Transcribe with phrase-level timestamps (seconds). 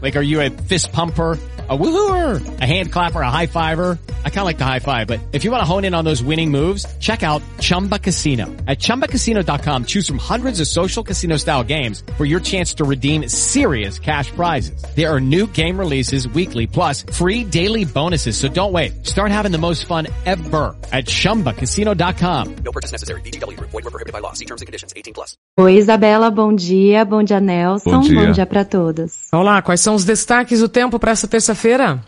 [0.00, 1.38] Like, are you a fist pumper?
[1.70, 3.96] A woohooer, a hand clapper, a high fiver.
[4.24, 6.04] I kind of like the high five, but if you want to hone in on
[6.04, 8.46] those winning moves, check out Chumba Casino.
[8.66, 13.28] At ChumbaCasino.com, choose from hundreds of social casino style games for your chance to redeem
[13.28, 14.82] serious cash prizes.
[14.96, 18.36] There are new game releases weekly, plus free daily bonuses.
[18.36, 19.06] So don't wait.
[19.06, 22.56] Start having the most fun ever at ChumbaCasino.com.
[22.64, 23.20] No purchase necessary.
[23.20, 23.60] BGW.
[23.60, 24.32] Void were prohibited by law.
[24.32, 24.92] See terms and conditions.
[24.96, 25.36] 18 plus.
[25.60, 27.04] Oi, Isabela, bom dia.
[27.04, 27.90] Bom dia, Nelson.
[27.90, 28.26] Bom dia.
[28.26, 29.28] Bom dia para todos.
[29.32, 32.00] Olá, quais são os destaques do tempo para essa terça-feira?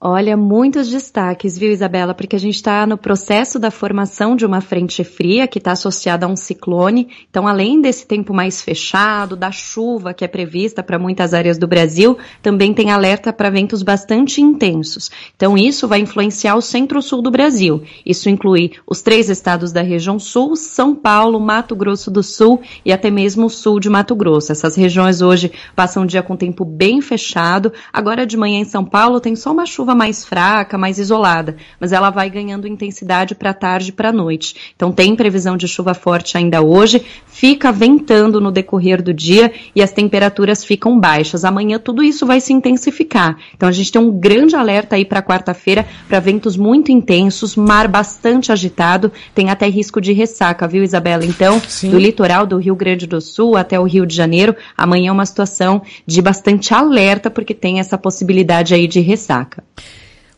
[0.00, 2.14] Olha, muitos destaques, viu, Isabela?
[2.14, 6.24] Porque a gente está no processo da formação de uma frente fria que está associada
[6.24, 7.08] a um ciclone.
[7.28, 11.66] Então, além desse tempo mais fechado, da chuva que é prevista para muitas áreas do
[11.66, 15.10] Brasil, também tem alerta para ventos bastante intensos.
[15.34, 17.82] Então, isso vai influenciar o centro-sul do Brasil.
[18.06, 22.92] Isso inclui os três estados da região sul, São Paulo, Mato Grosso do Sul e
[22.92, 24.52] até mesmo o sul de Mato Grosso.
[24.52, 27.72] Essas regiões hoje passam o dia com tempo bem fechado.
[27.92, 31.92] Agora de manhã em São Paulo tem só uma chuva mais fraca, mais isolada, mas
[31.92, 34.72] ela vai ganhando intensidade para tarde e para noite.
[34.74, 39.82] Então tem previsão de chuva forte ainda hoje, fica ventando no decorrer do dia e
[39.82, 41.44] as temperaturas ficam baixas.
[41.44, 43.36] Amanhã tudo isso vai se intensificar.
[43.54, 47.88] Então a gente tem um grande alerta aí para quarta-feira para ventos muito intensos, mar
[47.88, 51.24] bastante agitado, tem até risco de ressaca, viu, Isabela?
[51.24, 51.90] Então, Sim.
[51.90, 55.26] do litoral do Rio Grande do Sul até o Rio de Janeiro, amanhã é uma
[55.26, 59.62] situação de bastante alerta porque tem essa possibilidade aí de ressaca.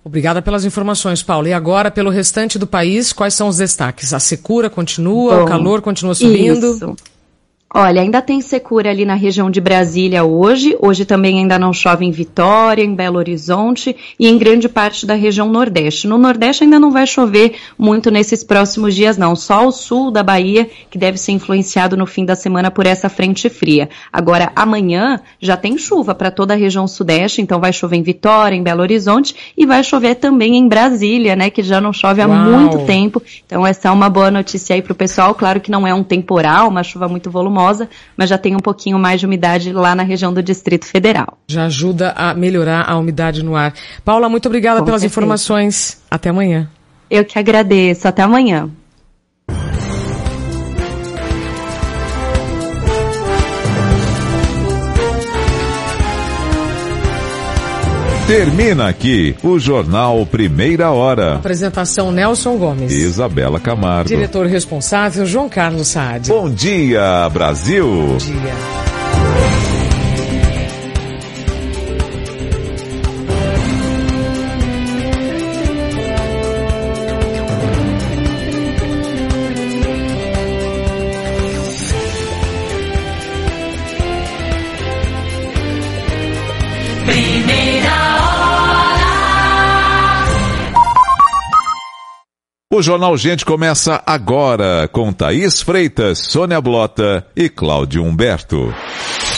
[0.04, 1.46] Obrigada pelas informações, Paulo.
[1.46, 4.14] E agora, pelo restante do país, quais são os destaques?
[4.14, 6.74] A secura continua, Bom, o calor continua subindo.
[6.74, 6.96] Isso.
[7.72, 10.76] Olha, ainda tem secura ali na região de Brasília hoje.
[10.80, 15.14] Hoje também ainda não chove em Vitória, em Belo Horizonte e em grande parte da
[15.14, 16.08] região Nordeste.
[16.08, 19.36] No Nordeste ainda não vai chover muito nesses próximos dias, não.
[19.36, 23.08] Só o sul da Bahia que deve ser influenciado no fim da semana por essa
[23.08, 23.88] frente fria.
[24.12, 28.56] Agora, amanhã já tem chuva para toda a região Sudeste, então vai chover em Vitória,
[28.56, 31.50] em Belo Horizonte e vai chover também em Brasília, né?
[31.50, 32.36] Que já não chove há Uau.
[32.36, 33.22] muito tempo.
[33.46, 35.36] Então, essa é uma boa notícia aí para o pessoal.
[35.36, 37.59] Claro que não é um temporal, uma chuva muito volumosa,
[38.16, 41.38] mas já tem um pouquinho mais de umidade lá na região do Distrito Federal.
[41.48, 43.74] Já ajuda a melhorar a umidade no ar.
[44.04, 45.18] Paula, muito obrigada Com pelas certeza.
[45.20, 46.02] informações.
[46.10, 46.68] Até amanhã.
[47.10, 48.06] Eu que agradeço.
[48.06, 48.70] Até amanhã.
[58.30, 61.34] Termina aqui o Jornal Primeira Hora.
[61.34, 62.92] Apresentação Nelson Gomes.
[62.92, 64.06] Isabela Camargo.
[64.08, 66.28] Diretor responsável João Carlos Saad.
[66.28, 67.84] Bom dia, Brasil.
[67.84, 69.59] Bom dia.
[92.80, 98.74] O Jornal Gente começa agora com Thaís Freitas, Sônia Blota e Cláudio Humberto.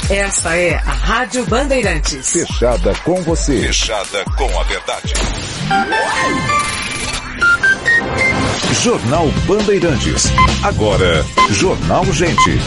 [0.09, 2.31] Essa é a Rádio Bandeirantes.
[2.31, 3.63] Fechada com você.
[3.63, 5.13] Fechada com a verdade.
[8.81, 10.27] Jornal Bandeirantes.
[10.63, 12.61] Agora, Jornal Gente.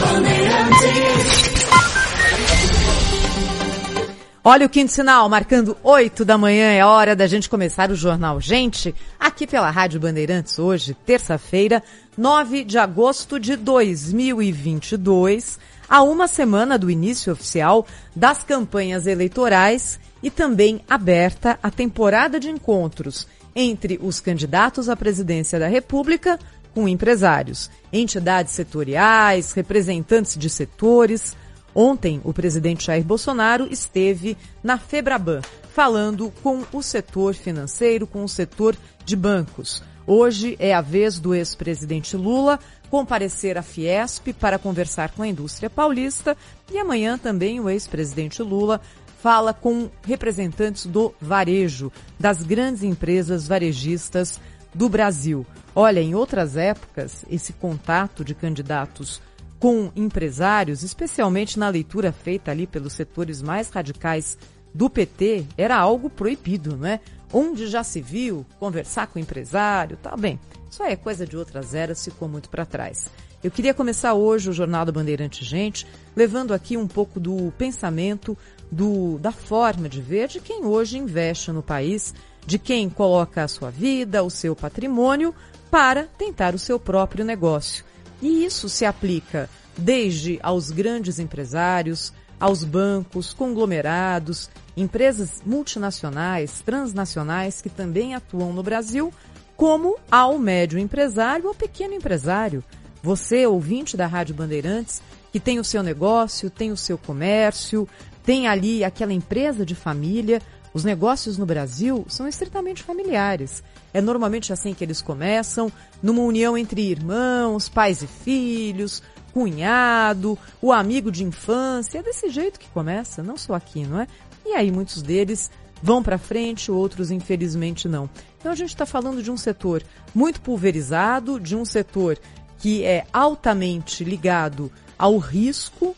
[4.48, 8.40] Olha o quinto sinal, marcando 8 da manhã, é hora da gente começar o Jornal.
[8.40, 11.82] Gente, aqui pela Rádio Bandeirantes, hoje, terça-feira,
[12.16, 17.84] 9 de agosto de 2022, a uma semana do início oficial
[18.14, 25.58] das campanhas eleitorais e também aberta a temporada de encontros entre os candidatos à presidência
[25.58, 26.38] da República
[26.72, 31.34] com empresários, entidades setoriais, representantes de setores,
[31.78, 34.34] Ontem, o presidente Jair Bolsonaro esteve
[34.64, 35.42] na Febraban,
[35.74, 38.74] falando com o setor financeiro, com o setor
[39.04, 39.82] de bancos.
[40.06, 42.58] Hoje é a vez do ex-presidente Lula
[42.88, 46.34] comparecer à Fiesp para conversar com a indústria paulista
[46.72, 48.80] e amanhã também o ex-presidente Lula
[49.20, 54.40] fala com representantes do varejo, das grandes empresas varejistas
[54.74, 55.44] do Brasil.
[55.74, 59.20] Olha, em outras épocas, esse contato de candidatos
[59.58, 64.36] com empresários, especialmente na leitura feita ali pelos setores mais radicais
[64.74, 67.00] do PT, era algo proibido, não é?
[67.32, 70.38] Onde já se viu conversar com empresário, tá bem.
[70.70, 73.10] Isso aí é coisa de outras eras, ficou muito para trás.
[73.42, 78.36] Eu queria começar hoje o Jornal do Bandeirante Gente, levando aqui um pouco do pensamento,
[78.70, 82.14] do, da forma de ver de quem hoje investe no país,
[82.46, 85.34] de quem coloca a sua vida, o seu patrimônio,
[85.70, 87.84] para tentar o seu próprio negócio.
[88.20, 97.70] E isso se aplica desde aos grandes empresários, aos bancos, conglomerados, empresas multinacionais, transnacionais que
[97.70, 99.12] também atuam no Brasil,
[99.56, 102.62] como ao médio empresário ou pequeno empresário.
[103.02, 105.00] Você, ouvinte da Rádio Bandeirantes,
[105.32, 107.88] que tem o seu negócio, tem o seu comércio,
[108.22, 110.42] tem ali aquela empresa de família.
[110.74, 113.62] Os negócios no Brasil são estritamente familiares.
[113.96, 115.72] É normalmente assim que eles começam,
[116.02, 119.02] numa união entre irmãos, pais e filhos,
[119.32, 122.00] cunhado, o amigo de infância.
[122.00, 124.06] É desse jeito que começa, não só aqui, não é?
[124.44, 125.50] E aí muitos deles
[125.82, 128.06] vão para frente, outros infelizmente não.
[128.38, 129.82] Então a gente está falando de um setor
[130.14, 132.18] muito pulverizado, de um setor
[132.58, 135.96] que é altamente ligado ao risco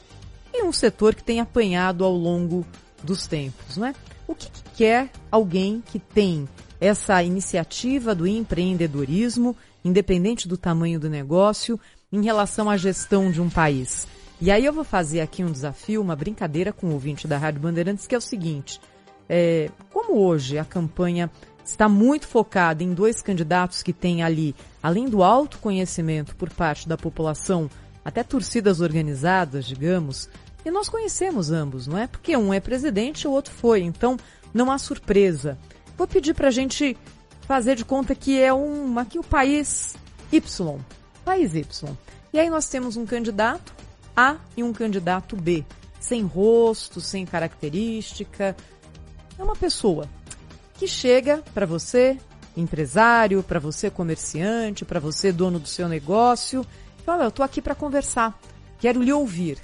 [0.54, 2.64] e um setor que tem apanhado ao longo
[3.02, 3.94] dos tempos, não é?
[4.28, 6.48] O que, que quer alguém que tem
[6.80, 11.78] essa iniciativa do empreendedorismo, independente do tamanho do negócio,
[12.12, 14.06] em relação à gestão de um país?
[14.40, 17.60] E aí eu vou fazer aqui um desafio, uma brincadeira com o ouvinte da Rádio
[17.60, 18.80] Bandeirantes, que é o seguinte:
[19.28, 21.30] é, como hoje a campanha
[21.64, 26.96] está muito focada em dois candidatos que têm ali, além do autoconhecimento por parte da
[26.96, 27.68] população,
[28.04, 30.30] até torcidas organizadas, digamos,
[30.64, 32.06] e nós conhecemos ambos, não é?
[32.06, 34.16] Porque um é presidente e o outro foi, então
[34.54, 35.58] não há surpresa.
[35.98, 36.96] Vou pedir para a gente
[37.40, 39.96] fazer de conta que é um, aqui o país
[40.30, 40.78] Y,
[41.24, 41.96] país Y.
[42.32, 43.74] E aí nós temos um candidato
[44.16, 45.64] A e um candidato B,
[45.98, 48.56] sem rosto, sem característica.
[49.36, 50.08] É uma pessoa
[50.74, 52.16] que chega para você,
[52.56, 56.64] empresário, para você comerciante, para você dono do seu negócio,
[56.96, 58.38] e fala, eu estou aqui para conversar,
[58.78, 59.58] quero lhe ouvir.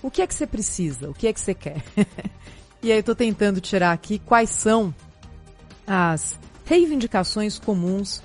[0.00, 1.10] O que é que você precisa?
[1.10, 1.82] O que é que você quer?
[2.80, 4.94] e aí eu estou tentando tirar aqui quais são
[5.94, 8.22] as reivindicações comuns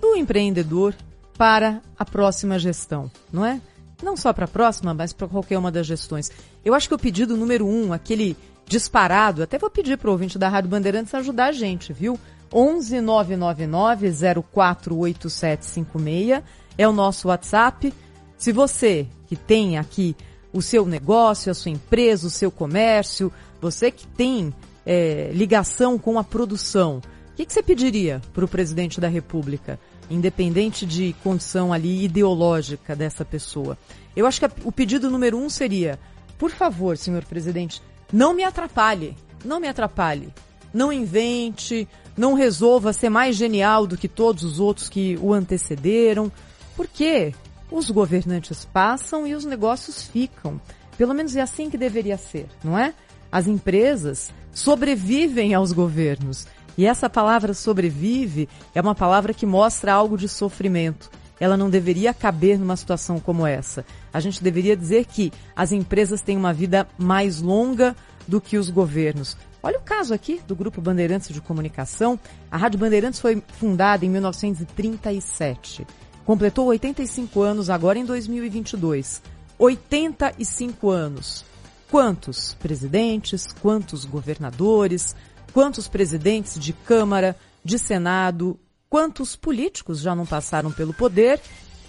[0.00, 0.94] do empreendedor
[1.36, 3.60] para a próxima gestão, não é?
[4.00, 6.30] Não só para a próxima, mas para qualquer uma das gestões.
[6.64, 9.42] Eu acho que o pedido número um, aquele disparado.
[9.42, 12.16] Até vou pedir para o ouvinte da Rádio Bandeirantes ajudar a gente, viu?
[12.54, 16.40] 11 999 048756
[16.78, 17.92] é o nosso WhatsApp.
[18.38, 20.14] Se você que tem aqui
[20.52, 26.18] o seu negócio, a sua empresa, o seu comércio, você que tem é, ligação com
[26.18, 27.00] a produção,
[27.32, 29.80] o que, que você pediria para o presidente da República,
[30.10, 33.78] independente de condição ali ideológica dessa pessoa?
[34.14, 35.98] Eu acho que a, o pedido número um seria,
[36.38, 37.82] por favor, senhor presidente,
[38.12, 40.32] não me atrapalhe, não me atrapalhe.
[40.74, 41.86] Não invente,
[42.16, 46.32] não resolva ser mais genial do que todos os outros que o antecederam,
[46.76, 47.34] porque
[47.70, 50.60] os governantes passam e os negócios ficam.
[50.96, 52.94] Pelo menos é assim que deveria ser, não é?
[53.30, 56.46] As empresas sobrevivem aos governos.
[56.76, 61.10] E essa palavra sobrevive é uma palavra que mostra algo de sofrimento.
[61.38, 63.84] Ela não deveria caber numa situação como essa.
[64.12, 67.96] A gente deveria dizer que as empresas têm uma vida mais longa
[68.28, 69.36] do que os governos.
[69.62, 72.18] Olha o caso aqui do Grupo Bandeirantes de Comunicação.
[72.50, 75.86] A Rádio Bandeirantes foi fundada em 1937.
[76.24, 79.22] Completou 85 anos agora em 2022.
[79.58, 81.44] 85 anos.
[81.92, 85.14] Quantos presidentes, quantos governadores,
[85.52, 88.58] quantos presidentes de Câmara, de Senado,
[88.88, 91.38] quantos políticos já não passaram pelo poder?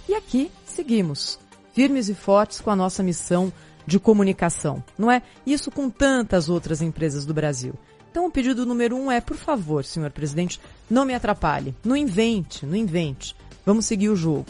[0.09, 1.39] E aqui seguimos
[1.71, 3.49] firmes e fortes com a nossa missão
[3.87, 5.21] de comunicação, não é?
[5.45, 7.73] Isso com tantas outras empresas do Brasil.
[8.11, 12.65] Então, o pedido número um é, por favor, senhor presidente, não me atrapalhe, não invente,
[12.65, 13.37] não invente.
[13.65, 14.47] Vamos seguir o jogo.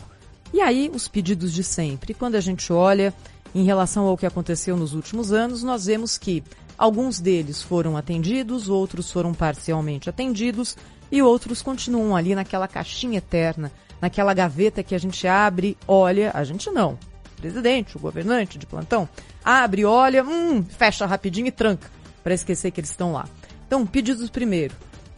[0.51, 2.15] E aí, os pedidos de sempre.
[2.15, 3.13] Quando a gente olha
[3.53, 6.43] em relação ao que aconteceu nos últimos anos, nós vemos que
[6.77, 10.75] alguns deles foram atendidos, outros foram parcialmente atendidos
[11.11, 16.43] e outros continuam ali naquela caixinha eterna, naquela gaveta que a gente abre, olha, a
[16.43, 16.97] gente não,
[17.37, 19.07] presidente, o governante de plantão,
[19.45, 21.89] abre, olha, hum, fecha rapidinho e tranca,
[22.23, 23.27] para esquecer que eles estão lá.
[23.67, 24.75] Então, pedidos primeiro,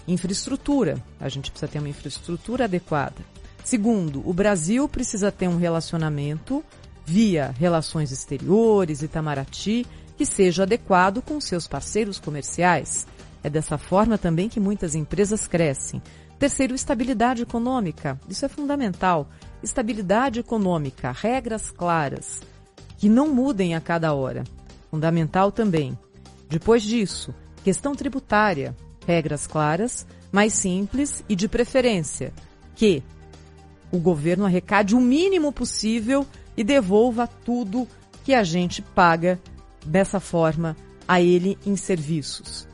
[0.07, 0.97] infraestrutura.
[1.19, 3.15] A gente precisa ter uma infraestrutura adequada.
[3.63, 6.63] Segundo, o Brasil precisa ter um relacionamento
[7.05, 9.85] via relações exteriores, Itamaraty,
[10.17, 13.05] que seja adequado com seus parceiros comerciais.
[13.43, 16.01] É dessa forma também que muitas empresas crescem.
[16.39, 18.19] Terceiro, estabilidade econômica.
[18.27, 19.29] Isso é fundamental.
[19.61, 22.41] Estabilidade econômica, regras claras,
[22.97, 24.43] que não mudem a cada hora.
[24.89, 25.97] Fundamental também.
[26.49, 27.33] Depois disso,
[27.63, 32.33] questão tributária, regras claras, mais simples e de preferência,
[32.75, 33.03] que
[33.91, 37.87] o governo arrecade o mínimo possível e devolva tudo
[38.23, 39.39] que a gente paga
[39.85, 40.75] dessa forma
[41.07, 42.67] a ele em serviços.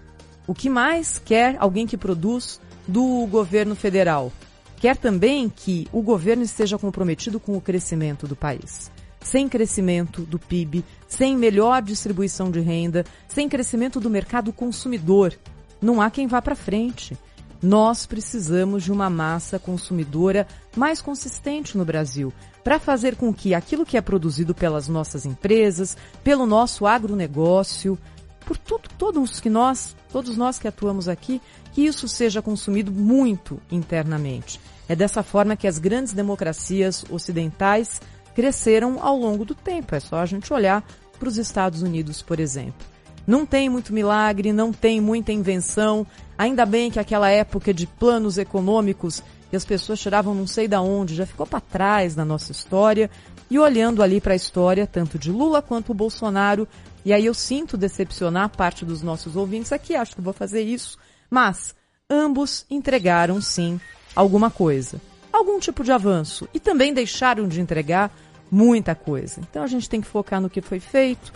[0.48, 4.32] O que mais quer alguém que produz do governo federal?
[4.78, 8.92] Quer também que o governo esteja comprometido com o crescimento do país.
[9.22, 15.38] Sem crescimento do PIB, sem melhor distribuição de renda, sem crescimento do mercado consumidor,
[15.80, 17.16] não há quem vá para frente.
[17.62, 22.34] Nós precisamos de uma massa consumidora mais consistente no Brasil,
[22.64, 27.98] para fazer com que aquilo que é produzido pelas nossas empresas, pelo nosso agronegócio,
[28.46, 31.42] por tudo, todos que nós, todos nós que atuamos aqui,
[31.74, 34.60] que isso seja consumido muito internamente.
[34.88, 38.02] É dessa forma que as grandes democracias ocidentais
[38.36, 39.96] cresceram ao longo do tempo.
[39.96, 40.84] É só a gente olhar
[41.18, 42.86] para os Estados Unidos, por exemplo.
[43.26, 46.06] Não tem muito milagre, não tem muita invenção.
[46.38, 50.82] Ainda bem que aquela época de planos econômicos que as pessoas tiravam não sei da
[50.82, 53.12] onde já ficou para trás na nossa história.
[53.50, 56.66] E olhando ali para a história, tanto de Lula quanto o Bolsonaro,
[57.04, 60.98] e aí eu sinto decepcionar parte dos nossos ouvintes aqui, acho que vou fazer isso,
[61.30, 61.76] mas
[62.10, 63.78] ambos entregaram sim
[64.16, 65.02] alguma coisa,
[65.34, 68.10] algum tipo de avanço, e também deixaram de entregar
[68.50, 69.42] muita coisa.
[69.42, 71.34] Então a gente tem que focar no que foi feito,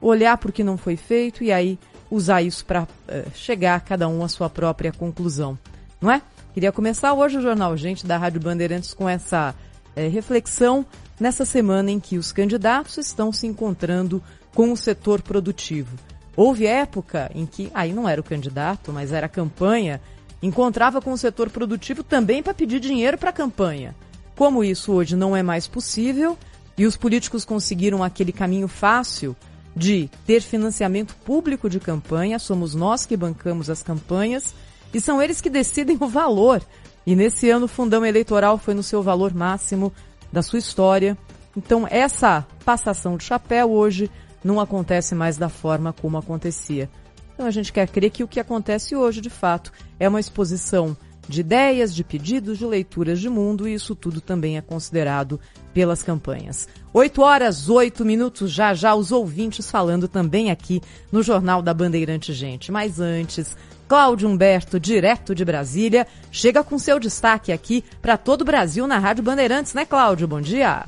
[0.00, 1.76] olhar para o que não foi feito e aí
[2.08, 5.58] usar isso para uh, eh, chegar cada um à sua própria conclusão,
[6.00, 6.22] não é?
[6.58, 9.54] Queria começar hoje o Jornal Gente da Rádio Bandeirantes com essa
[9.96, 10.84] uh, reflexão
[11.20, 14.20] nessa semana em que os candidatos estão se encontrando
[14.56, 15.96] com o setor produtivo.
[16.34, 20.00] Houve época em que, aí não era o candidato, mas era a campanha,
[20.42, 23.94] encontrava com o setor produtivo também para pedir dinheiro para a campanha.
[24.34, 26.36] Como isso hoje não é mais possível
[26.76, 29.36] e os políticos conseguiram aquele caminho fácil
[29.76, 34.52] de ter financiamento público de campanha, somos nós que bancamos as campanhas
[34.92, 36.62] e são eles que decidem o valor.
[37.06, 39.92] E nesse ano o fundão eleitoral foi no seu valor máximo
[40.32, 41.16] da sua história.
[41.56, 44.10] Então essa passação de chapéu hoje
[44.42, 46.88] não acontece mais da forma como acontecia.
[47.34, 50.96] Então a gente quer crer que o que acontece hoje, de fato, é uma exposição
[51.28, 55.38] de ideias, de pedidos, de leituras de mundo, e isso tudo também é considerado
[55.74, 56.66] pelas campanhas.
[56.92, 60.80] 8 horas, 8 minutos, já já os ouvintes falando também aqui
[61.12, 62.72] no Jornal da Bandeirante Gente.
[62.72, 63.56] Mas antes,
[63.88, 68.98] Cláudio Humberto, direto de Brasília, chega com seu destaque aqui para todo o Brasil na
[68.98, 70.28] Rádio Bandeirantes, né, Cláudio?
[70.28, 70.84] Bom dia.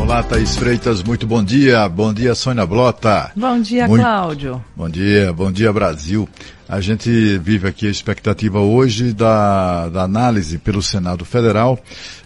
[0.00, 1.88] Olá, Thaís Freitas, muito bom dia.
[1.88, 3.30] Bom dia, Sônia Blota.
[3.36, 4.02] Bom dia, muito...
[4.02, 4.64] Cláudio.
[4.74, 6.28] Bom dia, bom dia, Brasil.
[6.70, 11.76] A gente vive aqui a expectativa hoje da, da análise pelo Senado Federal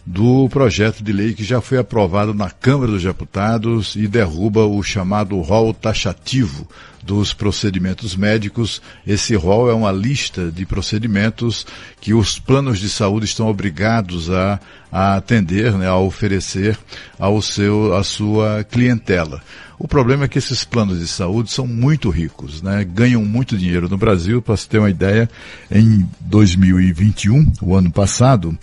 [0.04, 4.82] do projeto de lei que já foi aprovado na Câmara dos Deputados e derruba o
[4.82, 6.68] chamado rol taxativo
[7.02, 8.82] dos procedimentos médicos.
[9.06, 11.66] Esse rol é uma lista de procedimentos
[11.98, 14.60] que os planos de saúde estão obrigados a,
[14.92, 16.78] a atender, né, a oferecer
[17.18, 19.40] ao seu, à sua clientela.
[19.78, 22.84] O problema é que esses planos de saúde são muito ricos, né?
[22.84, 24.40] ganham muito dinheiro no Brasil.
[24.40, 25.28] Para se ter uma ideia,
[25.70, 28.56] em 2021, o ano passado,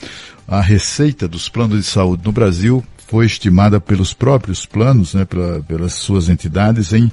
[0.47, 5.61] a receita dos planos de saúde no Brasil foi estimada pelos próprios planos, né, pela,
[5.63, 7.11] pelas suas entidades, em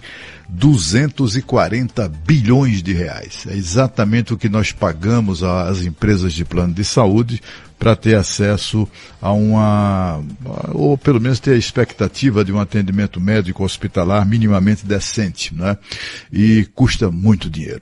[0.49, 3.45] 240 bilhões de reais.
[3.49, 7.43] É exatamente o que nós pagamos às empresas de plano de saúde
[7.79, 8.89] para ter acesso
[9.23, 10.21] a uma,
[10.73, 15.77] ou pelo menos ter a expectativa de um atendimento médico hospitalar minimamente decente, né?
[16.33, 17.81] E custa muito dinheiro.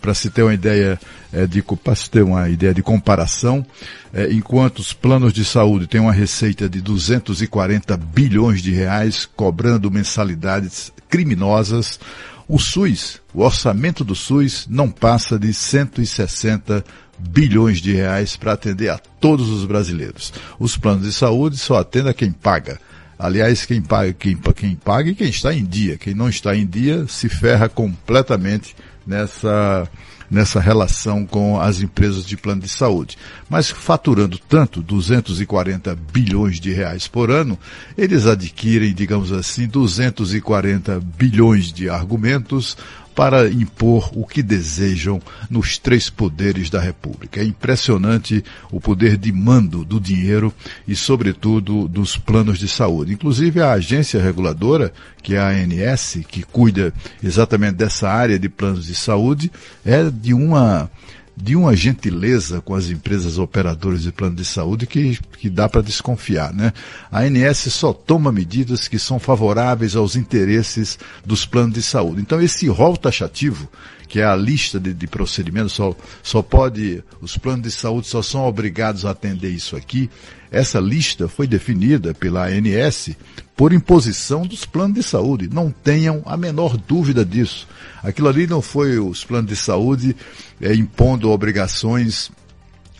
[0.00, 0.98] Para se ter uma ideia
[1.32, 3.64] é, de, para se ter uma ideia de comparação,
[4.12, 9.90] é, enquanto os planos de saúde têm uma receita de 240 bilhões de reais, cobrando
[9.90, 12.00] mensalidades criminosas,
[12.46, 16.84] o SUS, o orçamento do SUS não passa de 160
[17.18, 20.32] bilhões de reais para atender a todos os brasileiros.
[20.58, 22.78] Os planos de saúde só atendem a quem paga.
[23.18, 25.96] Aliás, quem paga, quem, quem paga e quem está em dia.
[25.96, 28.74] Quem não está em dia se ferra completamente
[29.06, 29.88] nessa,
[30.30, 33.16] nessa relação com as empresas de plano de saúde.
[33.48, 37.58] Mas faturando tanto, 240 bilhões de reais por ano,
[37.96, 42.76] eles adquirem, digamos assim, 240 bilhões de argumentos
[43.14, 47.40] para impor o que desejam nos três poderes da República.
[47.40, 50.52] É impressionante o poder de mando do dinheiro
[50.86, 53.12] e, sobretudo, dos planos de saúde.
[53.12, 54.92] Inclusive, a agência reguladora,
[55.22, 56.92] que é a ANS, que cuida
[57.22, 59.50] exatamente dessa área de planos de saúde,
[59.84, 60.90] é de uma
[61.36, 65.82] de uma gentileza com as empresas operadoras de plano de saúde que, que dá para
[65.82, 66.72] desconfiar, né?
[67.10, 72.20] A ANS só toma medidas que são favoráveis aos interesses dos planos de saúde.
[72.20, 73.68] Então esse rol taxativo,
[74.06, 78.22] que é a lista de, de procedimentos, só, só pode, os planos de saúde só
[78.22, 80.08] são obrigados a atender isso aqui.
[80.52, 83.10] Essa lista foi definida pela ANS
[83.56, 85.48] por imposição dos planos de saúde.
[85.52, 87.68] Não tenham a menor dúvida disso.
[88.02, 90.16] Aquilo ali não foi os planos de saúde
[90.60, 92.30] é, impondo obrigações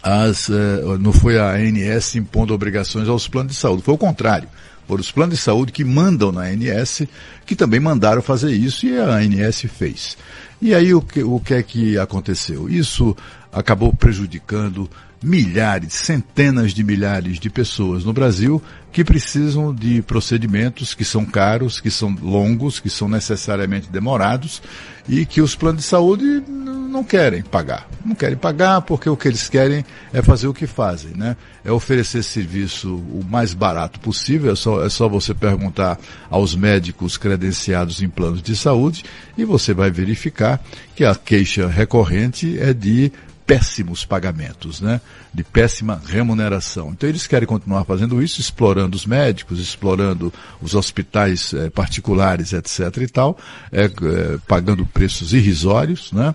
[0.05, 4.47] as, é, não foi a ANS impondo obrigações aos planos de saúde, foi o contrário.
[4.87, 7.05] Foram os planos de saúde que mandam na ANS,
[7.47, 10.19] que também mandaram fazer isso e a ANS fez.
[10.61, 12.69] E aí o que, o que é que aconteceu?
[12.69, 13.17] Isso
[13.51, 14.91] acabou prejudicando
[15.25, 18.63] milhares, centenas de milhares de pessoas no Brasil
[18.93, 24.63] que precisam de procedimentos que são caros, que são longos, que são necessariamente demorados
[25.09, 27.89] e que os planos de saúde não querem pagar.
[28.05, 31.37] Não querem pagar porque o que eles querem é fazer o que fazem, né?
[31.65, 35.99] É oferecer serviço o mais barato possível, é só, é só você perguntar
[36.31, 39.05] aos médicos credenciados em planos de saúde
[39.37, 40.63] e você vai verificar
[40.95, 43.11] que a queixa recorrente é de
[43.47, 45.01] péssimos pagamentos, né?
[45.33, 46.91] De péssima remuneração.
[46.91, 50.33] Então eles querem continuar fazendo isso, explorando os médicos, explorando
[50.63, 52.97] os hospitais eh, particulares, etc.
[53.03, 53.39] e tal,
[53.71, 56.35] eh, eh, pagando preços irrisórios, né?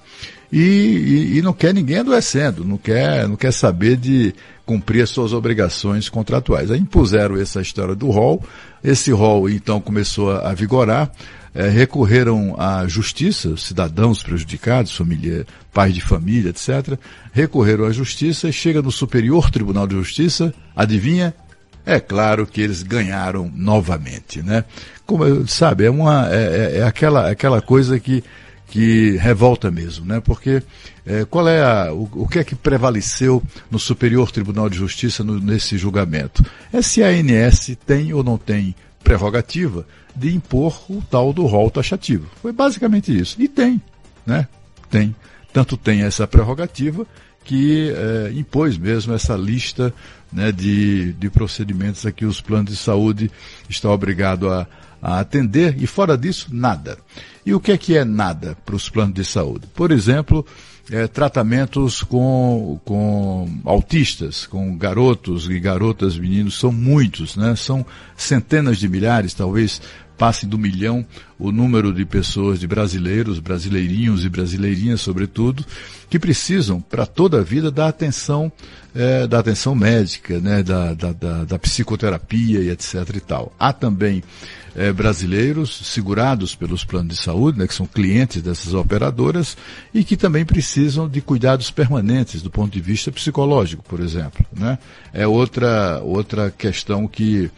[0.51, 4.33] E, e, e, não quer ninguém adoecendo, não quer, não quer saber de
[4.65, 6.71] cumprir as suas obrigações contratuais.
[6.71, 8.43] Aí impuseram essa história do rol,
[8.83, 11.11] esse rol então começou a, a vigorar,
[11.53, 16.97] é, recorreram à justiça, cidadãos prejudicados, família, pais de família, etc.,
[17.31, 21.33] recorreram à justiça, chega no Superior Tribunal de Justiça, adivinha?
[21.85, 24.63] É claro que eles ganharam novamente, né?
[25.05, 26.35] Como sabe, é uma é,
[26.75, 28.23] é, é aquela aquela coisa que
[28.69, 30.19] que revolta mesmo, né?
[30.19, 30.61] Porque
[31.05, 35.23] é, qual é a, o, o, que é que prevaleceu no Superior Tribunal de Justiça
[35.23, 36.45] no, nesse julgamento?
[36.71, 39.87] É se a ANS tem ou não tem prerrogativa
[40.19, 42.27] de impor o tal do rol taxativo.
[42.41, 43.41] Foi basicamente isso.
[43.41, 43.81] E tem,
[44.25, 44.47] né?
[44.89, 45.15] Tem.
[45.53, 47.07] Tanto tem essa prerrogativa
[47.43, 49.93] que é, impôs mesmo essa lista
[50.31, 53.31] né, de, de procedimentos a que os planos de saúde
[53.67, 54.67] estão obrigados a,
[55.01, 56.97] a atender e fora disso, nada.
[57.45, 59.65] E o que é que é nada para os planos de saúde?
[59.73, 60.45] Por exemplo,
[60.91, 67.55] é, tratamentos com, com autistas, com garotos e garotas, meninos, são muitos, né?
[67.55, 69.81] São centenas de milhares, talvez
[70.19, 71.05] passe do milhão
[71.39, 75.65] o número de pessoas, de brasileiros, brasileirinhos e brasileirinhas, sobretudo,
[76.09, 78.51] que precisam para toda a vida da atenção,
[78.93, 83.53] é, da atenção médica, né, da, da, da, da, psicoterapia e etc e tal.
[83.57, 84.21] Há também
[84.75, 89.55] é, brasileiros segurados pelos planos de saúde, né, que são clientes dessas operadoras
[89.93, 94.45] e que também precisam de cuidados permanentes do ponto de vista psicológico, por exemplo.
[94.51, 94.77] Né?
[95.13, 97.49] É outra, outra questão que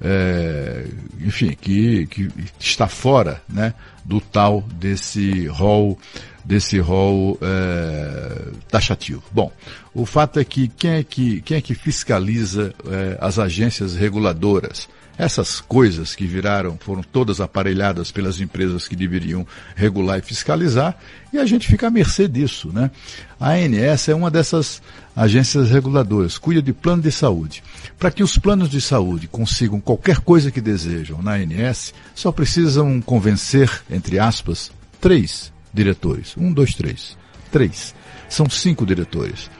[0.00, 0.86] é,
[1.20, 2.28] enfim, que, que
[2.58, 5.98] está fora né, do tal desse rol
[6.44, 9.22] desse rol é, taxativo.
[9.32, 9.50] Bom,
[9.92, 14.88] o fato é que quem é que, quem é que fiscaliza é, as agências reguladoras?
[15.18, 20.96] Essas coisas que viraram, foram todas aparelhadas pelas empresas que deveriam regular e fiscalizar,
[21.32, 22.90] e a gente fica à mercê disso, né?
[23.40, 24.82] A ANS é uma dessas
[25.16, 27.62] agências reguladoras, cuida de plano de saúde.
[27.98, 33.00] Para que os planos de saúde consigam qualquer coisa que desejam na ANS, só precisam
[33.00, 36.34] convencer, entre aspas, três diretores.
[36.36, 37.16] Um, dois, três.
[37.50, 37.94] Três.
[38.28, 39.50] São cinco diretores.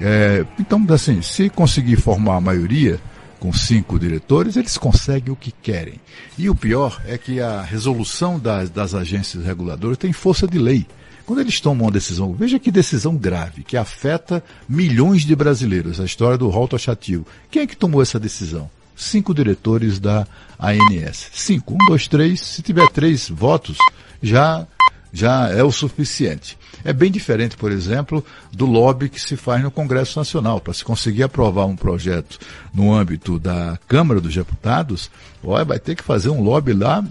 [0.00, 2.98] É, então, assim, se conseguir formar a maioria,
[3.38, 6.00] com cinco diretores, eles conseguem o que querem.
[6.38, 10.86] E o pior é que a resolução das, das agências reguladoras tem força de lei.
[11.26, 16.04] Quando eles tomam uma decisão, veja que decisão grave, que afeta milhões de brasileiros, a
[16.04, 17.26] história do rol taxativo.
[17.50, 18.70] Quem é que tomou essa decisão?
[18.94, 20.26] Cinco diretores da
[20.58, 21.30] ANS.
[21.32, 21.74] Cinco.
[21.74, 22.40] Um, dois, três.
[22.40, 23.78] Se tiver três votos,
[24.22, 24.66] já,
[25.12, 26.58] já é o suficiente.
[26.84, 30.60] É bem diferente, por exemplo, do lobby que se faz no Congresso Nacional.
[30.60, 32.38] Para se conseguir aprovar um projeto
[32.72, 35.10] no âmbito da Câmara dos Deputados,
[35.42, 37.02] olha, vai ter que fazer um lobby lá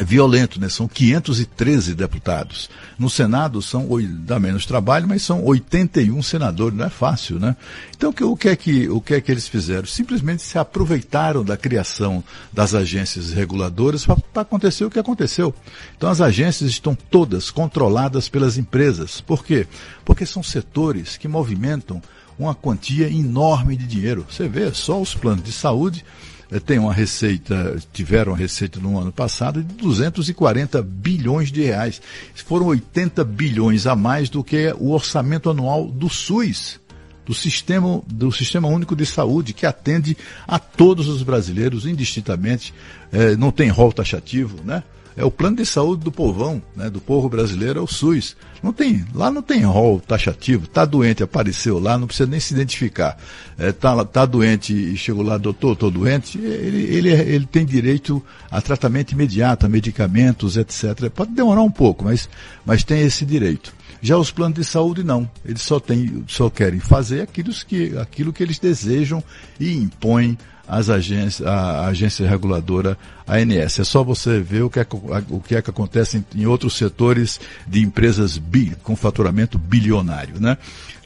[0.00, 0.68] violento, né?
[0.70, 2.70] São 513 deputados.
[2.98, 3.88] No Senado são,
[4.24, 7.54] dá menos trabalho, mas são 81 senadores, não é fácil, né?
[7.94, 9.86] Então o que é que, o que, é que eles fizeram?
[9.86, 15.54] Simplesmente se aproveitaram da criação das agências reguladoras para acontecer o que aconteceu.
[15.96, 19.20] Então as agências estão todas controladas pelas empresas.
[19.20, 19.66] Por quê?
[20.04, 22.00] Porque são setores que movimentam
[22.38, 24.26] uma quantia enorme de dinheiro.
[24.28, 26.02] Você vê só os planos de saúde
[26.52, 32.00] eh, têm uma receita, tiveram uma receita no ano passado de 240 bilhões de reais.
[32.34, 36.80] Foram 80 bilhões a mais do que o orçamento anual do SUS
[37.24, 42.74] do sistema, do sistema único de saúde que atende a todos os brasileiros indistintamente,
[43.12, 44.82] eh, não tem rol taxativo, né?
[45.16, 48.36] É o plano de saúde do povão, né, do povo brasileiro, é o SUS.
[48.62, 50.66] Não tem, lá não tem rol taxativo.
[50.66, 53.18] Tá doente, apareceu lá, não precisa nem se identificar.
[53.58, 56.38] É, tá, tá doente e chegou lá, doutor, tô doente.
[56.38, 61.10] Ele, ele, ele tem direito a tratamento imediato, a medicamentos, etc.
[61.10, 62.28] Pode demorar um pouco, mas,
[62.64, 63.74] mas tem esse direito.
[64.00, 65.30] Já os planos de saúde não.
[65.44, 69.22] Eles só, tem, só querem fazer aquilo que, aquilo que eles desejam
[69.60, 72.96] e impõem as agências, a agência reguladora
[73.26, 73.78] ANS.
[73.78, 74.86] É só você ver o que é,
[75.28, 80.40] o que, é que acontece em, outros setores de empresas bi, com faturamento bilionário.
[80.40, 80.56] Né?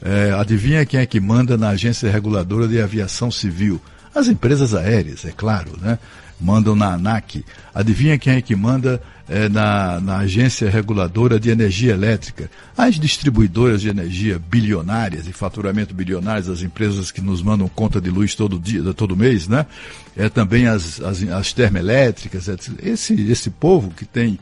[0.01, 3.81] É, adivinha quem é que manda na agência reguladora de aviação civil?
[4.13, 5.99] As empresas aéreas, é claro, né?
[6.39, 7.43] Mandam na ANAC.
[7.73, 13.81] Adivinha quem é que manda é, na, na agência reguladora de energia elétrica, as distribuidoras
[13.81, 18.59] de energia bilionárias e faturamento bilionários, as empresas que nos mandam conta de luz todo
[18.59, 19.65] dia, todo mês, né?
[20.15, 22.47] É também as, as, as termoelétricas,
[22.81, 24.39] esse, esse povo que tem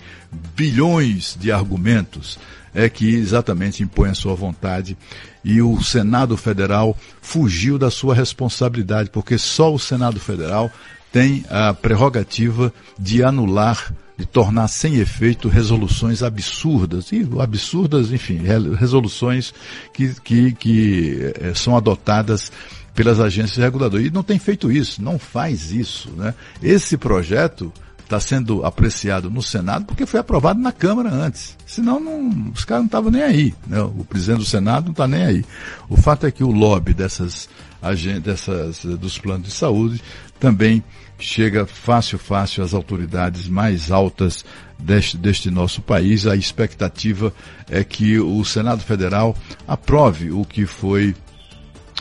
[0.56, 2.38] bilhões de argumentos
[2.74, 4.98] é que exatamente impõe a sua vontade
[5.44, 10.70] e o Senado Federal fugiu da sua responsabilidade, porque só o Senado Federal
[11.16, 18.42] tem a prerrogativa de anular de tornar sem efeito resoluções absurdas, e absurdas, enfim,
[18.78, 19.54] resoluções
[19.94, 22.52] que, que, que é, são adotadas
[22.94, 24.06] pelas agências reguladoras.
[24.06, 26.10] E não tem feito isso, não faz isso.
[26.18, 26.34] Né?
[26.62, 27.72] Esse projeto
[28.04, 31.58] está sendo apreciado no Senado porque foi aprovado na Câmara antes.
[31.66, 33.56] Senão não, os caras não estavam nem aí.
[33.68, 33.82] Né?
[33.82, 35.46] O presidente do Senado não está nem aí.
[35.90, 37.50] O fato é que o lobby dessas,
[38.22, 40.02] dessas dos planos de saúde
[40.40, 40.84] também
[41.18, 44.46] chega fácil, fácil às autoridades mais altas
[44.78, 46.28] deste, deste nosso país.
[46.28, 47.34] A expectativa
[47.70, 49.36] é que o Senado Federal
[49.68, 51.16] aprove o que foi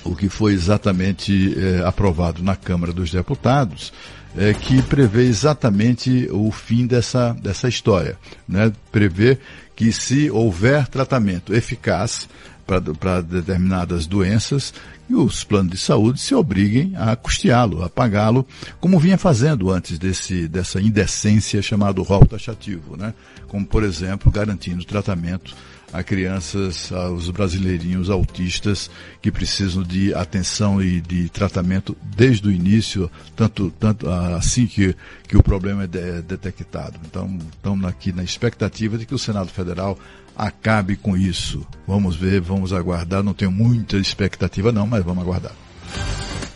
[0.05, 3.91] o que foi exatamente é, aprovado na Câmara dos Deputados,
[4.37, 8.19] é, que prevê exatamente o fim dessa, dessa história.
[8.47, 8.71] Né?
[8.93, 9.39] Prevê
[9.75, 12.29] que se houver tratamento eficaz
[12.67, 14.73] para determinadas doenças,
[15.09, 18.47] e os planos de saúde se obriguem a custeá-lo, a pagá-lo,
[18.81, 23.13] como vinha fazendo antes desse, dessa indecência chamada rol taxativo, né?
[23.47, 25.55] Como, por exemplo, garantindo tratamento
[25.95, 28.91] a crianças, aos brasileirinhos autistas
[29.23, 34.97] que precisam de atenção e de tratamento desde o início, tanto, tanto assim que,
[35.29, 36.99] que o problema é de, detectado.
[37.09, 39.97] Então, estamos aqui na expectativa de que o Senado Federal
[40.37, 41.67] acabe com isso.
[41.87, 43.23] Vamos ver, vamos aguardar.
[43.23, 45.53] Não tenho muita expectativa não, mas vamos aguardar.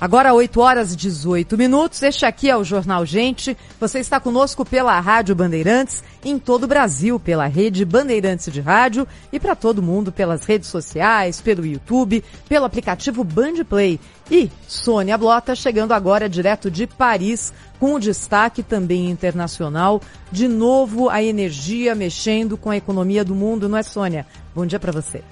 [0.00, 2.00] Agora 8 horas e 18 minutos.
[2.04, 3.56] Este aqui é o Jornal Gente.
[3.80, 9.08] Você está conosco pela Rádio Bandeirantes, em todo o Brasil, pela rede Bandeirantes de Rádio
[9.32, 13.98] e para todo mundo pelas redes sociais, pelo YouTube, pelo aplicativo Bandplay.
[14.30, 20.00] E Sônia Blota chegando agora direto de Paris, com destaque também internacional.
[20.30, 24.26] De novo, a energia mexendo com a economia do mundo, não é, Sônia?
[24.54, 25.22] Bom dia para você.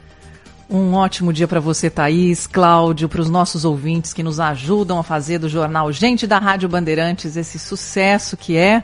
[0.69, 5.03] Um ótimo dia para você, Thaís, Cláudio, para os nossos ouvintes que nos ajudam a
[5.05, 8.83] fazer do jornal Gente da Rádio Bandeirantes esse sucesso que é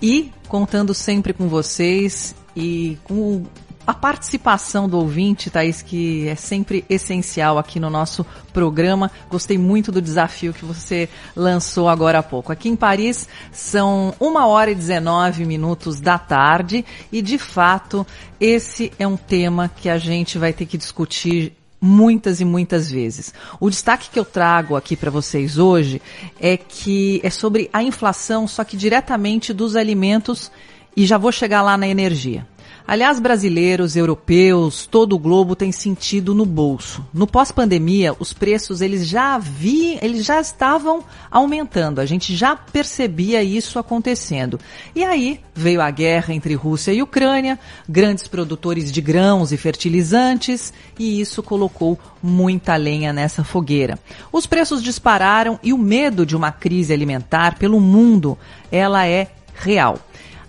[0.00, 3.44] e contando sempre com vocês e com
[3.88, 8.22] a participação do ouvinte, Thaís, que é sempre essencial aqui no nosso
[8.52, 9.10] programa.
[9.30, 12.52] Gostei muito do desafio que você lançou agora há pouco.
[12.52, 18.06] Aqui em Paris são uma hora e 19 minutos da tarde e, de fato,
[18.38, 23.32] esse é um tema que a gente vai ter que discutir muitas e muitas vezes.
[23.58, 26.02] O destaque que eu trago aqui para vocês hoje
[26.38, 30.52] é que é sobre a inflação, só que diretamente dos alimentos
[30.94, 32.46] e já vou chegar lá na energia.
[32.90, 37.06] Aliás, brasileiros, europeus, todo o globo tem sentido no bolso.
[37.12, 42.00] No pós-pandemia, os preços eles já vi, eles já estavam aumentando.
[42.00, 44.58] A gente já percebia isso acontecendo.
[44.96, 50.72] E aí veio a guerra entre Rússia e Ucrânia, grandes produtores de grãos e fertilizantes,
[50.98, 53.98] e isso colocou muita lenha nessa fogueira.
[54.32, 58.38] Os preços dispararam e o medo de uma crise alimentar pelo mundo,
[58.72, 59.98] ela é real.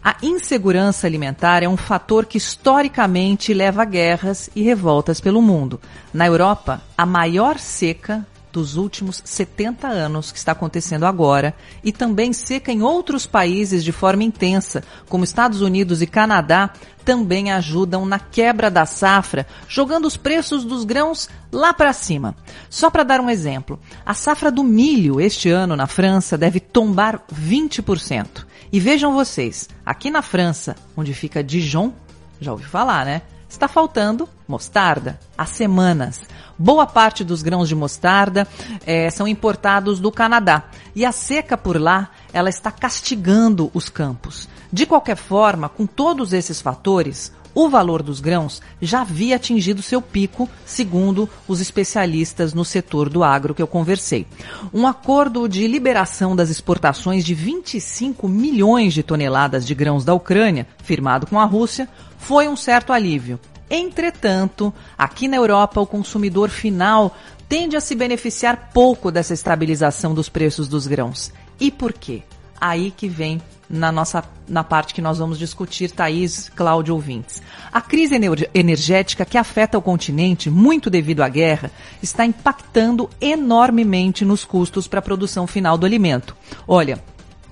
[0.03, 5.79] A insegurança alimentar é um fator que historicamente leva a guerras e revoltas pelo mundo.
[6.13, 12.33] Na Europa, a maior seca dos últimos 70 anos que está acontecendo agora e também
[12.33, 16.71] seca em outros países de forma intensa, como Estados Unidos e Canadá,
[17.05, 22.35] também ajudam na quebra da safra, jogando os preços dos grãos lá para cima.
[22.69, 27.21] Só para dar um exemplo, a safra do milho este ano na França deve tombar
[27.33, 28.48] 20%.
[28.71, 31.91] E vejam vocês, aqui na França, onde fica Dijon,
[32.39, 33.23] já ouvi falar, né?
[33.49, 36.21] Está faltando mostarda há semanas.
[36.55, 38.47] Boa parte dos grãos de mostarda
[38.85, 44.47] eh, são importados do Canadá e a seca por lá ela está castigando os campos.
[44.71, 50.01] De qualquer forma, com todos esses fatores, o valor dos grãos já havia atingido seu
[50.01, 54.25] pico, segundo os especialistas no setor do agro que eu conversei.
[54.73, 60.67] Um acordo de liberação das exportações de 25 milhões de toneladas de grãos da Ucrânia,
[60.83, 63.39] firmado com a Rússia, foi um certo alívio.
[63.69, 67.15] Entretanto, aqui na Europa, o consumidor final
[67.47, 71.31] tende a se beneficiar pouco dessa estabilização dos preços dos grãos.
[71.59, 72.23] E por quê?
[72.59, 77.41] Aí que vem na nossa na parte que nós vamos discutir, Thaís, Cláudio ouvintes.
[77.71, 78.15] A crise
[78.53, 84.99] energética que afeta o continente, muito devido à guerra, está impactando enormemente nos custos para
[84.99, 86.35] a produção final do alimento.
[86.67, 86.99] Olha,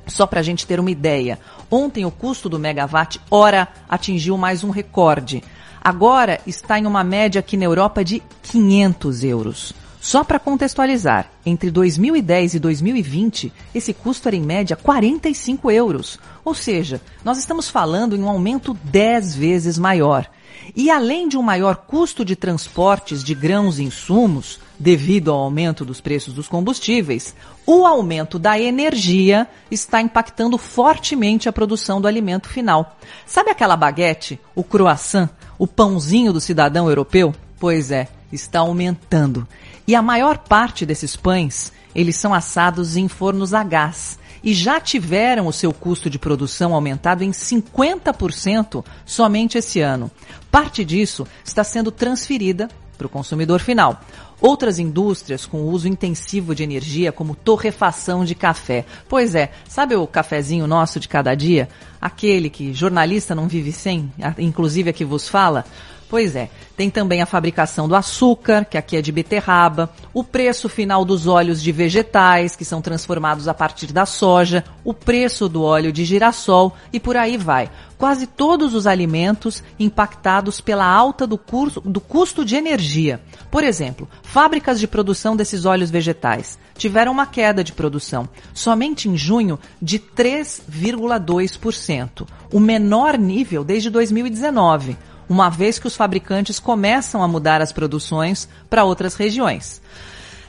[0.08, 1.38] só para a gente ter uma ideia,
[1.70, 5.44] ontem o custo do megawatt hora atingiu mais um recorde.
[5.82, 9.74] Agora está em uma média aqui na Europa de 500 euros.
[10.08, 16.18] Só para contextualizar, entre 2010 e 2020, esse custo era em média 45 euros.
[16.46, 20.26] Ou seja, nós estamos falando em um aumento 10 vezes maior.
[20.74, 25.84] E além de um maior custo de transportes de grãos e insumos, devido ao aumento
[25.84, 32.48] dos preços dos combustíveis, o aumento da energia está impactando fortemente a produção do alimento
[32.48, 32.98] final.
[33.26, 37.36] Sabe aquela baguete, o croissant, o pãozinho do cidadão europeu?
[37.60, 39.46] Pois é, está aumentando.
[39.88, 44.82] E a maior parte desses pães, eles são assados em fornos a gás e já
[44.82, 50.12] tiveram o seu custo de produção aumentado em 50% somente esse ano.
[50.52, 54.02] Parte disso está sendo transferida para o consumidor final.
[54.42, 58.86] Outras indústrias com uso intensivo de energia, como torrefação de café.
[59.08, 61.70] Pois é, sabe o cafezinho nosso de cada dia?
[62.00, 65.66] Aquele que jornalista não vive sem, inclusive a que vos fala?
[66.10, 70.70] Pois é, tem também a fabricação do açúcar, que aqui é de beterraba, o preço
[70.70, 75.64] final dos óleos de vegetais, que são transformados a partir da soja, o preço do
[75.64, 77.70] óleo de girassol e por aí vai.
[77.98, 83.20] Quase todos os alimentos impactados pela alta do, curso, do custo de energia.
[83.52, 89.18] Por exemplo, fábricas de produção desses óleos vegetais tiveram uma queda de produção, somente em
[89.18, 94.96] junho, de 3,2%, o menor nível desde 2019
[95.30, 99.82] uma vez que os fabricantes começam a mudar as produções para outras regiões.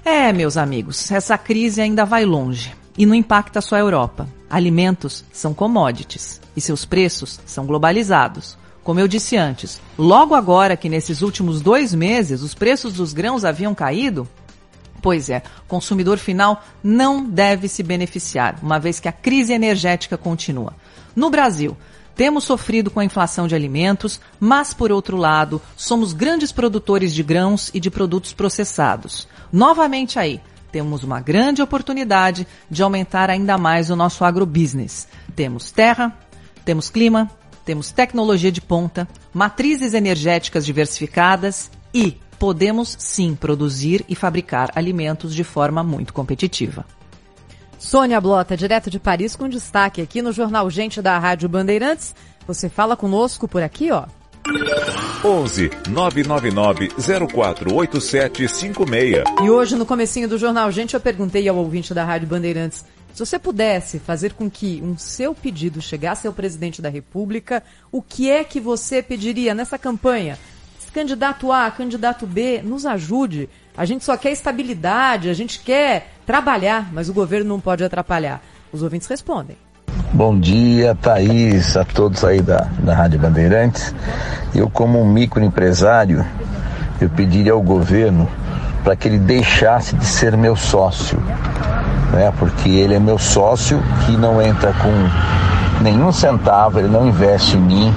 [0.04, 4.28] É, meus amigos, essa crise ainda vai longe e não impacta só a Europa.
[4.48, 8.56] Alimentos são commodities e seus preços são globalizados.
[8.82, 13.44] Como eu disse antes, logo agora que nesses últimos dois meses os preços dos grãos
[13.44, 14.26] haviam caído,
[15.00, 20.16] Pois é, o consumidor final não deve se beneficiar, uma vez que a crise energética
[20.16, 20.74] continua.
[21.14, 21.76] No Brasil,
[22.18, 27.22] temos sofrido com a inflação de alimentos, mas, por outro lado, somos grandes produtores de
[27.22, 29.28] grãos e de produtos processados.
[29.52, 30.40] Novamente aí,
[30.72, 35.06] temos uma grande oportunidade de aumentar ainda mais o nosso agrobusiness.
[35.36, 36.12] Temos terra,
[36.64, 37.30] temos clima,
[37.64, 45.44] temos tecnologia de ponta, matrizes energéticas diversificadas e podemos sim produzir e fabricar alimentos de
[45.44, 46.84] forma muito competitiva.
[47.78, 52.14] Sônia Blota, direto de Paris, com destaque aqui no Jornal Gente da Rádio Bandeirantes.
[52.46, 54.04] Você fala conosco por aqui, ó.
[55.24, 56.90] 11 999
[57.32, 59.24] 048756.
[59.42, 62.84] E hoje, no comecinho do Jornal Gente, eu perguntei ao ouvinte da Rádio Bandeirantes
[63.18, 68.00] se você pudesse fazer com que um seu pedido chegasse ao presidente da República, o
[68.00, 70.38] que é que você pediria nessa campanha?
[70.92, 73.48] Candidato A, candidato B, nos ajude.
[73.76, 78.42] A gente só quer estabilidade, a gente quer trabalhar, mas o governo não pode atrapalhar.
[78.70, 79.56] Os ouvintes respondem.
[80.12, 83.94] Bom dia, Thaís, a todos aí da, da Rádio Bandeirantes.
[84.54, 86.22] Eu, como um microempresário,
[87.00, 88.28] eu pediria ao governo
[88.84, 91.18] para que ele deixasse de ser meu sócio,
[92.12, 92.30] né?
[92.38, 97.60] porque ele é meu sócio que não entra com nenhum centavo, ele não investe em
[97.60, 97.94] mim,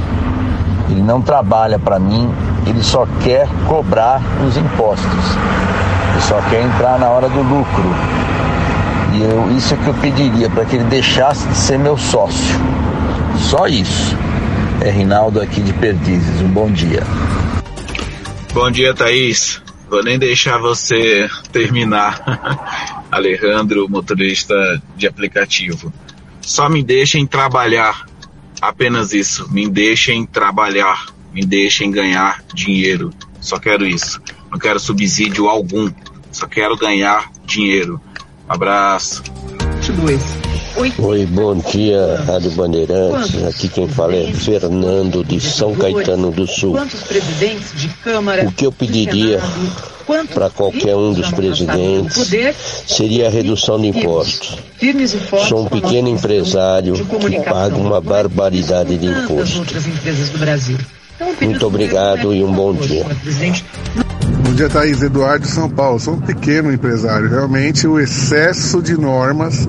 [0.89, 2.33] ele não trabalha para mim,
[2.65, 5.37] ele só quer cobrar os impostos,
[6.27, 7.83] só quer entrar na hora do lucro.
[9.13, 12.55] E eu, isso é que eu pediria, para que ele deixasse de ser meu sócio.
[13.37, 14.15] Só isso.
[14.81, 16.41] É Rinaldo aqui de Perdizes.
[16.41, 17.03] Um bom dia.
[18.53, 19.61] Bom dia, Thaís.
[19.89, 24.55] Vou nem deixar você terminar, Alejandro, motorista
[24.95, 25.91] de aplicativo.
[26.39, 28.05] Só me deixem trabalhar.
[28.61, 29.51] Apenas isso.
[29.51, 31.07] Me deixem trabalhar.
[31.33, 33.11] Me deixem ganhar dinheiro.
[33.41, 34.21] Só quero isso.
[34.49, 35.89] Não quero subsídio algum.
[36.31, 37.99] Só quero ganhar dinheiro.
[38.47, 39.23] Abraço.
[40.77, 40.93] Oi.
[40.97, 43.31] Oi, bom dia, Rádio Bandeirantes.
[43.31, 43.47] Quantos?
[43.47, 46.75] Aqui quem fala é Fernando de São Caetano do Sul.
[48.47, 49.39] O que eu pediria
[50.33, 52.29] para qualquer um dos presidentes
[52.87, 54.57] seria a redução de impostos.
[55.47, 59.63] Sou um pequeno empresário que paga uma barbaridade de imposto.
[61.41, 63.05] Muito obrigado e um bom dia.
[64.43, 65.99] Bom dia, Thaís Eduardo São Paulo.
[65.99, 67.29] Sou um pequeno empresário.
[67.29, 69.67] Realmente, o excesso de normas,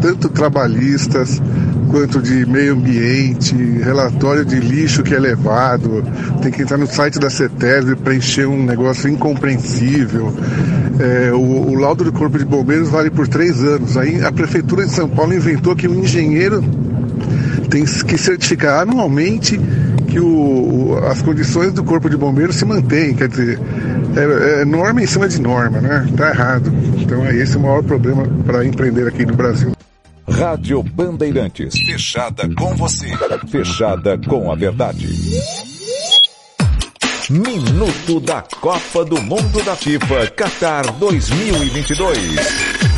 [0.00, 1.42] tanto trabalhistas
[1.90, 6.02] quanto de meio ambiente, relatório de lixo que é levado,
[6.42, 10.34] tem que entrar no site da CETESB e preencher um negócio incompreensível.
[10.98, 13.96] É, o, o laudo do Corpo de Bombeiros vale por três anos.
[13.96, 16.64] Aí a Prefeitura de São Paulo inventou que o engenheiro
[17.68, 19.60] tem que certificar anualmente
[20.14, 23.58] que o, as condições do corpo de bombeiros se mantêm, quer dizer,
[24.16, 26.06] é, é norma em cima de norma, né?
[26.16, 26.72] Tá errado.
[26.96, 29.72] Então é esse o maior problema para empreender aqui no Brasil.
[30.30, 31.76] Rádio Bandeirantes.
[31.76, 33.08] Fechada com você.
[33.48, 35.08] Fechada com a verdade.
[37.28, 42.93] Minuto da Copa do Mundo da FIFA Qatar 2022.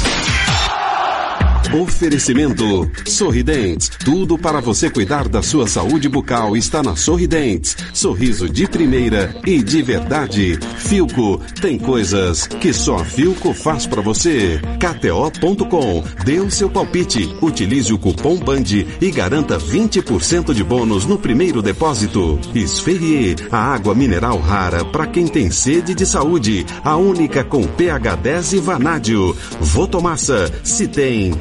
[1.72, 3.90] Oferecimento Sorridentes.
[4.04, 7.76] Tudo para você cuidar da sua saúde bucal está na Sorridentes.
[7.92, 10.58] Sorriso de primeira e de verdade.
[10.78, 11.40] Filco.
[11.60, 14.60] Tem coisas que só Filco faz para você.
[14.78, 16.04] KTO.com.
[16.24, 17.34] Dê o seu palpite.
[17.42, 22.38] Utilize o cupom BAND e garanta 20% de bônus no primeiro depósito.
[22.54, 23.36] Esferrier.
[23.50, 26.64] A água mineral rara para quem tem sede de saúde.
[26.84, 29.36] A única com pH 10 e vanádio.
[29.60, 30.52] Votomassa.
[30.62, 31.34] Se tem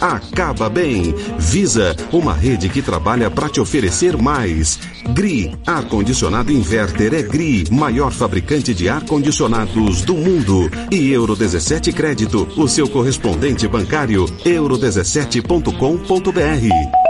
[0.00, 1.14] acaba bem.
[1.38, 4.80] Visa, uma rede que trabalha para te oferecer mais.
[5.10, 10.70] GRI, ar-condicionado inverter é GRI, maior fabricante de ar-condicionados do mundo.
[10.90, 17.06] E Euro 17 Crédito, o seu correspondente bancário, euro17.com.br.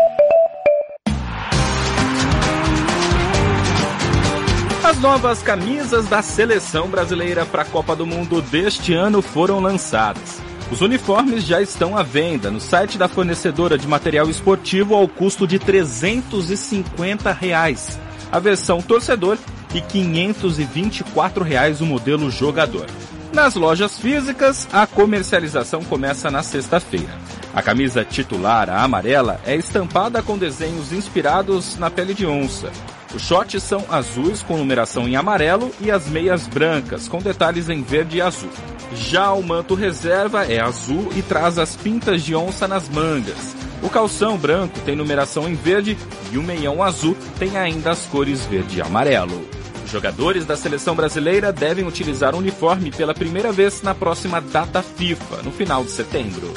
[4.84, 10.40] As novas camisas da seleção brasileira para a Copa do Mundo deste ano foram lançadas.
[10.70, 15.46] Os uniformes já estão à venda no site da fornecedora de material esportivo ao custo
[15.46, 17.98] de 350 reais.
[18.32, 19.38] A versão torcedor
[19.72, 22.86] e 524 reais o modelo jogador.
[23.32, 27.14] Nas lojas físicas, a comercialização começa na sexta-feira.
[27.54, 32.72] A camisa titular, a amarela, é estampada com desenhos inspirados na pele de onça.
[33.16, 37.82] Os shorts são azuis com numeração em amarelo e as meias brancas com detalhes em
[37.82, 38.50] verde e azul.
[38.94, 43.56] Já o manto reserva é azul e traz as pintas de onça nas mangas.
[43.82, 45.96] O calção branco tem numeração em verde
[46.30, 49.48] e o meião azul tem ainda as cores verde e amarelo.
[49.82, 54.82] Os jogadores da seleção brasileira devem utilizar o uniforme pela primeira vez na próxima data
[54.82, 56.52] FIFA, no final de setembro.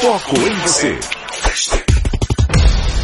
[0.00, 1.00] Foco em você.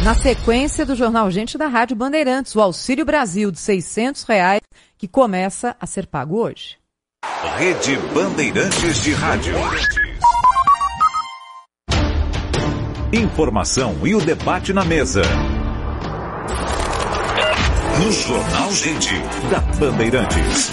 [0.03, 4.61] Na sequência do Jornal Gente da Rádio Bandeirantes, o Auxílio Brasil de 600 reais,
[4.97, 6.77] que começa a ser pago hoje.
[7.55, 9.53] Rede Bandeirantes de Rádio.
[13.13, 15.21] Informação e o debate na mesa.
[18.03, 19.13] No Jornal Gente,
[19.51, 20.71] da Bandeirantes.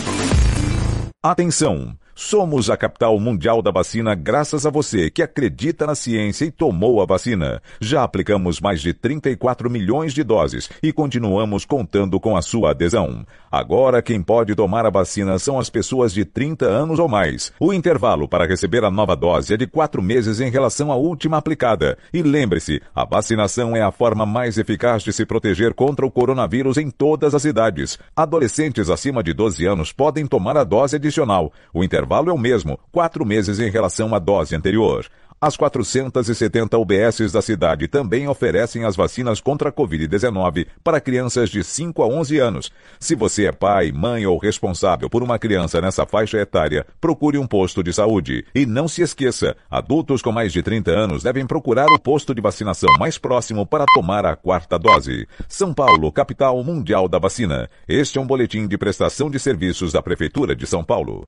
[1.23, 1.98] Atenção!
[2.21, 7.01] Somos a capital mundial da vacina graças a você que acredita na ciência e tomou
[7.01, 7.63] a vacina.
[7.81, 13.25] Já aplicamos mais de 34 milhões de doses e continuamos contando com a sua adesão.
[13.53, 17.53] Agora quem pode tomar a vacina são as pessoas de 30 anos ou mais.
[17.61, 21.37] O intervalo para receber a nova dose é de quatro meses em relação à última
[21.37, 21.97] aplicada.
[22.13, 26.79] E lembre-se, a vacinação é a forma mais eficaz de se proteger contra o coronavírus
[26.79, 27.97] em todas as idades.
[28.17, 31.53] Adolescentes acima de 12 anos podem tomar a dose adicional.
[31.73, 35.07] O intervalo intervalo é o mesmo, quatro meses em relação à dose anterior.
[35.41, 41.63] As 470 UBSs da cidade também oferecem as vacinas contra a Covid-19 para crianças de
[41.63, 42.73] 5 a 11 anos.
[42.99, 47.47] Se você é pai, mãe ou responsável por uma criança nessa faixa etária, procure um
[47.47, 48.45] posto de saúde.
[48.53, 52.43] E não se esqueça, adultos com mais de 30 anos devem procurar o posto de
[52.43, 55.29] vacinação mais próximo para tomar a quarta dose.
[55.47, 57.71] São Paulo, capital mundial da vacina.
[57.87, 61.23] Este é um boletim de prestação de serviços da Prefeitura de São Paulo.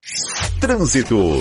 [0.61, 1.41] Trânsito.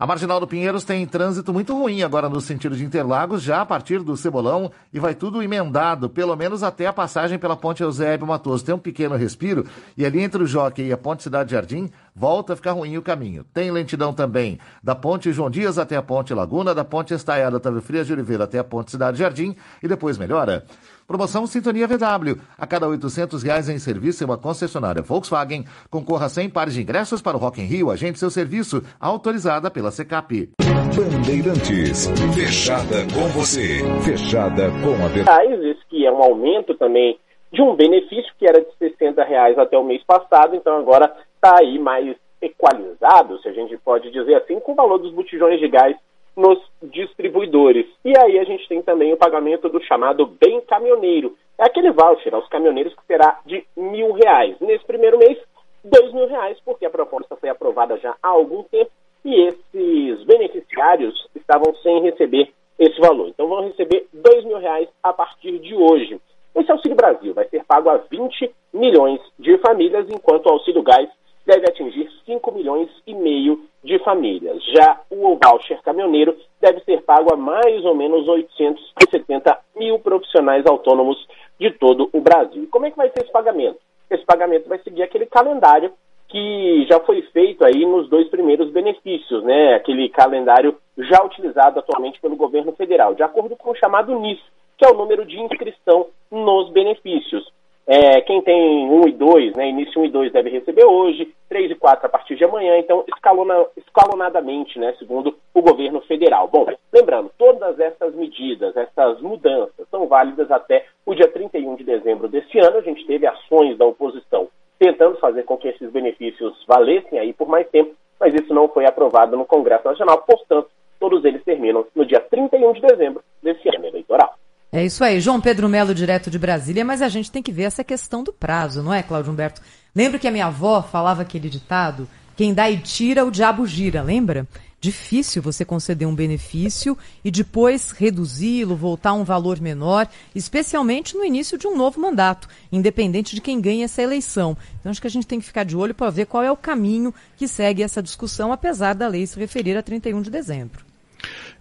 [0.00, 3.66] A Marginal do Pinheiros tem trânsito muito ruim agora no sentido de Interlagos, já a
[3.66, 8.26] partir do Cebolão, e vai tudo emendado, pelo menos até a passagem pela Ponte Eusébio
[8.26, 8.64] Matoso.
[8.64, 9.66] Tem um pequeno respiro,
[9.98, 13.02] e ali entre o Jockey e a Ponte Cidade Jardim, volta a ficar ruim o
[13.02, 13.44] caminho.
[13.52, 17.82] Tem lentidão também da Ponte João Dias até a Ponte Laguna, da Ponte Estaiada Otávio
[17.82, 20.64] Frias de Oliveira até a Ponte Cidade Jardim, e depois melhora.
[21.10, 22.40] Promoção Sintonia VW.
[22.56, 26.82] A cada 800 reais em serviço em uma concessionária Volkswagen, concorra a 100 pares de
[26.82, 27.90] ingressos para o Rock in Rio.
[27.90, 30.48] Agende seu serviço, autorizada pela Secap.
[30.94, 35.48] Bandeirantes, fechada com você, fechada com a verdade.
[35.48, 37.18] reais, esse que é um aumento também
[37.52, 41.58] de um benefício que era de 60 reais até o mês passado, então agora está
[41.58, 45.66] aí mais equalizado, se a gente pode dizer assim, com o valor dos botijões de
[45.66, 45.96] gás
[46.40, 47.86] nos distribuidores.
[48.04, 51.36] E aí a gente tem também o pagamento do chamado bem caminhoneiro.
[51.58, 54.56] É aquele voucher aos caminhoneiros que será de mil reais.
[54.60, 55.38] Nesse primeiro mês,
[55.84, 58.90] dois mil reais, porque a proposta foi aprovada já há algum tempo
[59.24, 63.28] e esses beneficiários estavam sem receber esse valor.
[63.28, 66.18] Então vão receber dois mil reais a partir de hoje.
[66.54, 71.08] Esse Auxílio Brasil vai ser pago a 20 milhões de famílias, enquanto o Auxílio Gás
[71.46, 74.62] deve atingir 5 milhões e meio de famílias.
[74.66, 81.16] Já o voucher caminhoneiro deve ser pago a mais ou menos 870 mil profissionais autônomos
[81.58, 82.64] de todo o Brasil.
[82.64, 83.78] E como é que vai ser esse pagamento?
[84.10, 85.92] Esse pagamento vai seguir aquele calendário
[86.28, 89.74] que já foi feito aí nos dois primeiros benefícios, né?
[89.74, 94.38] Aquele calendário já utilizado atualmente pelo governo federal, de acordo com o chamado NIS,
[94.78, 97.50] que é o número de inscrição nos benefícios.
[97.86, 101.72] É, quem tem 1 e 2, né, início 1 e 2 deve receber hoje, 3
[101.72, 106.48] e 4 a partir de amanhã, então escalona, escalonadamente, né, segundo o governo federal.
[106.48, 112.28] Bom, lembrando, todas essas medidas, essas mudanças são válidas até o dia 31 de dezembro
[112.28, 112.78] desse ano.
[112.78, 117.46] A gente teve ações da oposição tentando fazer com que esses benefícios valessem aí por
[117.46, 122.06] mais tempo, mas isso não foi aprovado no Congresso Nacional, portanto, todos eles terminam no
[122.06, 124.34] dia 31 de dezembro desse ano eleitoral.
[124.72, 127.64] É isso aí, João Pedro Melo, direto de Brasília, mas a gente tem que ver
[127.64, 129.60] essa questão do prazo, não é, Cláudio Humberto?
[129.94, 132.08] Lembra que a minha avó falava aquele ditado?
[132.40, 134.48] Quem dá e tira, o diabo gira, lembra?
[134.80, 141.22] Difícil você conceder um benefício e depois reduzi-lo, voltar a um valor menor, especialmente no
[141.22, 144.56] início de um novo mandato, independente de quem ganha essa eleição.
[144.80, 146.56] Então acho que a gente tem que ficar de olho para ver qual é o
[146.56, 150.89] caminho que segue essa discussão, apesar da lei se referir a 31 de dezembro.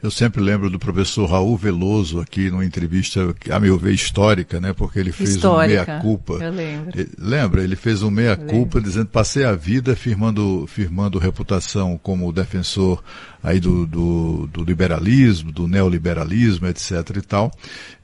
[0.01, 4.73] Eu sempre lembro do professor Raul Veloso aqui numa entrevista, a meu ver, histórica, né?
[4.73, 6.33] Porque ele fez Histórica, um meia-culpa.
[6.41, 6.99] eu lembro.
[6.99, 7.63] Ele- Lembra?
[7.63, 13.03] Ele fez um meia-culpa dizendo passei a vida firmando, firmando reputação como defensor
[13.43, 17.51] aí do, do, do liberalismo, do neoliberalismo, etc e tal.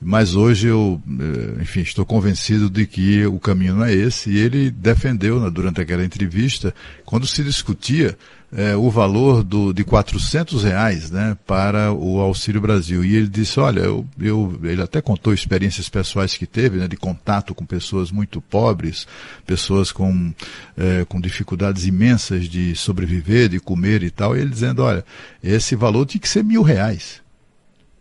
[0.01, 4.29] Mas hoje eu, eh, enfim, estou convencido de que o caminho não é esse.
[4.29, 6.73] E ele defendeu, né, durante aquela entrevista,
[7.05, 8.17] quando se discutia
[8.55, 13.03] eh, o valor do, de 400 reais né, para o Auxílio Brasil.
[13.03, 16.95] E ele disse, olha, eu, eu, ele até contou experiências pessoais que teve, né, de
[16.95, 19.05] contato com pessoas muito pobres,
[19.45, 20.33] pessoas com,
[20.77, 25.03] eh, com dificuldades imensas de sobreviver, de comer e tal, e ele dizendo, olha,
[25.43, 27.21] esse valor tinha que ser mil reais.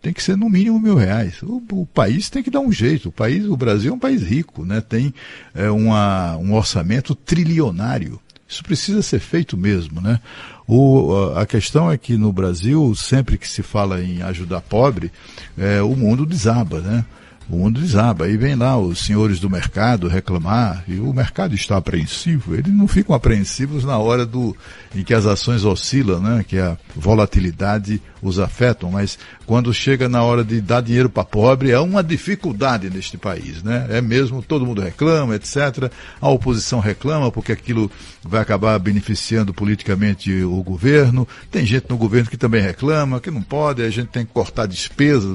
[0.01, 1.43] Tem que ser no mínimo mil reais.
[1.43, 3.09] O, o país tem que dar um jeito.
[3.09, 4.83] O país, o Brasil é um país rico, né?
[4.83, 5.15] Tem
[5.55, 8.21] eh, uma, um orçamento trilionário.
[8.55, 10.21] Isso precisa ser feito mesmo, né?
[10.65, 15.11] O, a questão é que no Brasil, sempre que se fala em ajudar pobre,
[15.59, 17.05] eh, o mundo desaba, né?
[17.51, 18.27] O mundo desaba.
[18.27, 22.55] Aí vem lá os senhores do mercado reclamar, e o mercado está apreensivo.
[22.55, 24.57] Eles não ficam apreensivos na hora do,
[24.95, 26.45] em que as ações oscilam, né?
[26.47, 31.71] que a volatilidade os afetam, mas quando chega na hora de dar dinheiro para pobre,
[31.71, 33.63] é uma dificuldade neste país.
[33.63, 33.87] Né?
[33.91, 35.91] É mesmo, todo mundo reclama, etc.
[36.21, 37.91] A oposição reclama porque aquilo
[38.23, 41.29] vai acabar beneficiando politicamente o governo.
[41.51, 44.67] Tem gente no governo que também reclama, que não pode, a gente tem que cortar
[44.67, 45.31] despesas.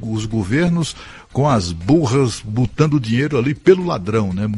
[0.00, 0.94] Os governos
[1.32, 4.48] com as burras botando dinheiro ali pelo ladrão, né?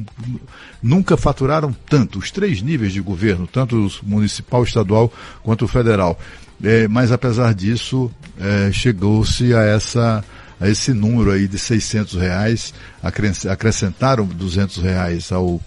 [0.83, 5.11] Nunca faturaram tanto, os três níveis de governo, tanto o municipal, estadual
[5.43, 6.21] quanto o federal.
[6.63, 10.25] É, mas apesar disso, é, chegou-se a essa
[10.59, 15.61] a esse número aí de 600 reais, acres- acrescentaram 200 reais ao,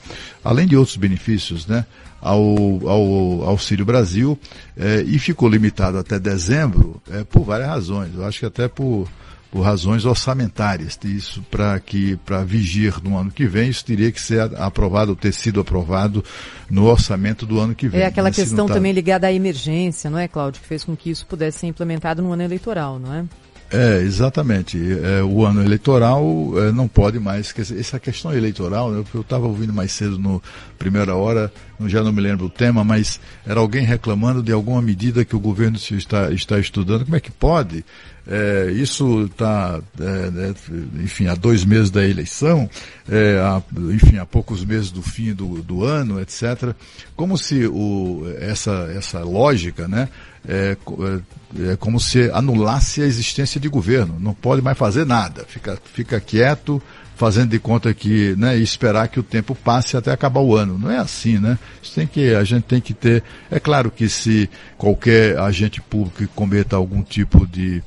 [0.44, 1.86] além de outros benefícios, né?
[2.20, 2.42] Ao,
[2.90, 4.38] ao Auxílio Brasil,
[4.76, 8.10] eh, e ficou limitado até dezembro, eh, por várias razões.
[8.16, 9.08] Eu acho que até por,
[9.52, 10.98] por razões orçamentárias.
[11.04, 15.34] Isso para que para vigir no ano que vem, isso teria que ser aprovado, ter
[15.34, 16.24] sido aprovado
[16.70, 18.02] no orçamento do ano que vem.
[18.02, 20.96] É aquela se questão tá- também ligada à emergência, não é, Cláudio, que fez com
[20.96, 23.26] que isso pudesse ser implementado no ano eleitoral, não é?
[23.72, 24.80] É, exatamente.
[25.04, 26.24] É, o ano eleitoral
[26.58, 27.54] é, não pode mais.
[27.78, 30.42] Essa questão eleitoral, né, eu estava ouvindo mais cedo no
[30.78, 31.52] primeira hora,
[31.86, 35.40] já não me lembro o tema, mas era alguém reclamando de alguma medida que o
[35.40, 37.04] governo está, está estudando.
[37.06, 37.86] Como é que pode?
[38.28, 40.56] É, isso está, é, né,
[41.04, 42.70] enfim, há dois meses da eleição,
[43.10, 43.62] é, há,
[43.92, 46.76] enfim, há poucos meses do fim do, do ano, etc.
[47.16, 50.10] Como se o, essa, essa lógica, né,
[50.48, 54.18] é, é, é, como se anulasse a existência de governo.
[54.20, 55.46] Não pode mais fazer nada.
[55.48, 56.82] Fica, fica quieto,
[57.16, 60.78] fazendo de conta que, né, e esperar que o tempo passe até acabar o ano.
[60.80, 61.58] Não é assim, né?
[61.84, 63.24] Isso tem que, a gente tem que ter.
[63.52, 67.84] É claro que se qualquer agente público cometa algum tipo de,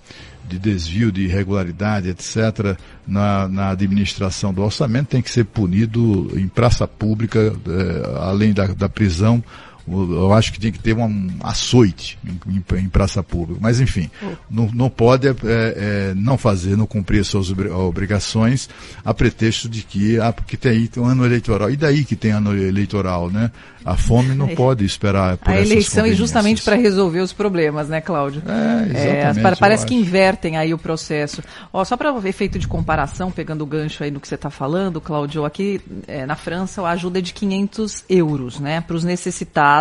[0.46, 2.76] de desvio, de irregularidade, etc.,
[3.06, 8.66] na, na administração do orçamento, tem que ser punido em praça pública, é, além da,
[8.66, 9.42] da prisão
[9.86, 13.60] eu acho que tem que ter um açoite em, em, praça pública.
[13.60, 14.10] Mas, enfim,
[14.50, 18.68] não, não pode é, é, não fazer, não cumprir suas obrigações
[19.04, 21.70] a pretexto de que, ah, porque tem aí um ano eleitoral.
[21.70, 23.50] E daí que tem ano eleitoral, né?
[23.84, 24.54] A fome não é.
[24.54, 28.42] pode esperar por A eleição é justamente para resolver os problemas, né, Cláudio?
[28.46, 29.54] É, exatamente.
[29.54, 31.42] É, parece que invertem aí o processo.
[31.72, 35.00] Ó, só para efeito de comparação, pegando o gancho aí no que você está falando,
[35.00, 39.71] Cláudio, aqui é, na França a ajuda é de 500 euros, né, para os necessitados,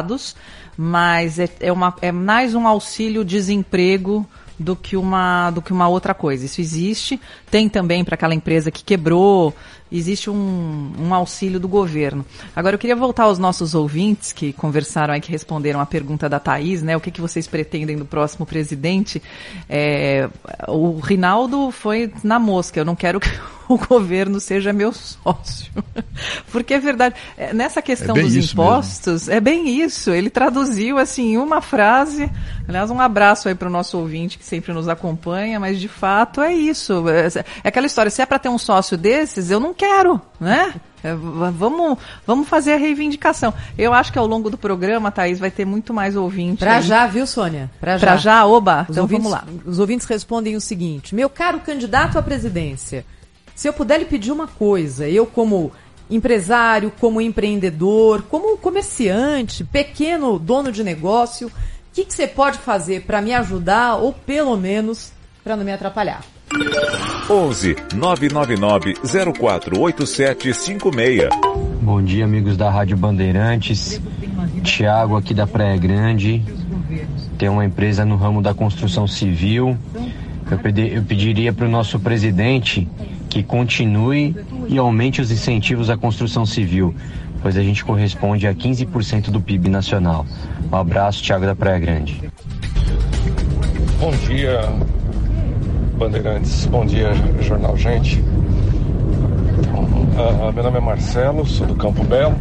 [0.77, 4.25] mas é, é, uma, é mais um auxílio desemprego
[4.57, 6.45] do que uma do que uma outra coisa.
[6.45, 7.19] Isso existe.
[7.49, 9.55] Tem também para aquela empresa que quebrou,
[9.91, 12.25] existe um, um auxílio do governo.
[12.55, 16.39] Agora, eu queria voltar aos nossos ouvintes que conversaram aí, que responderam a pergunta da
[16.39, 16.95] Thaís, né?
[16.95, 19.21] O que, que vocês pretendem do próximo presidente?
[19.69, 20.29] É,
[20.67, 22.79] o Rinaldo foi na mosca.
[22.79, 23.29] Eu não quero que
[23.67, 25.71] o governo seja meu sócio.
[26.51, 27.15] Porque é verdade.
[27.37, 29.33] É, nessa questão é dos impostos, mesmo.
[29.33, 30.11] é bem isso.
[30.11, 32.29] Ele traduziu assim uma frase.
[32.67, 36.41] Aliás, um abraço aí para o nosso ouvinte que sempre nos acompanha, mas de fato
[36.41, 37.03] é isso.
[37.09, 37.27] É,
[37.63, 40.75] é aquela história, se é para ter um sócio desses, eu não quero, né?
[41.03, 43.51] É, vamos, vamos fazer a reivindicação.
[43.75, 46.59] Eu acho que ao longo do programa, Thaís, vai ter muito mais ouvintes.
[46.59, 46.83] Pra aí.
[46.83, 47.71] já, viu, Sônia?
[47.79, 48.07] Pra já.
[48.07, 48.83] Pra já, oba.
[48.83, 49.61] Os então ouvintes, vamos lá.
[49.65, 53.03] Os ouvintes respondem o seguinte: Meu caro candidato à presidência,
[53.55, 55.71] se eu puder lhe pedir uma coisa, eu como
[56.07, 61.51] empresário, como empreendedor, como comerciante, pequeno dono de negócio, o
[61.91, 65.11] que, que você pode fazer para me ajudar ou pelo menos
[65.43, 66.21] para não me atrapalhar?
[67.29, 71.29] 11 999 048756.
[71.81, 74.01] Bom dia, amigos da Rádio Bandeirantes.
[74.61, 76.43] Tiago aqui da Praia Grande.
[77.37, 79.77] Tem uma empresa no ramo da construção civil.
[80.49, 82.85] Eu, pedi, eu pediria para o nosso presidente
[83.29, 84.35] que continue
[84.67, 86.93] e aumente os incentivos à construção civil,
[87.41, 90.25] pois a gente corresponde a 15% do PIB nacional.
[90.69, 92.21] Um abraço, Tiago da Praia Grande.
[93.97, 94.59] Bom dia,
[96.01, 96.65] Bandeirantes.
[96.65, 98.19] Bom dia, Jornal Gente.
[100.17, 102.33] Uh, meu nome é Marcelo, sou do Campo Belo.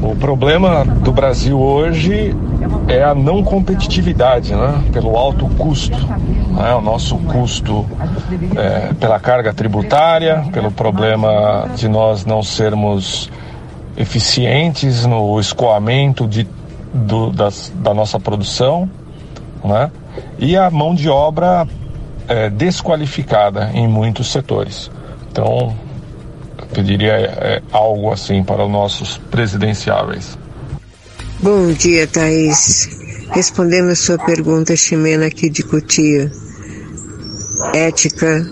[0.00, 2.32] O problema do Brasil hoje
[2.86, 4.84] é a não competitividade, né?
[4.92, 6.72] Pelo alto custo, né?
[6.76, 7.84] O nosso custo
[8.56, 13.28] é, pela carga tributária, pelo problema de nós não sermos
[13.96, 16.46] eficientes no escoamento de,
[16.94, 18.88] do, das, da nossa produção,
[19.64, 19.90] né?
[20.38, 21.66] E a mão de obra
[22.28, 24.90] é, desqualificada em muitos setores.
[25.30, 25.76] Então,
[26.58, 30.38] eu pediria é, algo assim para os nossos presidenciáveis.
[31.40, 32.88] Bom dia, Thaís.
[33.30, 36.30] Respondendo a sua pergunta, Ximena, aqui de Cotia.
[37.74, 38.46] Ética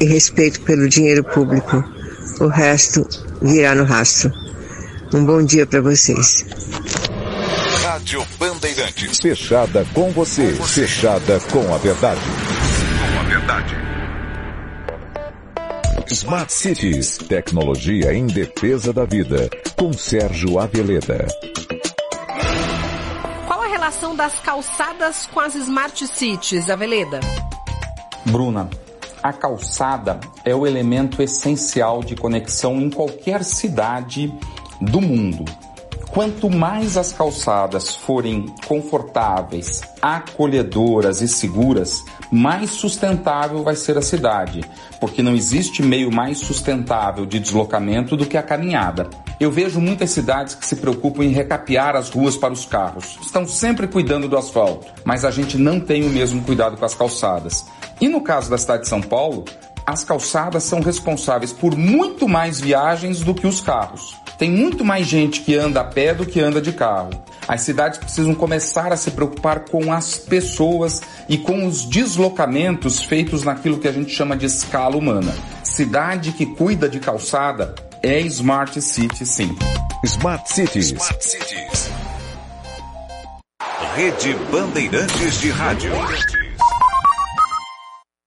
[0.00, 1.82] e respeito pelo dinheiro público.
[2.40, 3.06] O resto
[3.42, 4.32] virá no rastro.
[5.12, 6.44] Um bom dia para vocês.
[8.10, 9.18] Rádio Bandeirantes.
[9.22, 10.52] Fechada com você.
[10.54, 12.20] Fechada com a verdade.
[12.98, 13.76] Com a verdade.
[16.10, 17.18] Smart Cities.
[17.18, 19.48] Tecnologia em defesa da vida.
[19.76, 21.24] Com Sérgio Aveleda.
[23.46, 27.20] Qual a relação das calçadas com as Smart Cities, Aveleda?
[28.26, 28.68] Bruna,
[29.22, 34.34] a calçada é o elemento essencial de conexão em qualquer cidade
[34.80, 35.44] do mundo.
[36.12, 44.60] Quanto mais as calçadas forem confortáveis, acolhedoras e seguras, mais sustentável vai ser a cidade,
[45.00, 49.08] porque não existe meio mais sustentável de deslocamento do que a caminhada.
[49.38, 53.16] Eu vejo muitas cidades que se preocupam em recapear as ruas para os carros.
[53.22, 56.94] Estão sempre cuidando do asfalto, mas a gente não tem o mesmo cuidado com as
[56.94, 57.64] calçadas.
[58.00, 59.44] E no caso da cidade de São Paulo,
[59.86, 64.19] as calçadas são responsáveis por muito mais viagens do que os carros.
[64.40, 67.10] Tem muito mais gente que anda a pé do que anda de carro.
[67.46, 73.44] As cidades precisam começar a se preocupar com as pessoas e com os deslocamentos feitos
[73.44, 75.30] naquilo que a gente chama de escala humana.
[75.62, 79.54] Cidade que cuida de calçada é Smart City, sim.
[80.04, 80.86] Smart Cities.
[80.86, 81.90] Smart Cities.
[83.94, 85.92] Rede Bandeirantes de Rádio.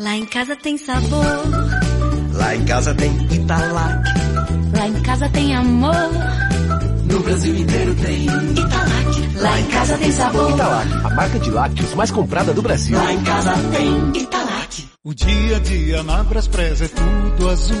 [0.00, 1.24] Lá em casa tem sabor.
[2.32, 4.04] Lá em casa tem Italac.
[4.76, 5.94] Lá em casa tem amor.
[7.04, 9.36] No Brasil inteiro tem Italac.
[9.36, 10.50] Lá em casa tem sabor.
[10.50, 12.96] Italac, a marca de lácteos mais comprada do Brasil.
[12.96, 14.88] Lá em casa tem Italac.
[15.04, 17.80] O dia a dia na Braspress é tudo azul.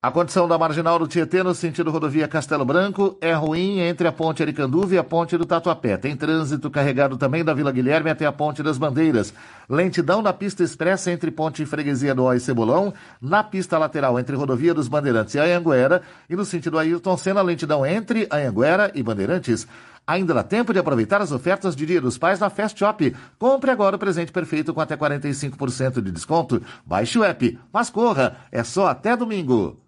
[0.00, 4.12] A condição da marginal do Tietê no sentido rodovia Castelo Branco é ruim entre a
[4.12, 5.96] ponte Aricanduva e a ponte do Tatuapé.
[5.96, 9.34] Tem trânsito carregado também da Vila Guilherme até a ponte das Bandeiras.
[9.68, 14.36] Lentidão na pista expressa entre ponte Freguesia do Ó e Cebolão, na pista lateral entre
[14.36, 19.66] rodovia dos Bandeirantes e Anhanguera e no sentido Ayrton Senna, lentidão entre Anhanguera e Bandeirantes.
[20.06, 23.16] Ainda dá tempo de aproveitar as ofertas de Dia dos Pais na Fast Shop.
[23.36, 26.62] Compre agora o presente perfeito com até 45% de desconto.
[26.86, 29.87] Baixe o app, mas corra, é só até domingo.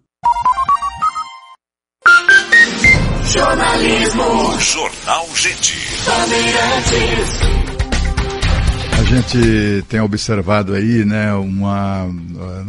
[3.31, 4.59] Jornalismo.
[4.59, 5.73] Jornal Gente.
[8.99, 12.05] A gente tem observado aí, né, uma,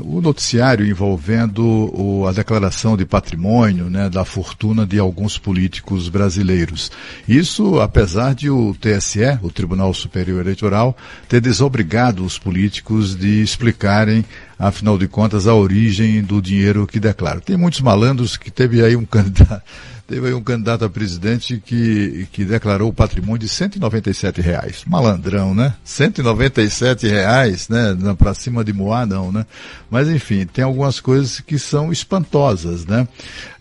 [0.01, 6.91] o noticiário envolvendo o, a declaração de patrimônio, né, da fortuna de alguns políticos brasileiros.
[7.29, 10.97] Isso, apesar de o TSE, o Tribunal Superior Eleitoral,
[11.29, 14.25] ter desobrigado os políticos de explicarem
[14.63, 17.41] afinal de contas, a origem do dinheiro que declara.
[17.41, 19.63] Tem muitos malandros que teve aí um candidato,
[20.07, 24.85] teve aí um candidato a presidente que, que declarou o patrimônio de 197 reais.
[24.87, 25.75] Malandrão, né?
[25.83, 27.97] 197 reais, né?
[28.17, 29.45] Para cima de Moá, não, né?
[29.91, 33.09] Mas enfim, tem algumas coisas que são espantosas, né?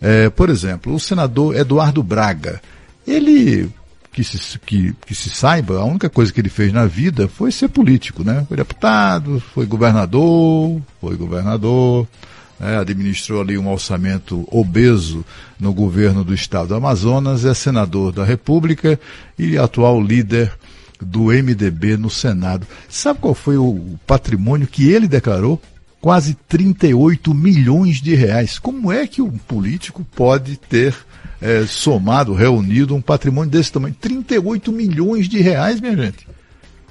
[0.00, 2.62] É, por exemplo, o senador Eduardo Braga,
[3.04, 3.68] ele
[4.12, 7.50] que se, que, que se saiba, a única coisa que ele fez na vida foi
[7.50, 8.44] ser político, né?
[8.46, 12.06] Foi deputado, foi governador, foi governador,
[12.60, 12.78] né?
[12.78, 15.24] administrou ali um orçamento obeso
[15.58, 19.00] no governo do estado do Amazonas, é senador da República
[19.38, 20.52] e atual líder
[21.00, 22.66] do MDB no Senado.
[22.88, 25.60] Sabe qual foi o patrimônio que ele declarou?
[26.02, 28.58] Quase 38 milhões de reais.
[28.58, 30.94] Como é que um político pode ter
[31.42, 33.96] é, somado, reunido, um patrimônio desse tamanho.
[34.00, 36.26] 38 milhões de reais, minha gente.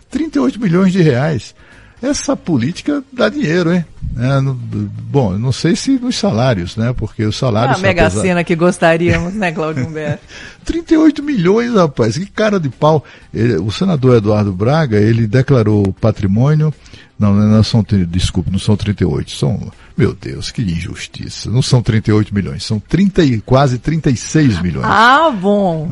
[0.10, 1.56] 38 milhões de reais.
[2.02, 3.86] Essa política dá dinheiro, hein?
[4.18, 6.94] É, no, bom, não sei se nos salários, né?
[6.98, 7.78] Porque os salários.
[7.78, 8.22] Ah, a mega apesar...
[8.22, 10.24] cena que gostaríamos, né, Claudio Humberto?
[10.66, 13.06] 38 milhões, rapaz, que cara de pau.
[13.34, 16.74] Ele, o senador Eduardo Braga, ele declarou patrimônio.
[17.22, 21.52] Não, não são, desculpe, não são 38, são meu Deus, que injustiça.
[21.52, 24.88] Não são 38 milhões, são 30 e, quase 36 milhões.
[24.90, 25.92] Ah, bom.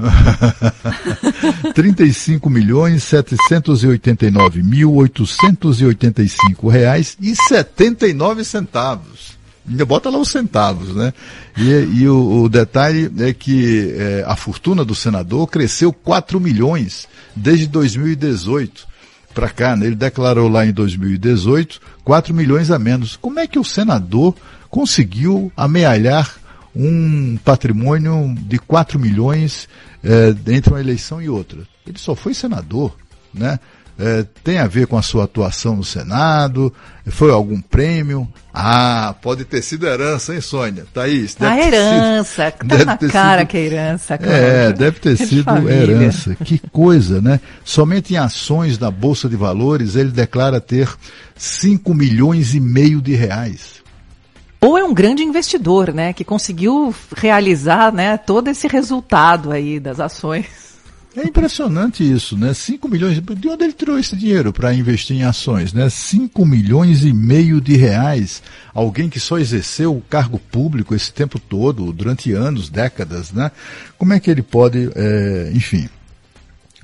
[1.75, 9.37] 35 milhões 789 mil 885 reais e 79 centavos.
[9.69, 11.13] Ainda bota lá os centavos, né?
[11.55, 11.69] E,
[11.99, 17.67] e o, o, detalhe é que é, a fortuna do senador cresceu 4 milhões desde
[17.67, 18.88] 2018
[19.33, 19.85] para cá, né?
[19.85, 23.15] ele declarou lá em 2018 4 milhões a menos.
[23.15, 24.35] Como é que o senador
[24.69, 26.37] conseguiu amealhar
[26.75, 29.67] um patrimônio de 4 milhões
[30.03, 31.59] é, entre uma eleição e outra?
[31.85, 32.95] Ele só foi senador,
[33.33, 33.59] né?
[33.99, 36.73] É, tem a ver com a sua atuação no Senado?
[37.07, 38.25] Foi algum prêmio?
[38.53, 40.85] Ah, pode ter sido herança, hein, Sônia?
[40.93, 41.35] Thaís?
[41.41, 44.17] A herança, sido, tá na cara sido, que é herança.
[44.17, 44.33] Claro.
[44.33, 45.81] É, deve ter sido família.
[45.81, 46.33] herança.
[46.35, 47.41] Que coisa, né?
[47.65, 50.89] Somente em ações da Bolsa de Valores ele declara ter
[51.35, 53.79] 5 milhões e meio de reais
[54.61, 60.01] ou é um grande investidor, né, que conseguiu realizar, né, todo esse resultado aí das
[60.01, 60.68] ações.
[61.15, 62.53] É impressionante isso, né?
[62.53, 63.19] 5 milhões.
[63.19, 65.89] De onde ele tirou esse dinheiro para investir em ações, né?
[65.89, 68.43] 5 milhões e meio de reais.
[68.73, 73.51] Alguém que só exerceu o cargo público esse tempo todo, durante anos, décadas, né?
[73.97, 75.89] Como é que ele pode, é, enfim,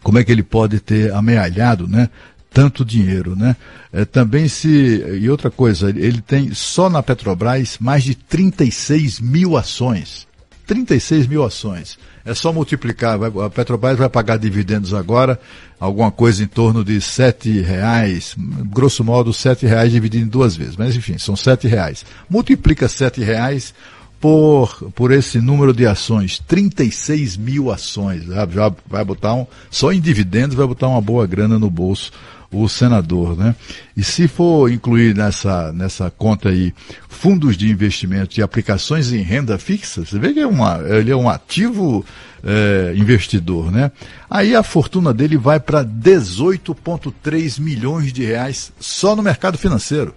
[0.01, 2.09] como é que ele pode ter amealhado, né?
[2.55, 3.53] tanto dinheiro, né?
[3.91, 5.03] É, também se.
[5.19, 10.25] E outra coisa, ele tem só na Petrobras mais de 36 mil ações.
[10.65, 11.97] 36 mil ações.
[12.25, 13.19] É só multiplicar.
[13.23, 15.39] A Petrobras vai pagar dividendos agora,
[15.79, 18.35] alguma coisa em torno de sete reais,
[18.71, 20.75] grosso modo sete reais dividido em duas vezes.
[20.75, 22.05] Mas enfim, são sete reais.
[22.29, 23.73] Multiplica sete reais
[24.19, 28.25] por, por esse número de ações, 36 mil ações.
[28.25, 32.11] Já, já vai botar um, só em dividendos vai botar uma boa grana no bolso
[32.55, 33.55] o senador, né?
[33.95, 36.73] E se for incluir nessa, nessa conta aí
[37.09, 41.15] fundos de investimento e aplicações em renda fixa, você vê que é uma, ele é
[41.15, 42.05] um ativo
[42.43, 43.91] é, investidor, né?
[44.29, 50.13] Aí a fortuna dele vai para 18,3 milhões de reais só no mercado financeiro.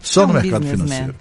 [0.00, 1.06] Só é um no mercado financeiro.
[1.06, 1.14] Man.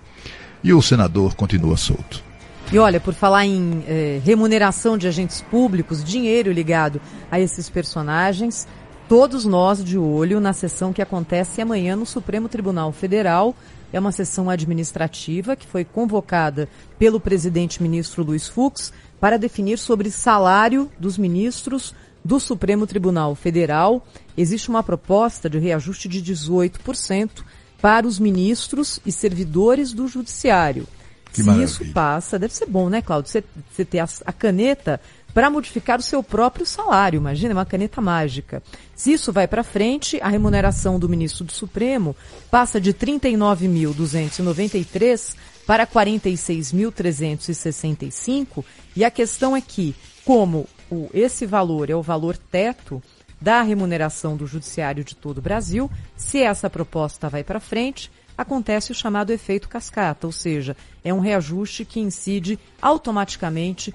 [0.64, 2.32] E o senador continua solto.
[2.72, 8.66] E olha, por falar em eh, remuneração de agentes públicos, dinheiro ligado a esses personagens,
[9.12, 13.54] todos nós de olho na sessão que acontece amanhã no Supremo Tribunal Federal.
[13.92, 20.10] É uma sessão administrativa que foi convocada pelo presidente ministro Luiz Fux para definir sobre
[20.10, 21.94] salário dos ministros
[22.24, 24.08] do Supremo Tribunal Federal.
[24.38, 27.44] Existe uma proposta de reajuste de 18%
[27.82, 30.88] para os ministros e servidores do Judiciário.
[31.32, 31.66] Que Se maravilha.
[31.66, 33.32] isso passa, deve ser bom, né, Cláudio?
[33.32, 35.02] Você, você ter a, a caneta
[35.34, 37.18] para modificar o seu próprio salário.
[37.18, 38.62] Imagina, é uma caneta mágica.
[38.96, 42.16] Se isso vai para frente, a remuneração do ministro do Supremo
[42.50, 48.64] passa de 39.293 para 46.365.
[48.96, 53.02] E a questão é que, como o, esse valor é o valor teto
[53.40, 58.92] da remuneração do judiciário de todo o Brasil, se essa proposta vai para frente, acontece
[58.92, 63.94] o chamado efeito cascata, ou seja, é um reajuste que incide automaticamente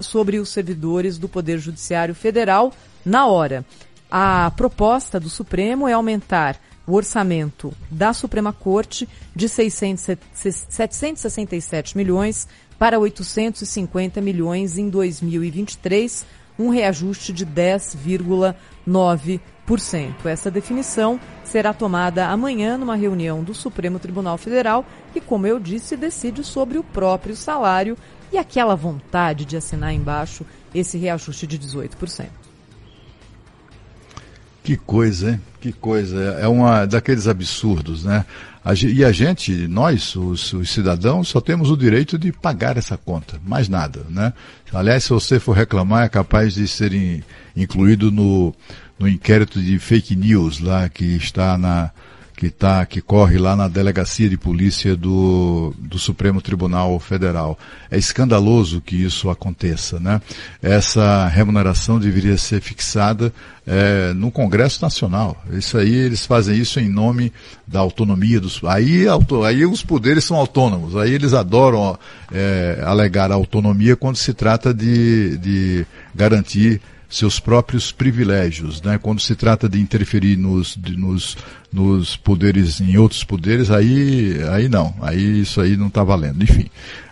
[0.00, 2.72] sobre os servidores do Poder Judiciário Federal
[3.04, 3.64] na hora.
[4.10, 12.46] A proposta do Supremo é aumentar o orçamento da Suprema Corte de 600, 767 milhões
[12.78, 16.26] para 850 milhões em 2023,
[16.58, 19.40] um reajuste de 10,9%.
[20.24, 25.96] Essa definição será tomada amanhã numa reunião do Supremo Tribunal Federal, que, como eu disse,
[25.96, 27.96] decide sobre o próprio salário
[28.30, 30.44] e aquela vontade de assinar embaixo
[30.74, 32.28] esse reajuste de 18%.
[34.64, 35.42] Que coisa, hein?
[35.60, 36.18] Que coisa.
[36.40, 38.24] É uma daqueles absurdos, né?
[38.82, 43.38] E a gente, nós, os, os, cidadãos, só temos o direito de pagar essa conta,
[43.44, 44.32] mais nada, né?
[44.72, 47.22] Aliás, se você for reclamar, é capaz de ser
[47.54, 48.54] incluído no,
[48.98, 51.90] no inquérito de fake news lá que está na
[52.36, 57.58] que tá que corre lá na delegacia de polícia do, do Supremo Tribunal Federal.
[57.90, 60.20] É escandaloso que isso aconteça, né?
[60.60, 63.32] Essa remuneração deveria ser fixada
[63.66, 65.42] é, no Congresso Nacional.
[65.52, 67.32] Isso aí eles fazem isso em nome
[67.66, 68.60] da autonomia dos.
[68.64, 69.06] Aí,
[69.46, 70.96] aí os poderes são autônomos.
[70.96, 71.96] Aí eles adoram
[72.32, 76.80] é, alegar autonomia quando se trata de, de garantir
[77.14, 78.98] seus próprios privilégios, né?
[78.98, 81.36] Quando se trata de interferir nos, de, nos,
[81.72, 86.42] nos poderes, em outros poderes, aí, aí não, aí isso aí não está valendo.
[86.42, 86.68] Enfim,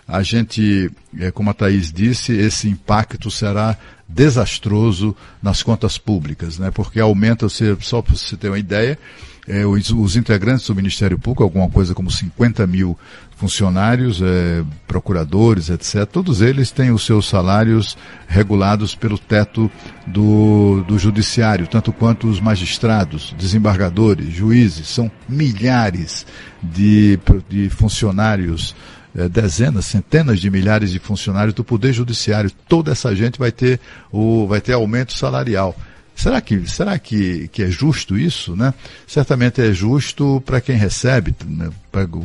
[0.07, 0.91] a gente,
[1.21, 3.77] é, como a Thaís disse, esse impacto será
[4.09, 6.73] desastroso nas contas públicas, né?
[6.73, 7.47] Porque aumenta,
[7.81, 8.99] só para você ter uma ideia,
[9.47, 12.99] é, os, os, integrantes do Ministério Público, alguma coisa como 50 mil
[13.43, 19.69] funcionários, é, procuradores, etc., todos eles têm os seus salários regulados pelo teto
[20.07, 26.25] do, do judiciário, tanto quanto os magistrados, desembargadores, juízes, são milhares
[26.63, 27.19] de,
[27.49, 28.77] de funcionários
[29.13, 32.49] é, dezenas, centenas de milhares de funcionários do Poder Judiciário.
[32.69, 33.81] Toda essa gente vai ter,
[34.13, 35.77] o, vai ter aumento salarial.
[36.15, 38.73] Será que, será que, que é justo isso, né?
[39.07, 41.71] Certamente é justo para quem recebe, né?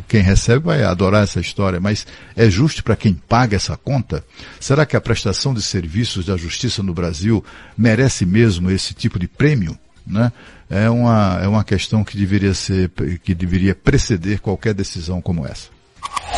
[0.07, 4.23] quem recebe vai adorar essa história, mas é justo para quem paga essa conta?
[4.59, 7.43] Será que a prestação de serviços da justiça no Brasil
[7.77, 9.77] merece mesmo esse tipo de prêmio?
[10.07, 10.31] né?
[10.69, 12.89] É uma, é uma questão que deveria ser,
[13.23, 15.69] que deveria preceder qualquer decisão como essa.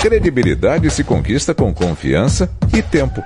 [0.02, 3.24] Credibilidade se conquista com confiança e tempo.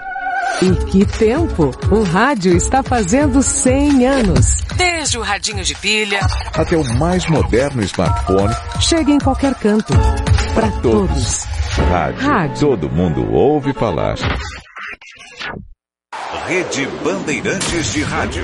[0.62, 1.72] E que tempo!
[1.92, 4.58] O rádio está fazendo 100 anos.
[4.78, 6.20] Desde o radinho de pilha
[6.56, 8.54] até o mais moderno smartphone.
[8.80, 9.94] Chega em qualquer canto.
[10.54, 11.44] Para todos.
[11.90, 12.28] Rádio.
[12.28, 12.60] Rádio.
[12.60, 14.16] Todo mundo ouve falar.
[16.48, 18.44] Rede Bandeirantes de Rádio.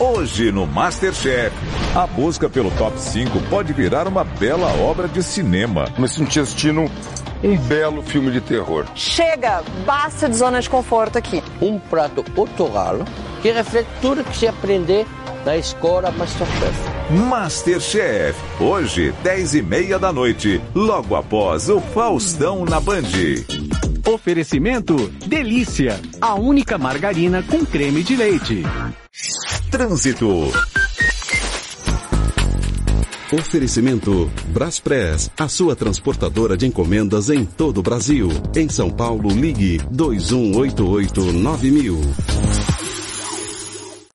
[0.00, 1.52] Hoje no Masterchef,
[1.92, 5.86] a busca pelo top 5 pode virar uma bela obra de cinema.
[5.98, 6.82] Me senti assistindo
[7.42, 8.86] um belo filme de terror.
[8.94, 11.42] Chega, basta de zona de conforto aqui.
[11.60, 13.04] Um prato otoralo
[13.42, 15.04] que reflete tudo que se aprender
[15.44, 16.74] na escola Masterchef.
[17.10, 23.02] Masterchef, hoje, 10 e meia da noite, logo após o Faustão na Band.
[24.08, 24.96] Oferecimento
[25.26, 28.62] Delícia, a única margarina com creme de leite.
[29.70, 30.50] Trânsito.
[33.30, 38.30] Oferecimento Braspress, a sua transportadora de encomendas em todo o Brasil.
[38.56, 42.77] Em São Paulo, ligue 2188-9000.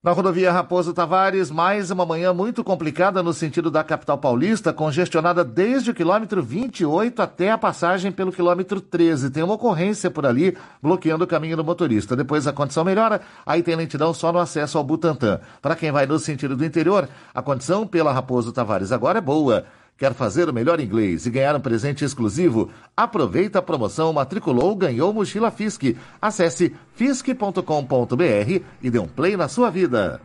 [0.03, 5.45] Na rodovia Raposo Tavares, mais uma manhã muito complicada no sentido da capital paulista, congestionada
[5.45, 9.29] desde o quilômetro 28 até a passagem pelo quilômetro 13.
[9.29, 12.17] Tem uma ocorrência por ali, bloqueando o caminho do motorista.
[12.17, 15.39] Depois a condição melhora, aí tem lentidão só no acesso ao Butantã.
[15.61, 19.63] Para quem vai no sentido do interior, a condição pela Raposo Tavares agora é boa.
[20.03, 22.69] Quer fazer o melhor inglês e ganhar um presente exclusivo?
[22.95, 25.95] Aproveita a promoção Matriculou Ganhou Mochila Fisk.
[26.21, 30.19] Acesse fisk.com.br e dê um play na sua vida.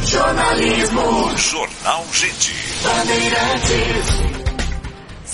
[0.00, 1.36] Jornalismo.
[1.36, 2.54] Jornal Gente.
[2.82, 4.33] Bandeirantes.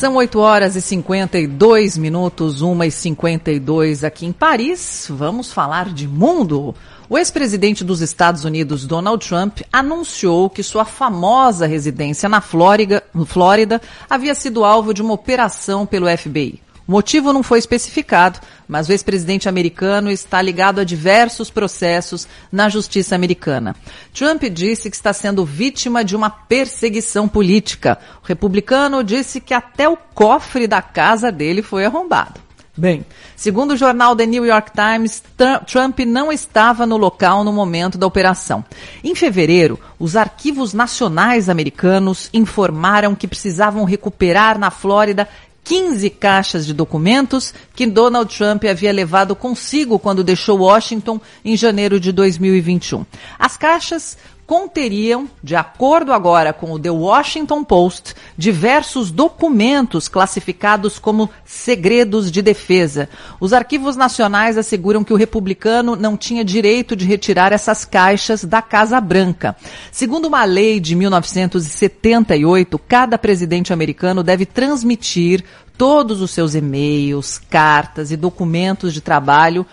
[0.01, 5.07] São 8 horas e 52 minutos, 1 e 52 aqui em Paris.
[5.11, 6.75] Vamos falar de mundo.
[7.07, 13.79] O ex-presidente dos Estados Unidos, Donald Trump, anunciou que sua famosa residência na Flórida, Flórida
[14.09, 16.63] havia sido alvo de uma operação pelo FBI.
[16.87, 22.69] O motivo não foi especificado, mas o ex-presidente americano está ligado a diversos processos na
[22.69, 23.77] justiça americana.
[24.13, 27.99] Trump disse que está sendo vítima de uma perseguição política.
[28.23, 32.41] O republicano disse que até o cofre da casa dele foi arrombado.
[32.77, 33.05] Bem,
[33.37, 35.23] segundo o jornal The New York Times,
[35.67, 38.65] Trump não estava no local no momento da operação.
[39.05, 45.29] Em fevereiro, os arquivos nacionais americanos informaram que precisavam recuperar na Flórida
[45.71, 52.01] 15 caixas de documentos que Donald Trump havia levado consigo quando deixou Washington em janeiro
[52.01, 53.07] de 2021.
[53.39, 54.19] As caixas
[54.51, 62.43] conteriam, de acordo agora com o The Washington Post, diversos documentos classificados como segredos de
[62.43, 63.09] defesa.
[63.39, 68.61] Os arquivos nacionais asseguram que o republicano não tinha direito de retirar essas caixas da
[68.61, 69.55] Casa Branca.
[69.93, 75.45] Segundo uma lei de 1978, cada presidente americano deve transmitir
[75.79, 79.65] todos os seus e-mails, cartas e documentos de trabalho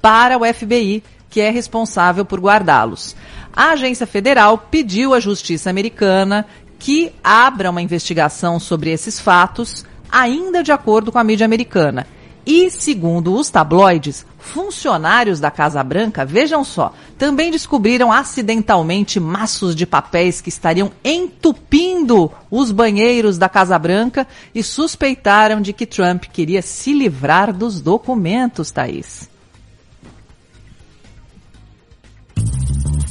[0.00, 3.16] para o FBI, que é responsável por guardá-los.
[3.52, 6.46] A agência federal pediu à justiça americana
[6.78, 12.06] que abra uma investigação sobre esses fatos, ainda de acordo com a mídia americana.
[12.46, 19.86] E, segundo os tabloides, funcionários da Casa Branca, vejam só, também descobriram acidentalmente maços de
[19.86, 26.62] papéis que estariam entupindo os banheiros da Casa Branca e suspeitaram de que Trump queria
[26.62, 29.29] se livrar dos documentos, Thaís.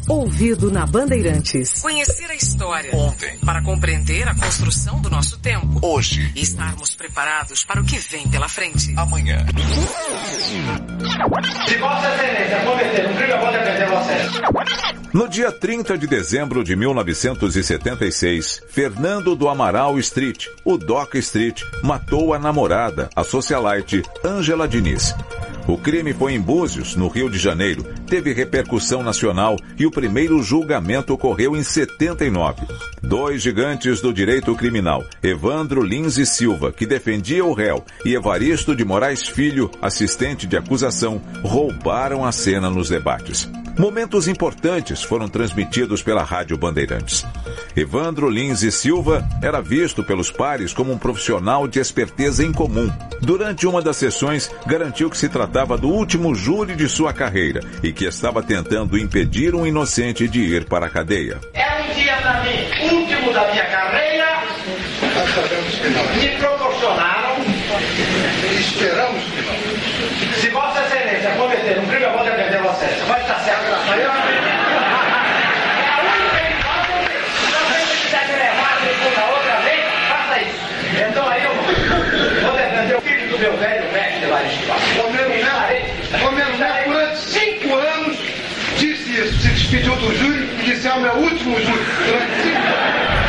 [0.10, 1.84] Ouvido na Bandeirantes.
[1.84, 2.90] Conhecer a história.
[2.96, 3.38] Ontem.
[3.46, 5.80] Para compreender a construção do nosso tempo.
[5.84, 6.32] Hoje.
[6.36, 8.92] E estarmos preparados para o que vem pela frente.
[8.98, 9.46] Amanhã.
[15.14, 22.34] No dia 30 de dezembro de 1976, Fernando do Amaral Street, o Doc Street, matou
[22.34, 25.14] a namorada, a socialite Angela Diniz.
[25.70, 30.42] O crime foi em Búzios, no Rio de Janeiro, teve repercussão nacional e o primeiro
[30.42, 32.66] julgamento ocorreu em 79.
[33.04, 38.76] Dois gigantes do direito criminal, Evandro Lins e Silva, que defendia o réu, e Evaristo
[38.76, 43.48] de Moraes Filho, assistente de acusação, roubaram a cena nos debates.
[43.80, 47.26] Momentos importantes foram transmitidos pela Rádio Bandeirantes.
[47.74, 52.92] Evandro Lins e Silva era visto pelos pares como um profissional de esperteza em comum.
[53.22, 57.94] Durante uma das sessões, garantiu que se tratava do último júri de sua carreira e
[57.94, 61.40] que estava tentando impedir um inocente de ir para a cadeia.
[61.54, 64.44] É um dia para mim, último da minha carreira.
[66.18, 67.38] Me proporcionaram.
[68.60, 69.56] Esperamos que não.
[70.42, 73.06] Se Vossa Excelência cometer um crime, eu vou defender Vossa Excelência.
[73.06, 74.48] Vai estar certo, mas eu acredito.
[75.80, 77.20] É a única hipótese.
[77.40, 80.60] Se você quiser me levar segunda outra vez, faça isso.
[81.10, 84.29] Então aí eu vou defender o filho do meu velho mestre lá em Chicago.
[84.98, 88.18] Romero Neto, Romero Neto, durante cinco anos,
[88.78, 89.42] disse isso.
[89.42, 91.86] Se despediu do júri e disse: é o meu último júri.
[92.06, 93.20] Durante cinco anos.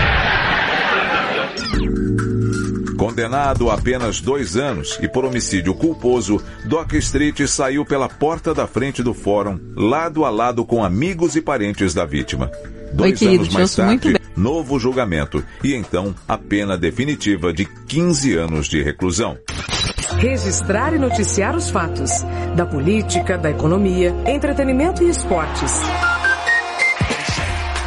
[2.97, 8.67] Condenado a apenas dois anos e por homicídio culposo, Doc Street saiu pela porta da
[8.67, 12.51] frente do fórum, lado a lado com amigos e parentes da vítima.
[12.93, 18.69] Dois querido, anos mais tarde, novo julgamento e então a pena definitiva de 15 anos
[18.69, 19.39] de reclusão.
[20.19, 22.11] Registrar e noticiar os fatos
[22.57, 25.73] da política, da economia, entretenimento e esportes.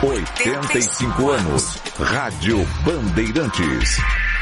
[0.04, 1.78] 85 anos.
[1.98, 4.33] Rádio Bandeirantes.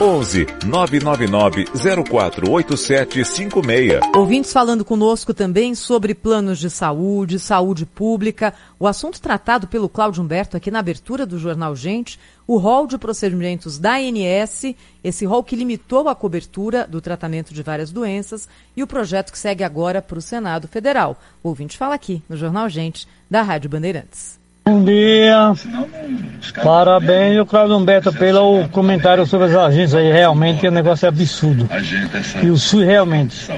[0.00, 1.64] 11 999
[2.04, 4.00] 048756.
[4.14, 10.22] Ouvintes falando conosco também sobre planos de saúde, saúde pública, o assunto tratado pelo Cláudio
[10.22, 15.42] Humberto aqui na abertura do Jornal Gente, o rol de procedimentos da ANS, esse rol
[15.42, 18.46] que limitou a cobertura do tratamento de várias doenças
[18.76, 21.18] e o projeto que segue agora para o Senado Federal.
[21.42, 24.45] O ouvinte fala aqui no Jornal Gente, da Rádio Bandeirantes.
[24.68, 25.52] Bom dia.
[26.60, 30.10] Parabéns, o Claudio Humberto, pelo comentário sobre as agências aí.
[30.10, 31.68] Realmente o negócio é absurdo.
[32.42, 33.48] E o SUS realmente.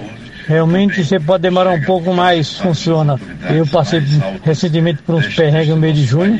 [0.46, 3.18] Realmente você pode demorar um pouco, mas funciona.
[3.48, 4.02] Eu passei
[4.42, 6.38] recentemente por uns perrengues no mês de junho.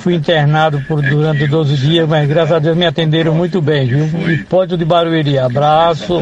[0.00, 4.06] Fui internado por durante 12 dias, mas graças a Deus me atenderam muito bem, viu?
[4.28, 5.38] Hipólito de Barueri.
[5.38, 6.20] Abraço.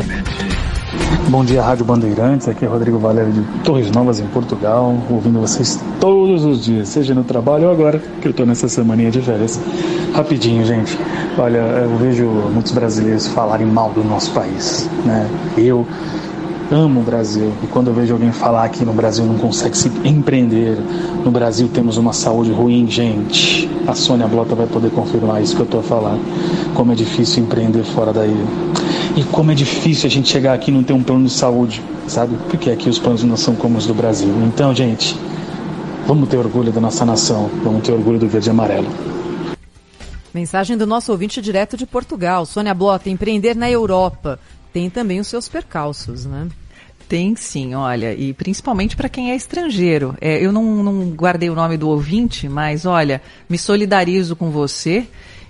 [1.29, 2.49] Bom dia, Rádio Bandeirantes.
[2.49, 7.15] Aqui é Rodrigo Valério de Torres Novas, em Portugal, ouvindo vocês todos os dias, seja
[7.15, 9.61] no trabalho ou agora, que eu estou nessa semaninha de férias.
[10.15, 10.99] Rapidinho, gente.
[11.39, 15.29] Olha, eu vejo muitos brasileiros falarem mal do nosso país, né?
[15.57, 15.87] Eu
[16.71, 19.91] amo o Brasil e quando eu vejo alguém falar que no Brasil não consegue se
[20.05, 20.77] empreender,
[21.25, 23.71] no Brasil temos uma saúde ruim, gente.
[23.87, 26.19] A Sônia Blota vai poder confirmar isso que eu estou a falar.
[26.75, 28.37] Como é difícil empreender fora daí.
[29.17, 31.83] E como é difícil a gente chegar aqui e não ter um plano de saúde,
[32.07, 32.37] sabe?
[32.49, 34.33] Porque aqui os planos não são como os do Brasil.
[34.47, 35.17] Então, gente,
[36.07, 38.89] vamos ter orgulho da nossa nação, vamos ter orgulho do verde e amarelo.
[40.33, 42.47] Mensagem do nosso ouvinte direto de Portugal.
[42.47, 44.39] Sônia Blota, empreender na Europa
[44.73, 46.47] tem também os seus percalços, né?
[47.09, 50.15] Tem sim, olha, e principalmente para quem é estrangeiro.
[50.21, 55.07] É, eu não, não guardei o nome do ouvinte, mas olha, me solidarizo com você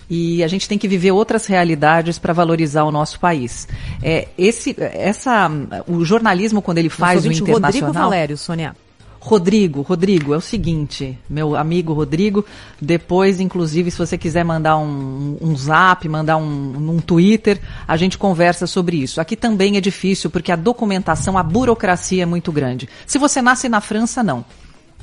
[0.09, 3.69] e a gente tem que viver outras realidades para valorizar o nosso país.
[4.03, 5.51] É, esse, essa,
[5.87, 7.71] o jornalismo quando ele faz o internacional.
[7.71, 8.77] Rodrigo Valério, Sônia.
[9.21, 12.45] Rodrigo, Rodrigo, é o seguinte, meu amigo Rodrigo,
[12.81, 18.17] depois, inclusive, se você quiser mandar um, um zap, mandar um, um Twitter, a gente
[18.17, 19.21] conversa sobre isso.
[19.21, 22.89] Aqui também é difícil, porque a documentação, a burocracia é muito grande.
[23.07, 24.45] Se você nasce na França, não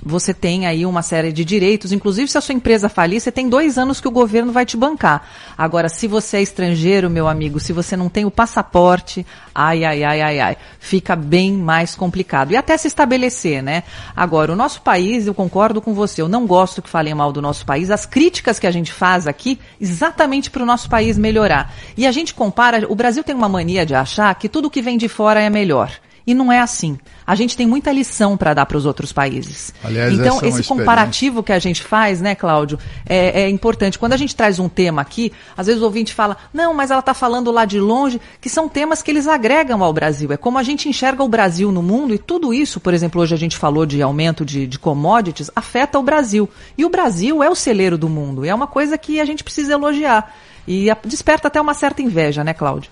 [0.04, 1.92] você tem aí uma série de direitos.
[1.92, 4.78] Inclusive, se a sua empresa falir, você tem dois anos que o governo vai te
[4.78, 5.28] bancar.
[5.58, 10.04] Agora, se você é estrangeiro, meu amigo, se você não tem o passaporte, ai, ai,
[10.04, 12.52] ai, ai, ai, fica bem mais complicado.
[12.52, 13.84] E até se estabelecer, né?
[14.16, 17.42] Agora, o nosso país, eu concordo com você, eu não gosto que falem mal do
[17.42, 17.90] nosso país.
[17.90, 21.74] As críticas que a gente faz aqui, exatamente para o nosso país melhorar.
[21.98, 24.98] E a gente compara, o Brasil tem uma mania de achar que tudo que vem
[24.98, 25.92] de fora é melhor.
[26.28, 26.98] E não é assim.
[27.26, 29.74] A gente tem muita lição para dar para os outros países.
[29.84, 34.00] Aliás, então, é esse comparativo que a gente faz, né, Cláudio, é, é, importante.
[34.00, 37.00] Quando a gente traz um tema aqui, às vezes o ouvinte fala, não, mas ela
[37.00, 40.32] está falando lá de longe, que são temas que eles agregam ao Brasil.
[40.32, 43.36] É como a gente enxerga o Brasil no mundo e tudo isso, por exemplo, hoje
[43.36, 46.50] a gente falou de aumento de, de commodities, afeta o Brasil.
[46.78, 48.44] E o Brasil é o celeiro do mundo.
[48.46, 50.34] É uma coisa que a gente precisa elogiar.
[50.68, 52.90] E desperta até uma certa inveja, né, Cláudio?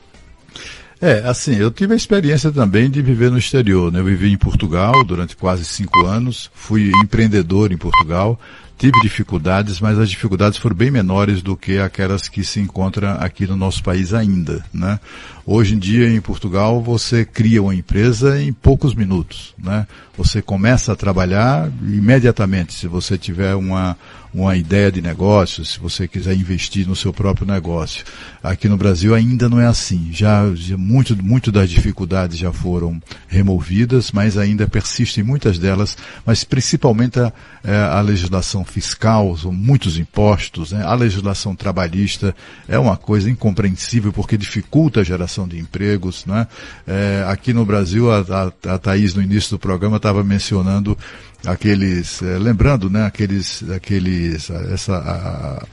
[1.04, 4.00] É, assim, eu tive a experiência também de viver no exterior, né?
[4.00, 8.40] Eu vivi em Portugal durante quase cinco anos, fui empreendedor em Portugal,
[8.78, 13.46] tive dificuldades, mas as dificuldades foram bem menores do que aquelas que se encontram aqui
[13.46, 14.98] no nosso país ainda, né?
[15.46, 19.86] Hoje em dia em Portugal você cria uma empresa em poucos minutos, né?
[20.18, 23.98] Você começa a trabalhar imediatamente se você tiver uma
[24.34, 28.04] uma ideia de negócio, se você quiser investir no seu próprio negócio.
[28.42, 30.10] Aqui no Brasil ainda não é assim.
[30.12, 36.44] Já, já muito, muito das dificuldades já foram removidas, mas ainda persistem muitas delas, mas
[36.44, 37.32] principalmente a,
[37.64, 40.84] é, a legislação fiscal, são muitos impostos, né?
[40.84, 42.36] a legislação trabalhista
[42.68, 46.26] é uma coisa incompreensível porque dificulta a geração de empregos.
[46.26, 46.48] Né?
[46.86, 50.98] É, aqui no Brasil, a, a, a Thaís no início do programa estava mencionando
[51.46, 55.66] aqueles, é, lembrando, né, aqueles, aqueles, essa, a,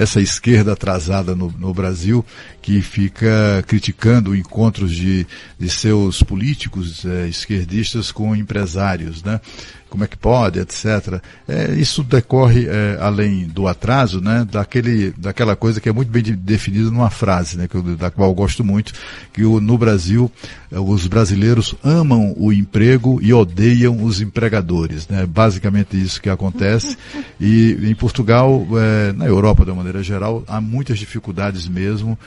[0.00, 2.24] essa esquerda atrasada no, no, Brasil
[2.62, 5.26] que fica criticando encontros de,
[5.58, 9.40] de seus políticos é, esquerdistas com empresários, né?
[9.88, 11.20] Como é que pode, etc.
[11.46, 16.22] É, isso decorre, é, além do atraso, né, daquele, daquela coisa que é muito bem
[16.22, 18.92] definida numa frase, né, que eu, da qual eu gosto muito,
[19.32, 20.30] que o, no Brasil
[20.70, 25.08] é, os brasileiros amam o emprego e odeiam os empregadores.
[25.08, 25.26] Né?
[25.26, 26.96] Basicamente isso que acontece.
[27.40, 32.18] E em Portugal, é, na Europa de uma maneira geral, há muitas dificuldades mesmo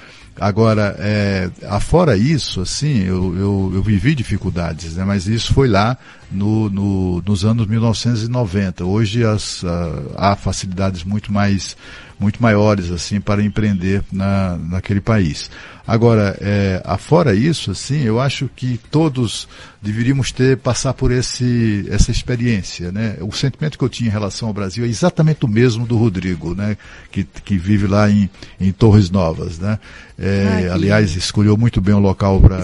[0.42, 5.06] Agora, é, afora isso, assim, eu, eu, eu vivi dificuldades, né?
[5.06, 5.96] mas isso foi lá
[6.32, 8.84] no, no, nos anos 1990.
[8.84, 9.64] Hoje as,
[10.18, 11.78] há facilidades muito mais
[12.22, 15.49] muito maiores assim para empreender na, naquele país.
[15.86, 19.47] Agora, é, afora isso, assim, eu acho que todos
[19.82, 23.17] deveríamos ter passar por esse essa experiência, né?
[23.22, 26.53] O sentimento que eu tinha em relação ao Brasil é exatamente o mesmo do Rodrigo,
[26.53, 26.78] né?
[27.11, 29.80] Que, que vive lá em, em Torres Novas, né?
[30.19, 32.59] É, aliás, escolheu muito bem o local para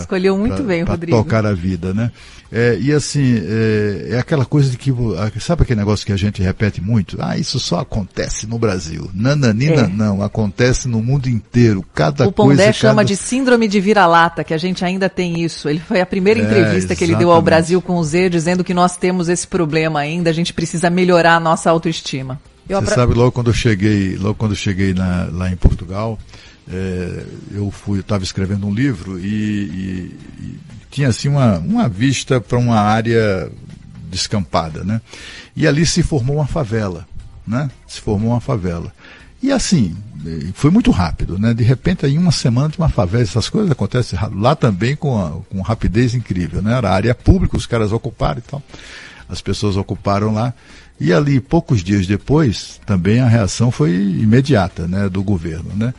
[1.17, 2.11] tocar a vida, né?
[2.51, 4.93] É, e assim, é, é, aquela coisa de que,
[5.39, 7.17] sabe aquele negócio que a gente repete muito?
[7.19, 9.09] Ah, isso só acontece no Brasil.
[9.13, 9.87] Nananina é.
[9.87, 11.83] não, acontece no mundo inteiro.
[11.93, 13.05] Cada o Pondé coisa, chama cada...
[13.05, 15.67] de síndrome de vira-lata, que a gente ainda tem isso.
[15.67, 18.63] Ele foi a primeira é, entrevista que ele deu ao Brasil com o Z, dizendo
[18.63, 22.39] que nós temos esse problema ainda, a gente precisa melhorar a nossa autoestima.
[22.69, 26.19] Eu Você sabe, logo quando eu cheguei, logo quando eu cheguei na, lá em Portugal,
[26.69, 30.15] é, eu fui, estava escrevendo um livro e, e
[30.97, 33.51] tinha assim uma, uma vista para uma área
[34.09, 34.99] descampada, né?
[35.55, 37.07] E ali se formou uma favela,
[37.45, 37.69] né?
[37.85, 38.91] Se formou uma favela.
[39.41, 39.95] E assim,
[40.55, 41.53] foi muito rápido, né?
[41.53, 45.29] De repente, em uma semana, de uma favela, essas coisas acontecem lá também com, a,
[45.47, 46.75] com rapidez incrível, né?
[46.75, 48.63] Era área pública, os caras ocuparam e tal.
[49.29, 50.51] As pessoas ocuparam lá.
[50.99, 55.07] E ali, poucos dias depois, também a reação foi imediata, né?
[55.09, 55.93] Do governo, né?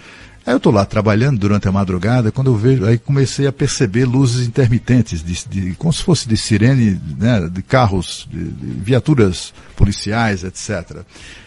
[0.49, 4.07] Aí eu estou lá trabalhando durante a madrugada, quando eu vejo, aí comecei a perceber
[4.07, 9.53] luzes intermitentes, de, de como se fosse de sirene, né, de carros, de, de viaturas
[9.76, 11.03] policiais, etc.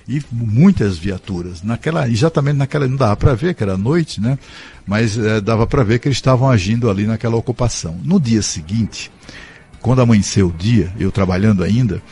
[0.07, 1.63] E muitas viaturas.
[1.63, 4.37] Naquela, exatamente naquela, não dava para ver que era noite, né?
[4.85, 7.99] Mas é, dava para ver que eles estavam agindo ali naquela ocupação.
[8.03, 9.11] No dia seguinte,
[9.81, 12.03] quando amanheceu o dia, eu trabalhando ainda,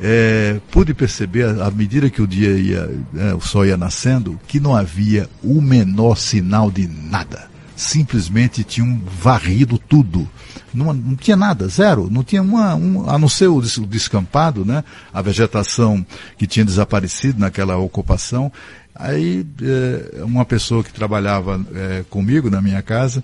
[0.00, 4.60] é, pude perceber, à medida que o dia ia, é, o sol ia nascendo, que
[4.60, 7.48] não havia o menor sinal de nada.
[7.74, 10.28] Simplesmente tinham varrido tudo.
[10.72, 12.08] Não, não tinha nada, zero.
[12.10, 14.82] Não tinha uma, um, a não ser o, o descampado, né?
[15.12, 16.04] A vegetação
[16.38, 18.50] que tinha desaparecido naquela ocupação.
[18.94, 23.22] Aí, é, uma pessoa que trabalhava é, comigo na minha casa,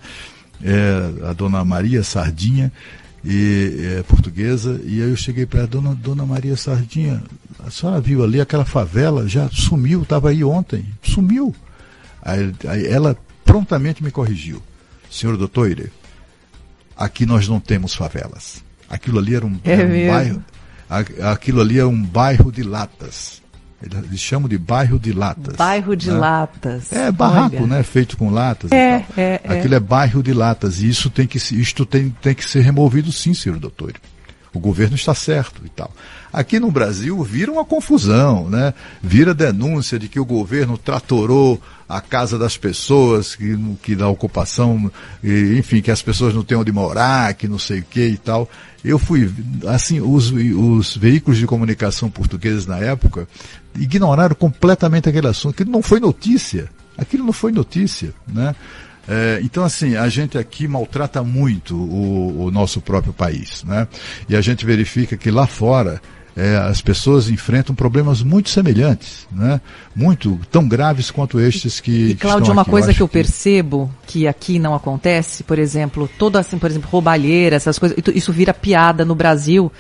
[0.62, 2.70] é, a dona Maria Sardinha,
[3.24, 7.22] e é, portuguesa, e aí eu cheguei para a dona, dona Maria Sardinha,
[7.64, 11.54] a senhora viu ali aquela favela, já sumiu, estava aí ontem, sumiu.
[12.20, 14.62] Aí, aí, ela prontamente me corrigiu.
[15.10, 15.90] Senhor doutor
[16.96, 18.64] aqui nós não temos favelas.
[18.88, 20.44] Aquilo ali era um, é era um bairro,
[21.30, 23.41] aquilo ali é um bairro de latas.
[23.82, 25.56] Eles chamam de bairro de latas.
[25.56, 26.16] Bairro de né?
[26.16, 26.92] latas.
[26.92, 27.66] É barraco, Olha.
[27.66, 27.82] né?
[27.82, 28.70] Feito com latas.
[28.70, 29.76] É, é, é, Aquilo é.
[29.76, 33.34] é bairro de latas e isso tem que isto tem, tem que ser removido, sim,
[33.34, 33.94] senhor doutor.
[34.54, 35.90] O governo está certo e tal.
[36.32, 38.74] Aqui no Brasil vira uma confusão, né?
[39.02, 44.90] Vira denúncia de que o governo tratorou a casa das pessoas, que, que da ocupação,
[45.22, 48.16] e, enfim, que as pessoas não têm onde morar, que não sei o que e
[48.16, 48.48] tal.
[48.84, 49.30] Eu fui,
[49.68, 53.28] assim, os, os veículos de comunicação portugueses na época
[53.78, 55.54] ignoraram completamente aquele assunto.
[55.54, 56.68] Aquilo não foi notícia.
[56.96, 58.54] Aquilo não foi notícia, né?
[59.08, 63.88] É, então, assim, a gente aqui maltrata muito o, o, nosso próprio país, né?
[64.28, 66.00] E a gente verifica que lá fora
[66.36, 69.60] é, as pessoas enfrentam problemas muito semelhantes, né?
[69.94, 72.10] Muito, tão graves quanto estes que.
[72.10, 76.38] E, Cláudio, uma coisa eu que eu percebo que aqui não acontece, por exemplo, toda
[76.38, 79.70] assim, por exemplo, roubalheira, essas coisas, isso vira piada no Brasil.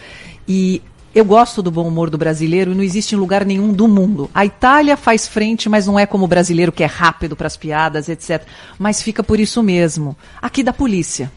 [0.48, 0.82] E
[1.14, 4.30] eu gosto do bom humor do brasileiro e não existe em lugar nenhum do mundo.
[4.34, 7.56] A Itália faz frente, mas não é como o brasileiro que é rápido para as
[7.56, 8.42] piadas, etc.
[8.78, 10.16] Mas fica por isso mesmo.
[10.40, 11.30] Aqui da polícia.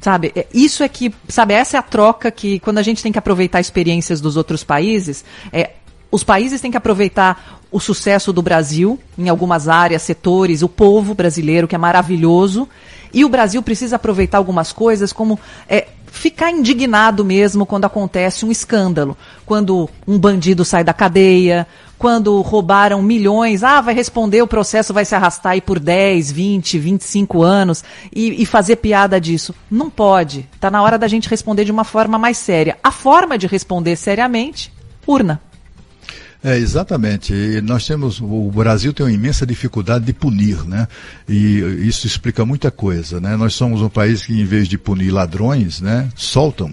[0.00, 3.10] Sabe, é, isso é que, sabe, essa é a troca que, quando a gente tem
[3.10, 5.70] que aproveitar experiências dos outros países, é,
[6.10, 11.14] os países têm que aproveitar o sucesso do Brasil em algumas áreas, setores, o povo
[11.14, 12.68] brasileiro, que é maravilhoso,
[13.12, 15.38] e o Brasil precisa aproveitar algumas coisas como
[15.68, 19.16] é, ficar indignado mesmo quando acontece um escândalo.
[19.44, 21.66] Quando um bandido sai da cadeia,
[21.98, 26.78] quando roubaram milhões, ah, vai responder, o processo vai se arrastar aí por 10, 20,
[26.78, 27.84] 25 anos
[28.14, 29.54] e, e fazer piada disso.
[29.70, 30.48] Não pode.
[30.54, 32.76] Está na hora da gente responder de uma forma mais séria.
[32.82, 34.72] A forma de responder seriamente,
[35.06, 35.40] urna.
[36.46, 37.34] É, exatamente.
[37.34, 40.86] E nós temos, o Brasil tem uma imensa dificuldade de punir, né?
[41.28, 41.58] E
[41.88, 43.36] isso explica muita coisa, né?
[43.36, 46.72] Nós somos um país que, em vez de punir ladrões, né, soltam.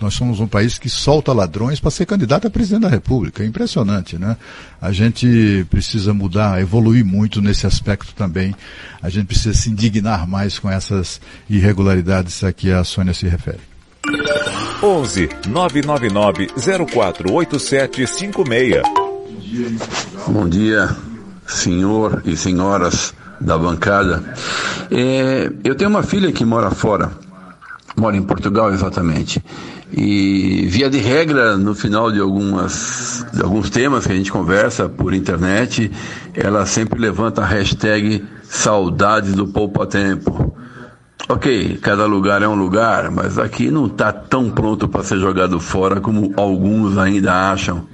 [0.00, 3.42] nós somos um país que solta ladrões para ser candidato a presidente da República.
[3.42, 4.36] É impressionante, né?
[4.80, 8.54] A gente precisa mudar, evoluir muito nesse aspecto também.
[9.02, 11.20] A gente precisa se indignar mais com essas
[11.50, 13.71] irregularidades a que a Sônia se refere.
[14.82, 18.82] 11 999 048756.
[20.26, 20.88] Bom dia,
[21.46, 24.24] senhor e senhoras da bancada.
[24.90, 27.12] É, eu tenho uma filha que mora fora,
[27.96, 29.42] mora em Portugal exatamente.
[29.92, 34.88] E via de regra, no final de algumas de alguns temas que a gente conversa
[34.88, 35.92] por internet,
[36.34, 40.52] ela sempre levanta a hashtag saudades do poupa tempo.
[41.28, 45.60] Ok, cada lugar é um lugar, mas aqui não está tão pronto para ser jogado
[45.60, 47.86] fora como alguns ainda acham.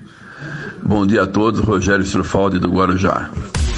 [0.82, 3.30] Bom dia a todos, Rogério Strufaldi do Guarujá.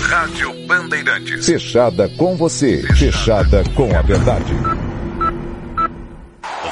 [0.02, 1.46] Rádio Bandeirantes.
[1.46, 4.54] Fechada com você, fechada com a verdade.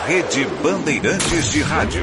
[0.06, 2.02] Rede Bandeirantes de Rádio.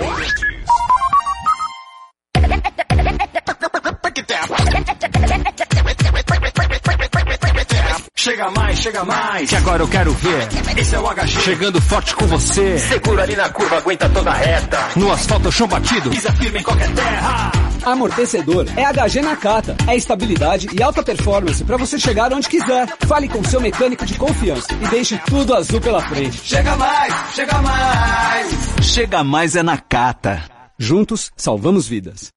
[8.86, 9.50] Chega mais.
[9.50, 10.48] Que agora eu quero ver.
[10.78, 11.42] Esse é o HG.
[11.42, 12.78] Chegando forte com você.
[12.78, 14.78] Segura ali na curva, aguenta toda a reta.
[14.96, 16.12] No asfalto, chão batido.
[16.12, 17.52] Pisa firme em qualquer terra.
[17.84, 19.76] Amortecedor é HG Nakata.
[19.88, 22.88] É estabilidade e alta performance para você chegar onde quiser.
[23.08, 26.40] Fale com seu mecânico de confiança e deixe tudo azul pela frente.
[26.44, 28.54] Chega mais, chega mais.
[28.84, 30.44] Chega mais é Nakata.
[30.78, 32.35] Juntos, salvamos vidas.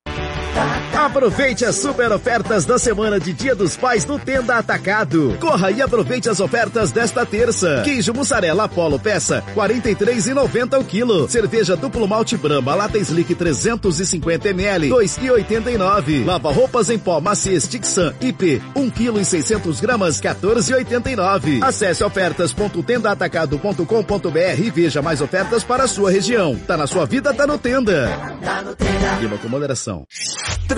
[0.99, 5.37] Aproveite as super ofertas da semana de Dia dos Pais no Tenda Atacado.
[5.39, 7.83] Corra e aproveite as ofertas desta terça.
[7.85, 11.29] Queijo mussarela Apollo peça 43,90 o quilo.
[11.29, 16.27] Cerveja duplo malte Brahma lata Slick 350 ml 2,89.
[16.27, 21.63] Lava roupas em pó Maciez Tixan IP 1 kg e 600 gramas 14,89.
[21.63, 26.57] Acesse ofertas.tendaatacado.com.br e veja mais ofertas para a sua região.
[26.57, 28.09] Tá na sua vida, tá no Tenda.
[28.43, 29.17] Tá no Tenda.
[29.21, 30.05] Clima com moderação.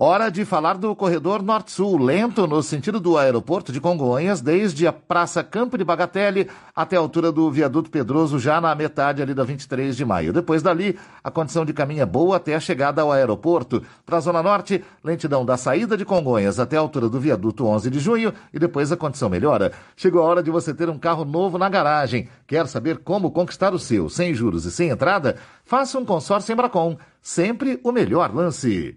[0.00, 4.92] Hora de falar do corredor Norte-Sul, lento no sentido do aeroporto de Congonhas, desde a
[4.92, 9.42] Praça Campo de Bagatelle até a altura do viaduto Pedroso, já na metade ali da
[9.42, 10.32] 23 de maio.
[10.32, 13.82] Depois dali, a condição de caminho é boa até a chegada ao aeroporto.
[14.06, 17.90] Para a Zona Norte, lentidão da saída de Congonhas até a altura do viaduto 11
[17.90, 19.72] de junho e depois a condição melhora.
[19.96, 22.28] Chegou a hora de você ter um carro novo na garagem.
[22.46, 25.34] Quer saber como conquistar o seu, sem juros e sem entrada?
[25.64, 26.96] Faça um consórcio Embracon.
[27.20, 28.96] Sempre o melhor lance.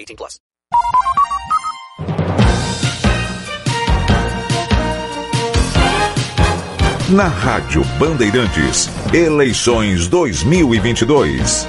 [0.00, 0.40] 18 plus.
[7.10, 11.66] Na Rádio Bandeirantes, eleições 2022.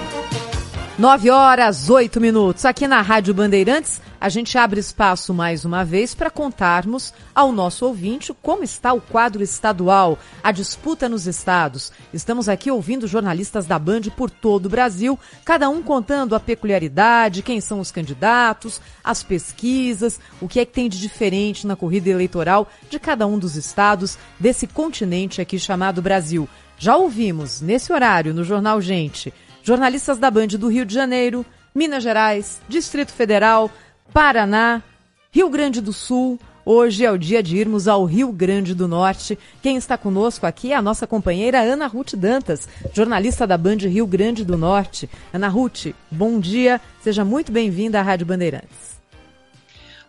[0.99, 2.64] 9 horas, 8 minutos.
[2.64, 7.88] Aqui na Rádio Bandeirantes, a gente abre espaço mais uma vez para contarmos ao nosso
[7.88, 11.91] ouvinte como está o quadro estadual, a disputa nos estados.
[12.14, 17.41] Estamos aqui ouvindo jornalistas da Band por todo o Brasil, cada um contando a peculiaridade,
[17.41, 22.11] quem são os candidatos, as pesquisas, o que é que tem de diferente na corrida
[22.11, 26.48] eleitoral de cada um dos estados desse continente aqui chamado Brasil.
[26.77, 29.34] Já ouvimos nesse horário no Jornal Gente
[29.64, 33.72] jornalistas da Band do Rio de Janeiro, Minas Gerais, Distrito Federal,
[34.14, 34.84] Paraná,
[35.32, 36.38] Rio Grande do Sul.
[36.66, 39.40] Hoje é o dia de irmos ao Rio Grande do Norte.
[39.64, 44.06] Quem está conosco aqui é a nossa companheira Ana Ruth Dantas, jornalista da Band Rio
[44.06, 45.10] Grande do Norte.
[45.34, 49.00] Ana Ruth, bom dia, seja muito bem-vinda à Rádio Bandeirantes.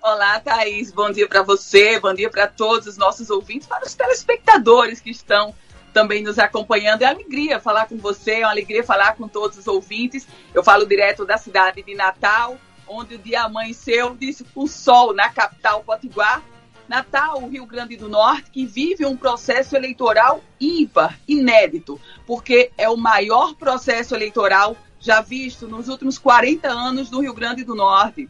[0.03, 0.91] Olá, Thaís.
[0.91, 5.11] Bom dia para você, bom dia para todos os nossos ouvintes, para os telespectadores que
[5.11, 5.55] estão
[5.93, 7.03] também nos acompanhando.
[7.03, 10.27] É uma alegria falar com você, é uma alegria falar com todos os ouvintes.
[10.53, 15.29] Eu falo direto da cidade de Natal, onde o dia amanheceu, disse com sol na
[15.31, 16.43] capital Potiguar.
[16.89, 22.89] Natal, o Rio Grande do Norte, que vive um processo eleitoral ímpar, inédito, porque é
[22.89, 28.29] o maior processo eleitoral já visto nos últimos 40 anos no Rio Grande do Norte.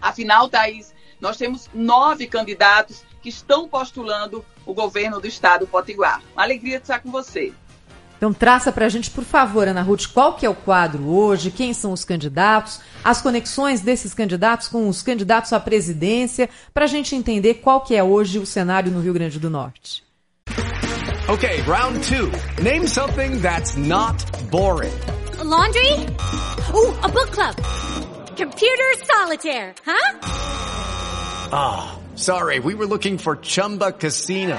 [0.00, 6.22] Afinal, Thaís, nós temos nove candidatos que estão postulando o governo do estado Potiguar.
[6.34, 7.52] Uma alegria de estar com você.
[8.18, 11.50] Então traça para a gente, por favor, Ana Ruth, qual que é o quadro hoje,
[11.50, 16.88] quem são os candidatos, as conexões desses candidatos com os candidatos à presidência, para a
[16.88, 20.02] gente entender qual que é hoje o cenário no Rio Grande do Norte.
[21.28, 22.30] Ok, round two.
[22.62, 24.16] Name something that's not
[24.50, 24.92] boring.
[25.38, 25.92] A laundry?
[26.74, 27.54] Ooh, a book club.
[28.36, 30.18] Computer solitaire, huh?
[31.52, 31.94] Ah.
[31.94, 32.08] Oh.
[32.18, 34.58] Sorry, we were looking for Chumba Casino.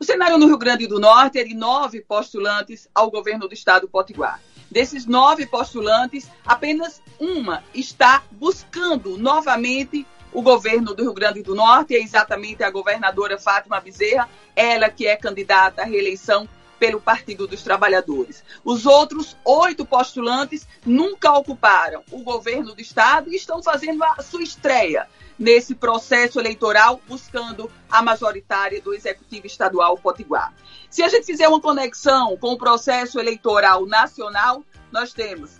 [0.00, 3.88] O cenário no Rio Grande do Norte é de nove postulantes ao governo do estado
[3.88, 4.40] Potiguar.
[4.70, 11.96] Desses nove postulantes, apenas uma está buscando novamente o governo do Rio Grande do Norte,
[11.96, 16.48] é exatamente a governadora Fátima Bezerra, ela que é candidata à reeleição
[16.78, 18.44] pelo Partido dos Trabalhadores.
[18.64, 24.44] Os outros oito postulantes nunca ocuparam o governo do Estado e estão fazendo a sua
[24.44, 25.08] estreia
[25.38, 30.52] nesse processo eleitoral, buscando a majoritária do Executivo Estadual Potiguar.
[30.90, 35.52] Se a gente fizer uma conexão com o processo eleitoral nacional, nós temos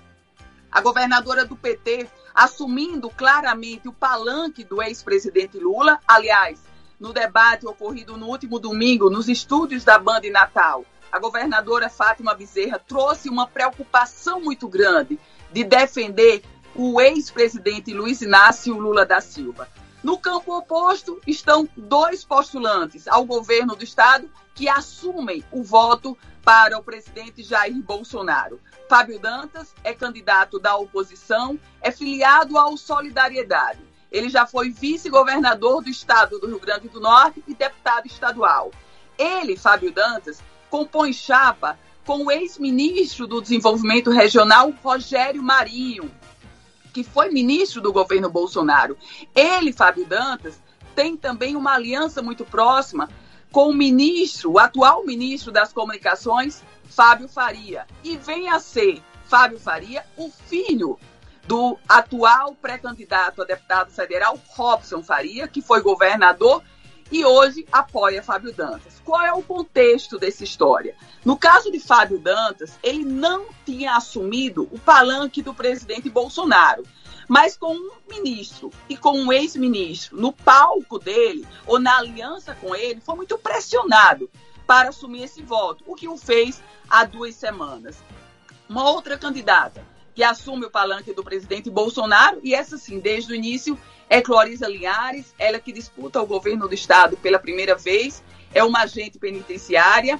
[0.70, 5.98] a governadora do PT assumindo claramente o palanque do ex-presidente Lula.
[6.06, 6.60] Aliás,
[6.98, 12.78] no debate ocorrido no último domingo nos estúdios da Band Natal, a governadora Fátima Bezerra
[12.78, 15.18] trouxe uma preocupação muito grande
[15.50, 16.42] de defender
[16.80, 19.68] o ex-presidente Luiz Inácio Lula da Silva.
[20.00, 26.78] No campo oposto estão dois postulantes ao governo do estado que assumem o voto para
[26.78, 28.60] o presidente Jair Bolsonaro.
[28.88, 33.80] Fábio Dantas é candidato da oposição, é filiado ao Solidariedade.
[34.09, 38.70] Ele já foi vice-governador do estado do Rio Grande do Norte e deputado estadual.
[39.18, 40.40] Ele, Fábio Dantas,
[40.70, 41.76] compõe chapa
[42.06, 46.09] com o ex-ministro do Desenvolvimento Regional, Rogério Marinho,
[46.98, 48.98] que foi ministro do governo Bolsonaro.
[49.32, 50.60] Ele, Fábio Dantas,
[50.96, 53.08] tem também uma aliança muito próxima
[53.52, 56.60] com o ministro, o atual ministro das Comunicações,
[56.90, 57.86] Fábio Faria.
[58.02, 60.98] E vem a ser Fábio Faria o filho
[61.46, 66.64] do atual pré-candidato a deputado federal, Robson Faria, que foi governador
[67.10, 69.01] e hoje apoia Fábio Dantas.
[69.05, 70.94] Qual é o contexto dessa história?
[71.24, 76.85] No caso de Fábio Dantas, ele não tinha assumido o palanque do presidente Bolsonaro,
[77.26, 82.74] mas com um ministro e com um ex-ministro no palco dele ou na aliança com
[82.74, 84.30] ele, foi muito pressionado
[84.66, 88.02] para assumir esse voto, o que o fez há duas semanas.
[88.68, 89.82] Uma outra candidata
[90.19, 93.78] que assume o palanque do presidente Bolsonaro, e essa sim, desde o início,
[94.11, 98.20] é Clorisa Linhares, ela que disputa o governo do estado pela primeira vez,
[98.53, 100.19] é uma agente penitenciária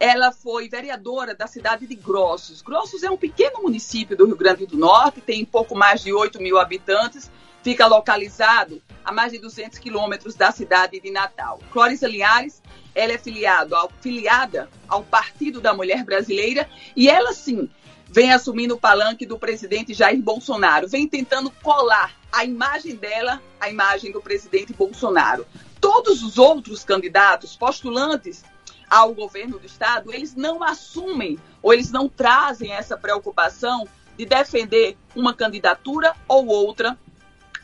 [0.00, 2.60] ela foi vereadora da cidade de Grossos.
[2.62, 6.42] Grossos é um pequeno município do Rio Grande do Norte, tem pouco mais de 8
[6.42, 7.30] mil habitantes,
[7.62, 11.60] fica localizado a mais de 200 quilômetros da cidade de Natal.
[11.70, 12.60] Clóris Linhares,
[12.94, 17.70] ela é filiado filiada ao Partido da Mulher Brasileira e ela, sim,
[18.14, 23.68] vem assumindo o palanque do presidente Jair Bolsonaro, vem tentando colar a imagem dela à
[23.68, 25.44] imagem do presidente Bolsonaro.
[25.80, 28.44] Todos os outros candidatos, postulantes
[28.88, 33.84] ao governo do Estado, eles não assumem ou eles não trazem essa preocupação
[34.16, 36.96] de defender uma candidatura ou outra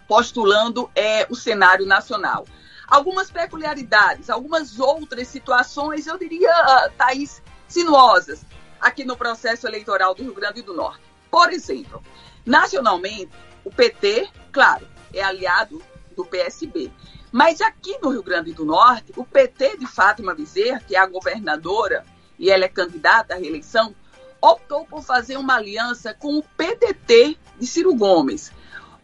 [0.09, 2.45] postulando é, o cenário nacional.
[2.89, 8.45] Algumas peculiaridades, algumas outras situações, eu diria, uh, Thaís, sinuosas
[8.81, 11.03] aqui no processo eleitoral do Rio Grande do Norte.
[11.31, 12.03] Por exemplo,
[12.45, 13.31] nacionalmente,
[13.65, 15.83] o PT, claro, é aliado
[16.17, 16.91] do PSB.
[17.31, 21.07] Mas aqui no Rio Grande do Norte, o PT de Fátima Bezerra, que é a
[21.07, 22.05] governadora
[22.39, 23.95] e ela é candidata à reeleição,
[24.41, 28.51] optou por fazer uma aliança com o PDT de Ciro Gomes.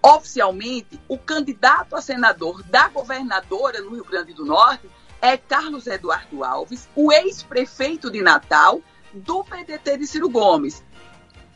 [0.03, 4.89] Oficialmente, o candidato a senador da governadora no Rio Grande do Norte
[5.21, 8.81] é Carlos Eduardo Alves, o ex-prefeito de Natal
[9.17, 10.85] do PDT de Ciro Gomes.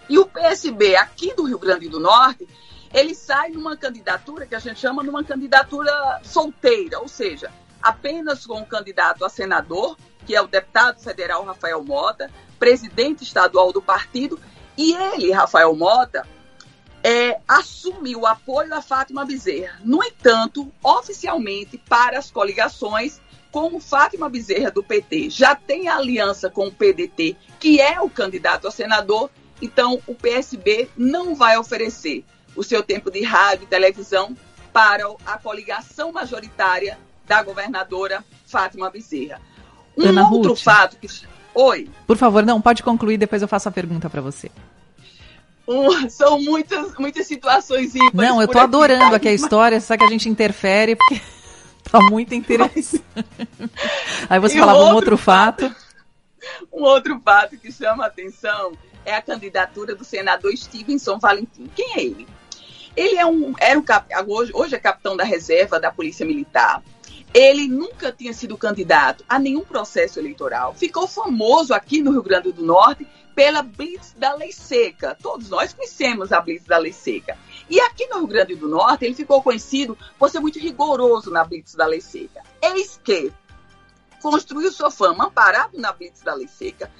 [0.09, 2.47] E o PSB aqui do Rio Grande do Norte
[2.93, 8.55] ele sai numa candidatura que a gente chama numa candidatura solteira, ou seja, apenas com
[8.55, 9.97] o um candidato a senador,
[10.27, 14.39] que é o deputado federal Rafael Mota, presidente estadual do partido,
[14.77, 16.27] e ele, Rafael Mota,
[17.03, 19.81] é, assumiu o apoio a Fátima Bezerra.
[19.85, 23.21] No entanto, oficialmente, para as coligações,
[23.51, 28.69] como Fátima Bezerra do PT já tem aliança com o PDT, que é o candidato
[28.69, 32.25] a senador, então o PSB não vai oferecer
[32.57, 34.37] o seu tempo de rádio e televisão
[34.73, 39.41] para a coligação majoritária da governadora Fátima Bezerra.
[39.97, 40.63] Um Ana outro Ruth.
[40.63, 41.09] fato que.
[41.55, 41.89] Oi.
[42.07, 44.51] Por favor, não, pode concluir, depois eu faço a pergunta para você.
[45.67, 48.15] Um, são muitas, muitas situações ímpares.
[48.15, 51.21] Não, eu tô aqui, adorando aqui a história, só que a gente interfere, porque
[51.91, 53.05] tá muito interessante.
[54.29, 55.75] Aí você E falava um outro outro fato.
[56.73, 58.73] Um outro fato que chama a atenção
[59.05, 61.71] é a candidatura do senador Stevenson Valentim.
[61.75, 62.27] Quem é ele?
[62.97, 63.85] Ele é um, era um
[64.53, 66.83] hoje é capitão da reserva da Polícia Militar.
[67.33, 70.75] Ele nunca tinha sido candidato a nenhum processo eleitoral.
[70.75, 75.17] Ficou famoso aqui no Rio Grande do Norte pela Blitz da Lei Seca.
[75.23, 77.39] Todos nós conhecemos a Blitz da Lei Seca.
[77.71, 81.45] E aqui no Rio Grande do Norte, ele ficou conhecido por ser muito rigoroso na
[81.45, 82.43] Blitz da Lei Seca.
[82.61, 83.33] Eis que
[84.21, 86.91] construiu sua fama amparado na Blitz da Lei Seca,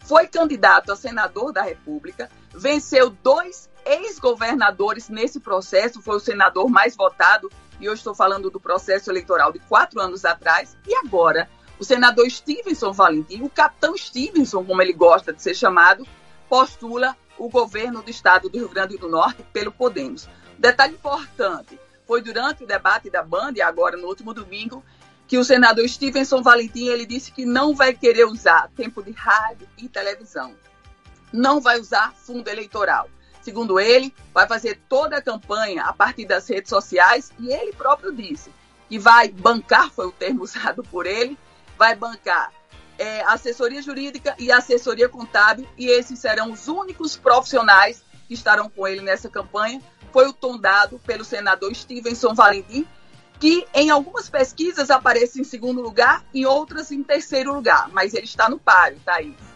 [0.00, 6.96] foi candidato a senador da República, venceu dois ex-governadores nesse processo, foi o senador mais
[6.96, 7.48] votado,
[7.80, 11.48] e eu estou falando do processo eleitoral de quatro anos atrás, e agora
[11.78, 16.06] o senador Stevenson Valentim, o capitão Stevenson, como ele gosta de ser chamado,
[16.48, 20.28] postula o governo do estado do Rio Grande do Norte pelo Podemos.
[20.58, 24.82] Detalhe importante, foi durante o debate da Band, agora no último domingo,
[25.26, 29.68] que o senador Stevenson Valentim ele disse que não vai querer usar tempo de rádio
[29.76, 30.54] e televisão.
[31.32, 33.08] Não vai usar fundo eleitoral.
[33.42, 38.12] Segundo ele, vai fazer toda a campanha a partir das redes sociais e ele próprio
[38.12, 38.50] disse
[38.88, 41.36] que vai bancar, foi o termo usado por ele,
[41.76, 42.52] vai bancar
[42.98, 48.86] é, assessoria jurídica e assessoria contábil e esses serão os únicos profissionais que estarão com
[48.86, 49.80] ele nessa campanha.
[50.12, 52.86] Foi o tom dado pelo senador Stevenson Valentim,
[53.38, 58.24] que em algumas pesquisas aparece em segundo lugar, em outras em terceiro lugar, mas ele
[58.24, 59.55] está no páreo, Thaís.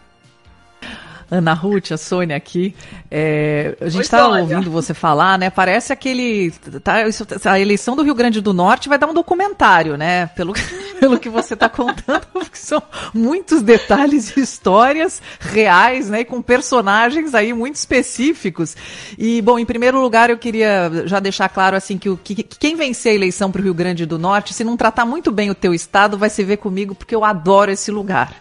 [1.31, 2.75] Ana Ruth, a Sônia aqui.
[3.11, 5.49] É, a gente está ouvindo você falar, né?
[5.51, 6.51] Parece aquele.
[6.83, 10.27] Tá, isso- a eleição do Rio Grande do Norte vai dar um documentário, né?
[10.29, 10.53] Pelo,
[10.99, 12.83] pelo que você está contando, porque são
[13.15, 16.21] muitos detalhes e histórias reais, né?
[16.21, 18.77] E com personagens aí muito específicos.
[19.19, 22.59] E, bom, em primeiro lugar, eu queria já deixar claro assim que, o, que, que
[22.59, 25.51] quem vencer a eleição para o Rio Grande do Norte, se não tratar muito bem
[25.51, 28.33] o teu estado, vai se ver comigo, porque eu adoro esse lugar.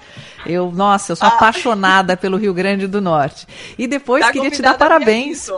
[0.46, 3.46] Eu, nossa, eu sou apaixonada pelo Rio Grande do Norte.
[3.78, 5.50] E depois Tá queria te dar parabéns.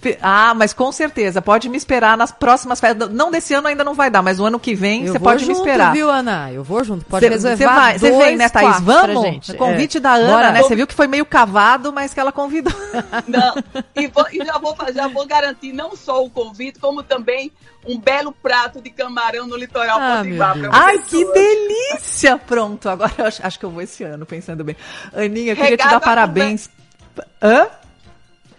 [0.00, 1.42] Pe- Ah, mas com certeza.
[1.42, 3.10] Pode me esperar nas próximas festas.
[3.10, 5.44] Não desse ano ainda não vai dar, mas o ano que vem Eu você pode
[5.44, 5.92] junto, me esperar.
[5.92, 6.52] viu, Ana?
[6.52, 7.04] Eu vou junto.
[7.04, 8.80] Pode Cê- reservar Você vem, né, Thaís?
[8.80, 9.22] Vamos?
[9.22, 9.54] gente.
[9.54, 10.00] Convite É.
[10.00, 10.52] da Ana, Bora.
[10.52, 10.62] né?
[10.62, 12.72] Você viu que foi meio cavado, mas que ela convidou.
[13.26, 13.54] Não,
[13.96, 17.50] e, vou- e já, vou, fazer- já vou garantir não só o convite, como também
[17.86, 22.36] um belo prato de camarão no litoral Ah, potiguar Ai, que delícia!
[22.38, 24.76] Pronto, agora acho, acho que eu vou esse ano, pensando bem.
[25.14, 26.70] Aninha, eu queria te Regado dar a parabéns.
[27.42, 27.68] Hã?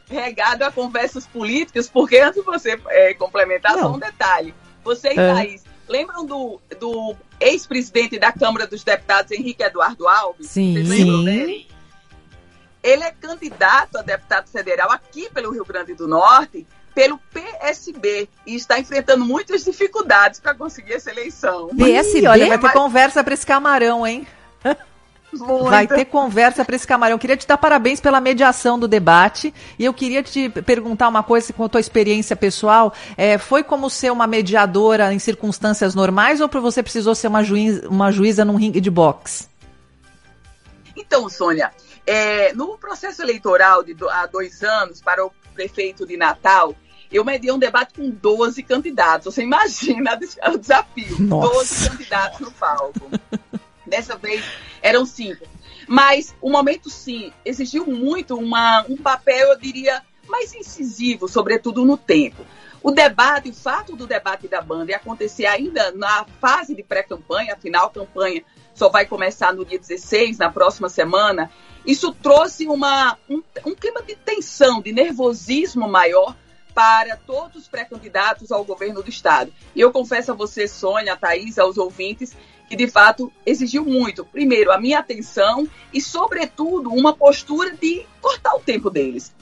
[0.10, 3.82] regado a conversas políticas, porque antes de você é, complementar, Não.
[3.84, 4.56] só um detalhe.
[4.84, 5.34] Você e É.
[5.34, 10.48] Thaís, lembram do, do ex-presidente da Câmara dos Deputados, Henrique Eduardo Alves.
[10.50, 10.74] Sim.
[10.74, 11.68] vocês lembram dele?
[12.82, 16.66] Ele é candidato a deputado federal aqui pelo Rio Grande do Norte,
[17.00, 21.70] pelo PSB, e está enfrentando muitas dificuldades para conseguir essa eleição.
[21.78, 24.28] Ih, olha, vai ter conversa para esse camarão, hein?
[25.32, 25.70] Muita.
[25.70, 27.16] Vai ter conversa para esse camarão.
[27.16, 31.24] Eu queria te dar parabéns pela mediação do debate e eu queria te perguntar uma
[31.24, 32.94] coisa com a tua experiência pessoal.
[33.16, 37.82] É, foi como ser uma mediadora em circunstâncias normais ou você precisou ser uma, juiz,
[37.86, 39.48] uma juíza num ringue de boxe?
[40.98, 41.72] Então, Sônia,
[42.06, 46.76] é, no processo eleitoral de do, há dois anos para o prefeito de Natal,
[47.18, 49.34] eu mediei um debate com 12 candidatos.
[49.34, 50.18] Você imagina
[50.54, 51.20] o desafio.
[51.20, 51.54] Nossa.
[51.54, 53.10] 12 candidatos no palco.
[53.86, 54.44] Dessa vez
[54.82, 55.46] eram cinco.
[55.88, 61.98] Mas o momento, sim, exigiu muito uma, um papel, eu diria, mais incisivo, sobretudo no
[61.98, 62.46] tempo.
[62.82, 67.88] O debate, o fato do debate da banda acontecer ainda na fase de pré-campanha, afinal,
[67.88, 71.52] a campanha só vai começar no dia 16, na próxima semana,
[71.86, 76.36] isso trouxe uma, um, um clima de tensão, de nervosismo maior
[76.74, 79.54] para todos os pré-candidatos ao governo do Estado.
[79.76, 82.36] E eu confesso a você, Sônia, a Thaís, aos ouvintes,
[82.70, 84.24] que de fato exigiu muito.
[84.24, 89.34] Primeiro, a minha atenção e, sobretudo, uma postura de cortar o tempo deles.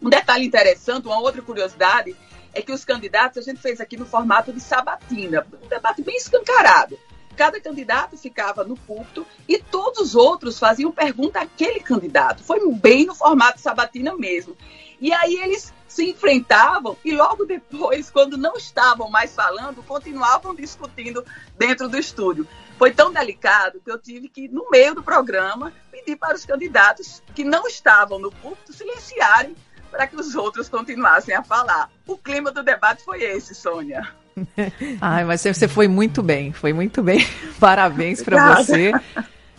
[0.00, 2.14] Um detalhe interessante, uma outra curiosidade,
[2.52, 6.16] é que os candidatos a gente fez aqui no formato de sabatina, um debate bem
[6.16, 6.98] escancarado.
[7.36, 12.42] Cada candidato ficava no púlpito e todos os outros faziam pergunta àquele candidato.
[12.42, 14.56] Foi bem no formato sabatina mesmo.
[15.00, 21.24] E aí eles se enfrentavam e logo depois, quando não estavam mais falando, continuavam discutindo
[21.58, 22.46] dentro do estúdio.
[22.78, 27.20] Foi tão delicado que eu tive que, no meio do programa, pedir para os candidatos
[27.34, 29.56] que não estavam no púlpito silenciarem
[29.90, 31.90] para que os outros continuassem a falar.
[32.06, 34.08] O clima do debate foi esse, Sônia.
[35.02, 37.26] Ai, mas você foi muito bem, foi muito bem.
[37.58, 38.92] Parabéns para você.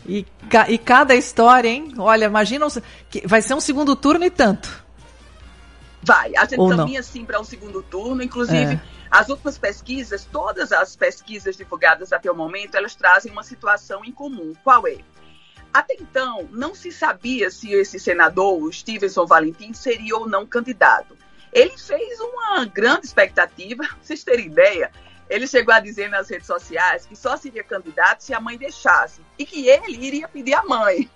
[0.08, 0.26] E,
[0.70, 1.94] e cada história, hein?
[1.98, 2.66] Olha, imagina,
[3.10, 4.88] que vai ser um segundo turno e tanto.
[6.02, 6.78] Vai, a gente Ou não?
[6.78, 8.82] caminha sim para um segundo turno, inclusive É.
[9.12, 14.12] as últimas pesquisas, todas as pesquisas divulgadas até o momento, elas trazem uma situação em
[14.12, 14.54] comum.
[14.64, 14.98] Qual é?
[15.74, 21.16] Até então, não se sabia se esse senador, o Stevenson Valentim, seria ou não candidato.
[21.52, 24.92] Ele fez uma grande expectativa, pra vocês terem ideia.
[25.30, 29.22] Ele chegou a dizer nas redes sociais que só seria candidato se a mãe deixasse
[29.38, 31.08] e que ele iria pedir a mãe.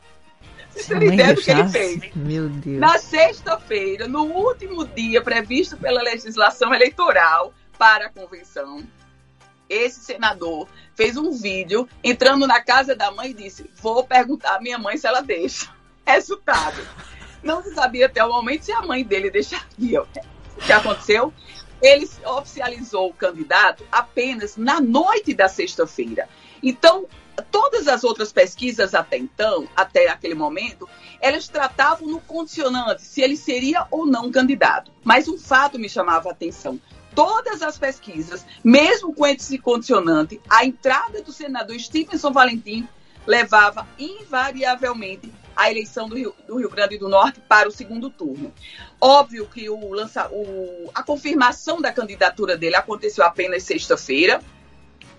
[0.73, 2.15] Vocês mãe ideia do que ele fez.
[2.15, 2.79] Meu Deus.
[2.79, 8.83] Na sexta-feira, no último dia previsto pela legislação eleitoral para a convenção,
[9.69, 14.61] esse senador fez um vídeo entrando na casa da mãe e disse: Vou perguntar à
[14.61, 15.69] minha mãe se ela deixa.
[16.05, 16.81] Resultado:
[17.43, 20.01] não se sabia até o momento se a mãe dele deixaria.
[20.01, 20.07] O
[20.65, 21.33] que aconteceu?
[21.81, 26.29] Ele oficializou o candidato apenas na noite da sexta-feira.
[26.61, 27.05] Então,
[27.51, 30.87] todas as outras pesquisas até então, até aquele momento,
[31.19, 34.91] elas tratavam no condicionante se ele seria ou não candidato.
[35.03, 36.79] Mas um fato me chamava a atenção.
[37.15, 42.87] Todas as pesquisas, mesmo com esse condicionante, a entrada do senador Stevenson Valentim
[43.25, 48.51] levava invariavelmente a eleição do Rio, do Rio Grande do Norte para o segundo turno.
[48.99, 54.41] Óbvio que o lança, o, a confirmação da candidatura dele aconteceu apenas sexta-feira.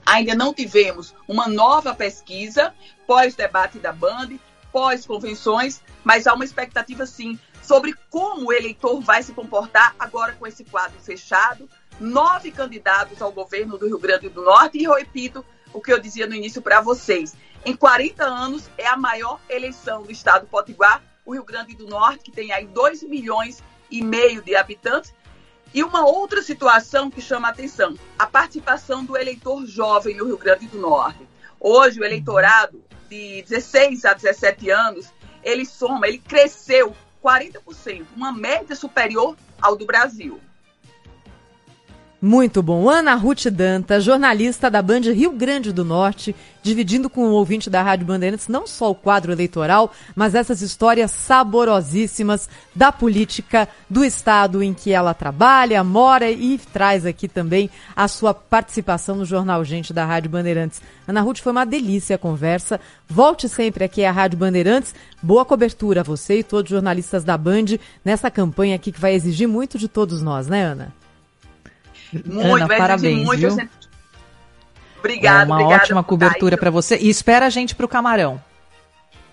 [0.06, 2.74] Ainda não tivemos uma nova pesquisa
[3.06, 4.39] pós-debate da Band,
[4.70, 10.47] pós-convenções, mas há uma expectativa sim sobre como o eleitor vai se comportar agora com
[10.47, 11.68] esse quadro fechado.
[11.98, 15.98] Nove candidatos ao governo do Rio Grande do Norte, e eu repito o que eu
[15.98, 17.35] dizia no início para vocês.
[17.64, 22.24] Em 40 anos, é a maior eleição do estado Potiguar, o Rio Grande do Norte,
[22.24, 25.14] que tem aí 2 milhões e meio de habitantes.
[25.75, 30.39] E uma outra situação que chama a atenção, a participação do eleitor jovem no Rio
[30.39, 31.27] Grande do Norte.
[31.59, 38.77] Hoje, o eleitorado de 16 a 17 anos, ele soma, ele cresceu 40%, uma média
[38.77, 40.41] superior ao do Brasil.
[42.27, 42.89] Muito bom.
[42.89, 47.83] Ana Ruth Danta, jornalista da Band Rio Grande do Norte, dividindo com o ouvinte da
[47.83, 54.63] Rádio Bandeirantes não só o quadro eleitoral, mas essas histórias saborosíssimas da política do estado
[54.63, 59.93] em que ela trabalha, mora e traz aqui também a sua participação no Jornal Gente
[59.93, 60.81] da Rádio Bandeirantes.
[61.07, 62.81] Ana Ruth, foi uma delícia a conversa.
[63.07, 64.95] Volte sempre aqui à Rádio Bandeirantes.
[65.23, 69.13] Boa cobertura a você e todos os jornalistas da Band nessa campanha aqui que vai
[69.13, 71.03] exigir muito de todos nós, né, Ana?
[72.24, 73.51] Muito, Ana, vai parabéns, muito, viu?
[73.51, 73.70] gente.
[74.99, 76.97] Obrigada, é uma obrigada, ótima cobertura para você.
[76.97, 78.41] E espera a gente pro camarão.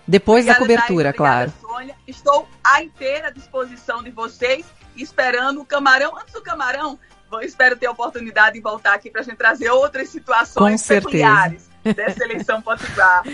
[0.06, 1.52] Depois da Obrigada, cobertura, Thaís, claro.
[1.56, 1.94] obrigada, Sônia.
[2.06, 6.16] Estou à inteira disposição de vocês, esperando o camarão.
[6.18, 6.98] Antes do camarão,
[7.30, 10.78] vou, espero ter a oportunidade de voltar aqui para a gente trazer outras situações Com
[10.78, 11.08] certeza.
[11.08, 13.22] peculiares dessa eleição potiguar.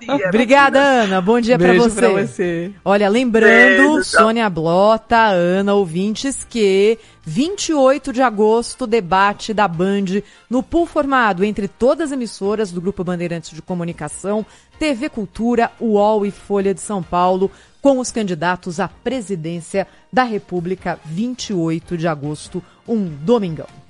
[0.00, 0.28] Dia.
[0.28, 1.20] Obrigada, Ana.
[1.20, 2.00] Bom dia para você.
[2.00, 2.72] pra você.
[2.84, 4.04] Olha, lembrando, Beijo.
[4.04, 6.98] Sônia Blota, Ana, ouvintes, que
[7.28, 13.04] 28 de agosto, debate da Band no pool formado entre todas as emissoras do Grupo
[13.04, 14.46] Bandeirantes de Comunicação,
[14.78, 17.50] TV Cultura, UOL e Folha de São Paulo,
[17.82, 23.87] com os candidatos à presidência da República, 28 de agosto, um domingão.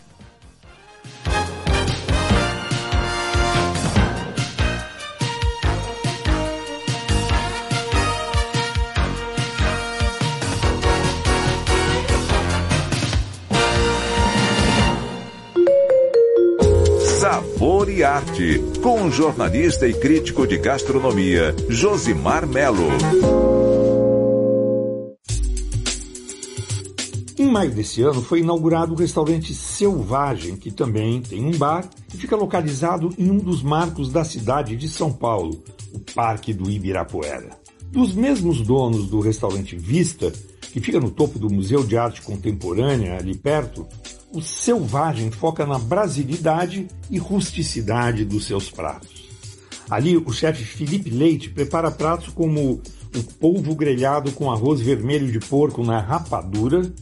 [17.59, 22.86] Sabor e Arte, com o jornalista e crítico de gastronomia, Josimar Melo.
[27.36, 32.16] Em maio desse ano foi inaugurado o restaurante Selvagem, que também tem um bar e
[32.16, 35.60] fica localizado em um dos marcos da cidade de São Paulo,
[35.93, 37.51] o Parque do Ibirapuera.
[37.90, 40.32] Dos mesmos donos do restaurante Vista,
[40.72, 43.85] que fica no topo do Museu de Arte Contemporânea, ali perto,
[44.32, 49.28] o Selvagem foca na brasilidade e rusticidade dos seus pratos.
[49.88, 52.82] Ali, o chefe Felipe Leite prepara pratos como
[53.16, 56.92] o polvo grelhado com arroz vermelho de porco na rapadura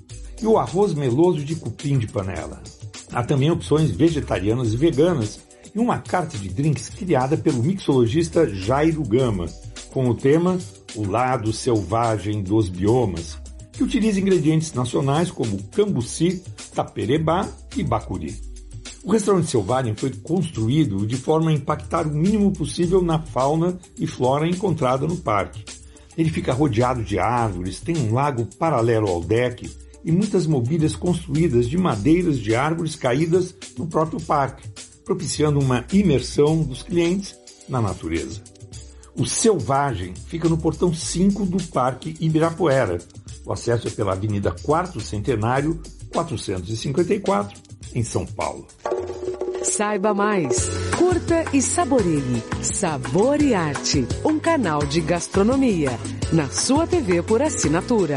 [0.40, 2.62] e o arroz meloso de cupim de panela.
[3.12, 5.40] Há também opções vegetarianas e veganas
[5.74, 9.46] e uma carta de drinks criada pelo mixologista Jairo Gama,
[9.90, 10.58] com o tema
[10.94, 13.38] O Lado Selvagem dos Biomas,
[13.76, 16.42] que utiliza ingredientes nacionais como cambuci,
[16.74, 18.34] taperebá e bacuri.
[19.04, 24.06] O restaurante Selvagem foi construído de forma a impactar o mínimo possível na fauna e
[24.06, 25.64] flora encontrada no parque.
[26.16, 29.70] Ele fica rodeado de árvores, tem um lago paralelo ao deck
[30.02, 34.68] e muitas mobílias construídas de madeiras de árvores caídas no próprio parque,
[35.04, 37.36] propiciando uma imersão dos clientes
[37.68, 38.40] na natureza.
[39.14, 42.98] O Selvagem fica no portão 5 do Parque Ibirapuera.
[43.46, 45.80] O acesso é pela Avenida 4 Centenário,
[46.12, 47.56] 454,
[47.94, 48.66] em São Paulo.
[49.62, 50.68] Saiba mais,
[50.98, 55.90] curta e saboreie Sabor e Arte, um canal de gastronomia,
[56.32, 58.16] na sua TV por assinatura.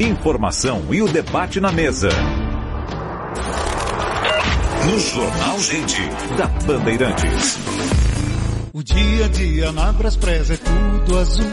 [0.00, 2.08] Informação e o debate na mesa.
[4.86, 6.00] No Jornal Gente,
[6.36, 7.58] da Bandeirantes.
[8.72, 11.50] O dia a dia na Braspress é tudo azul.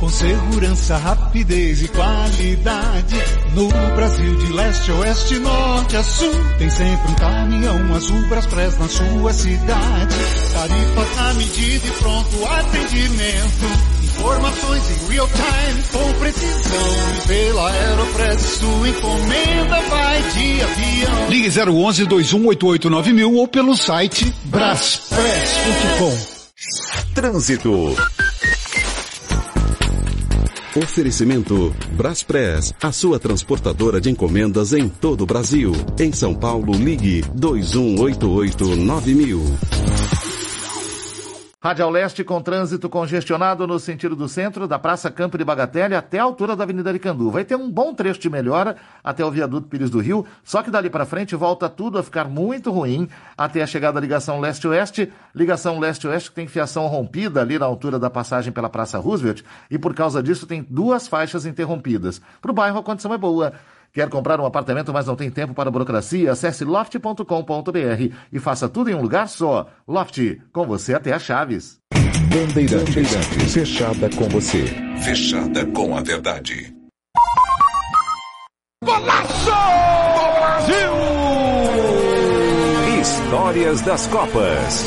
[0.00, 3.16] Com segurança, rapidez e qualidade.
[3.54, 6.34] No Brasil, de leste a oeste, norte a sul.
[6.58, 10.16] Tem sempre um caminhão azul Braspress na sua cidade.
[10.52, 13.97] Tarifas na medida e pronto atendimento.
[14.18, 17.14] Informações em real time com precisão.
[17.14, 21.28] E pela Aeropress sua encomenda vai de avião.
[21.28, 26.18] Ligue 011 2188 mil ou pelo site braspress.com.
[27.14, 27.94] Trânsito.
[30.76, 35.72] Oferecimento Braspress, a sua transportadora de encomendas em todo o Brasil.
[35.98, 40.07] Em São Paulo, ligue 2188-9000.
[41.60, 46.20] Radial Leste com trânsito congestionado no sentido do centro, da Praça Campo de Bagatelle até
[46.20, 47.32] a altura da Avenida Aricandu.
[47.32, 50.70] Vai ter um bom trecho de melhora até o viaduto Pires do Rio, só que
[50.70, 55.12] dali para frente volta tudo a ficar muito ruim até a chegada da ligação leste-oeste.
[55.34, 59.76] Ligação leste-oeste que tem fiação rompida ali na altura da passagem pela Praça Roosevelt e
[59.76, 62.20] por causa disso tem duas faixas interrompidas.
[62.40, 63.52] Para o bairro a condição é boa.
[63.92, 66.30] Quer comprar um apartamento, mas não tem tempo para burocracia?
[66.30, 69.66] Acesse loft.com.br e faça tudo em um lugar só.
[69.86, 71.78] Loft, com você até a Chaves.
[72.28, 73.52] Bandeirantes.
[73.52, 74.64] Fechada com você.
[75.02, 76.74] Fechada com a verdade.
[78.84, 79.50] Golaço!
[80.38, 81.47] Brasil!
[83.28, 84.84] Histórias das Copas.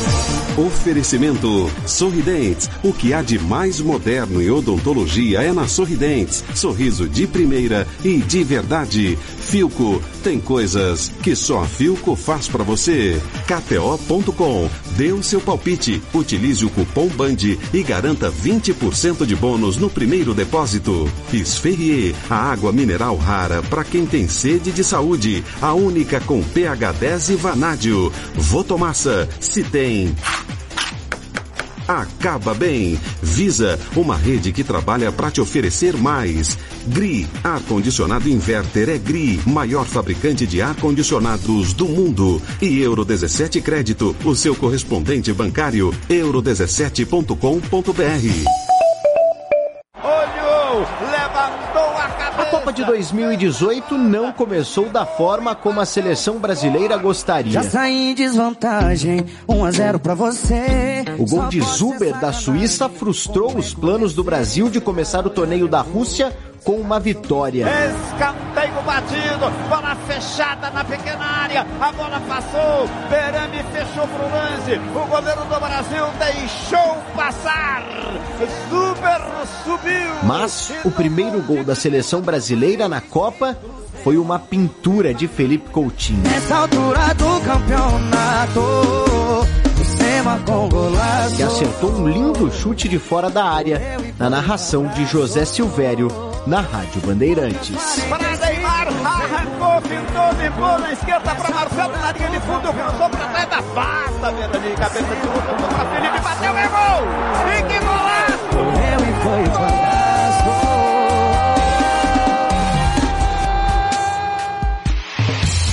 [0.58, 2.68] Oferecimento Sorridentes.
[2.84, 6.44] O que há de mais moderno em odontologia é na Sorridentes.
[6.56, 9.16] Sorriso de primeira e de verdade.
[9.16, 13.22] Filco tem coisas que só a Filco faz para você.
[13.46, 14.70] KTO.com.
[14.98, 16.02] Dê o seu palpite.
[16.14, 21.10] Utilize o cupom BAND e garanta 20% de bônus no primeiro depósito.
[21.32, 25.44] Esferrier, a água mineral rara para quem tem sede de saúde.
[25.62, 28.12] A única com pH 10 e vanádio.
[28.36, 30.14] Votomassa, se tem
[32.00, 33.00] acaba bem.
[33.22, 36.58] Visa, uma rede que trabalha para te oferecer mais.
[36.88, 42.42] GRI, ar-condicionado inverter é GRI, maior fabricante de ar-condicionados do mundo.
[42.62, 48.81] E Euro 17 Crédito, o seu correspondente bancário, euro17.com.br.
[52.72, 57.52] Copa de 2018 não começou da forma como a seleção brasileira gostaria.
[57.52, 61.04] Já saí em desvantagem, 1 a 0 pra você.
[61.18, 65.68] O gol de Zuber da Suíça frustrou os planos do Brasil de começar o torneio
[65.68, 66.34] da Rússia
[66.64, 67.68] com uma vitória.
[67.68, 75.08] Escanteio batido, bola fechada na pequena área, a bola passou, Berame fechou pro lance, o
[75.08, 77.84] goleiro do Brasil deixou passar,
[78.70, 79.22] Super
[79.64, 80.12] subiu.
[80.24, 83.58] Mas o primeiro gol da seleção brasileira na Copa
[84.04, 86.24] foi uma pintura de Felipe Coutinho.
[86.24, 88.62] Nessa altura do campeonato.
[91.36, 93.82] Que acertou um lindo chute de fora da área,
[94.20, 96.10] na narração de José Silvério,
[96.48, 98.02] na Rádio Bandeirantes.
[98.10, 103.28] Para Neymar, arrancou, pintou, limpou na esquerda para Marcelo, na linha de fundo, cruzou para
[103.28, 104.34] trás da pasta,
[104.78, 107.02] cabeça de luta, para Felipe, bateu, é gol!
[107.48, 108.52] E que golaço!
[109.02, 109.14] E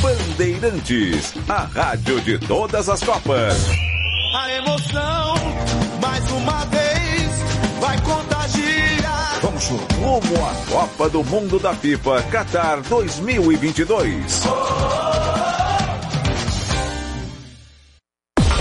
[0.01, 3.69] foi Bandeirantes, a rádio de todas as Copas.
[4.35, 5.35] A emoção,
[6.01, 7.31] mais uma vez,
[7.81, 8.68] vai contagiar.
[9.69, 14.45] Vamos rumo à Copa do Mundo da FIFA Qatar 2022.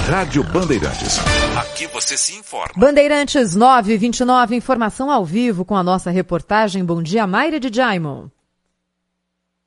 [0.09, 1.19] Rádio Bandeirantes.
[1.57, 2.73] Aqui você se informa.
[2.75, 6.83] Bandeirantes 929, informação ao vivo com a nossa reportagem.
[6.83, 8.27] Bom dia, Mayra de Jaimon.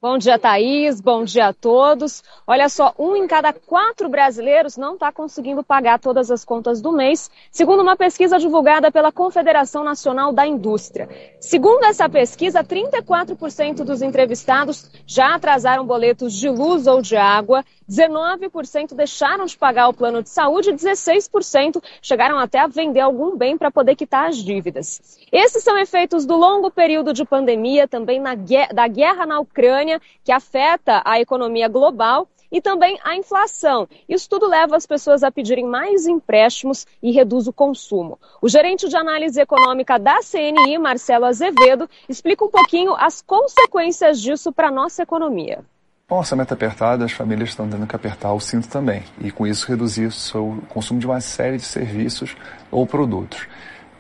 [0.03, 0.99] Bom dia, Thaís.
[0.99, 2.25] Bom dia a todos.
[2.47, 6.91] Olha só, um em cada quatro brasileiros não está conseguindo pagar todas as contas do
[6.91, 11.07] mês, segundo uma pesquisa divulgada pela Confederação Nacional da Indústria.
[11.39, 18.95] Segundo essa pesquisa, 34% dos entrevistados já atrasaram boletos de luz ou de água, 19%
[18.95, 23.59] deixaram de pagar o plano de saúde e 16% chegaram até a vender algum bem
[23.59, 25.19] para poder quitar as dívidas.
[25.33, 28.37] Esses são efeitos do longo período de pandemia, também na,
[28.73, 29.90] da guerra na Ucrânia,
[30.23, 33.89] que afeta a economia global e também a inflação.
[34.09, 38.19] Isso tudo leva as pessoas a pedirem mais empréstimos e reduz o consumo.
[38.43, 44.53] O gerente de análise econômica da CNI, Marcelo Azevedo, explica um pouquinho as consequências disso
[44.53, 45.65] para a nossa economia.
[46.09, 49.47] Com o orçamento apertado, as famílias estão tendo que apertar o cinto também e, com
[49.47, 52.37] isso, reduzir o seu consumo de uma série de serviços
[52.69, 53.47] ou produtos.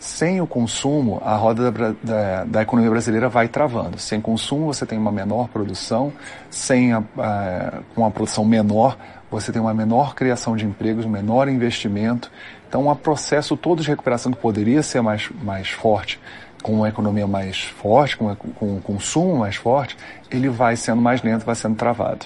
[0.00, 3.98] Sem o consumo, a roda da, da, da, economia brasileira vai travando.
[3.98, 6.10] Sem consumo, você tem uma menor produção.
[6.48, 8.96] Sem a, a, com a produção menor,
[9.30, 12.32] você tem uma menor criação de empregos, um menor investimento.
[12.66, 16.18] Então, um processo todo de recuperação que poderia ser mais, mais forte,
[16.62, 19.98] com uma economia mais forte, com, com um consumo mais forte,
[20.30, 22.24] ele vai sendo mais lento, vai sendo travado.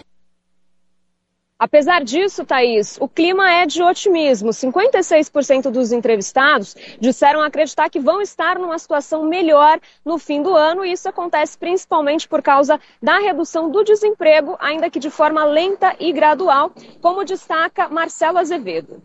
[1.64, 4.50] Apesar disso, Thaís, o clima é de otimismo.
[4.50, 10.84] 56% dos entrevistados disseram acreditar que vão estar numa situação melhor no fim do ano,
[10.84, 15.96] e isso acontece principalmente por causa da redução do desemprego, ainda que de forma lenta
[15.98, 16.70] e gradual,
[17.00, 19.02] como destaca Marcelo Azevedo.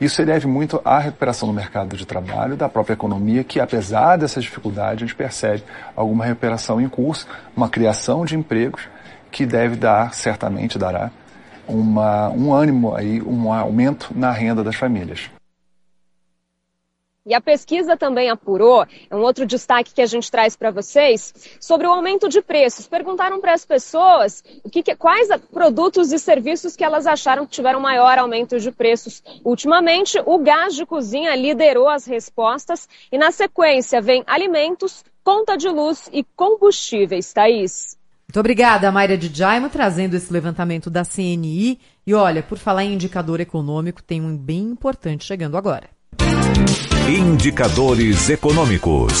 [0.00, 4.16] Isso se deve muito à recuperação do mercado de trabalho, da própria economia, que apesar
[4.16, 5.64] dessa dificuldade, a gente percebe
[5.96, 7.26] alguma recuperação em curso,
[7.56, 8.88] uma criação de empregos
[9.32, 11.10] que deve dar, certamente dará,
[11.68, 15.30] uma, um ânimo aí, um aumento na renda das famílias.
[17.28, 21.34] E a pesquisa também apurou, é um outro destaque que a gente traz para vocês,
[21.60, 22.88] sobre o aumento de preços.
[22.88, 27.80] Perguntaram para as pessoas o que, quais produtos e serviços que elas acharam que tiveram
[27.80, 30.18] maior aumento de preços ultimamente.
[30.24, 36.08] O gás de cozinha liderou as respostas e na sequência vem alimentos, conta de luz
[36.10, 37.30] e combustíveis.
[37.34, 37.97] Thaís.
[38.30, 41.80] Muito obrigada, Mayra de Jaimo, trazendo esse levantamento da CNI.
[42.06, 45.88] E olha, por falar em indicador econômico, tem um bem importante chegando agora.
[47.08, 49.14] Indicadores econômicos.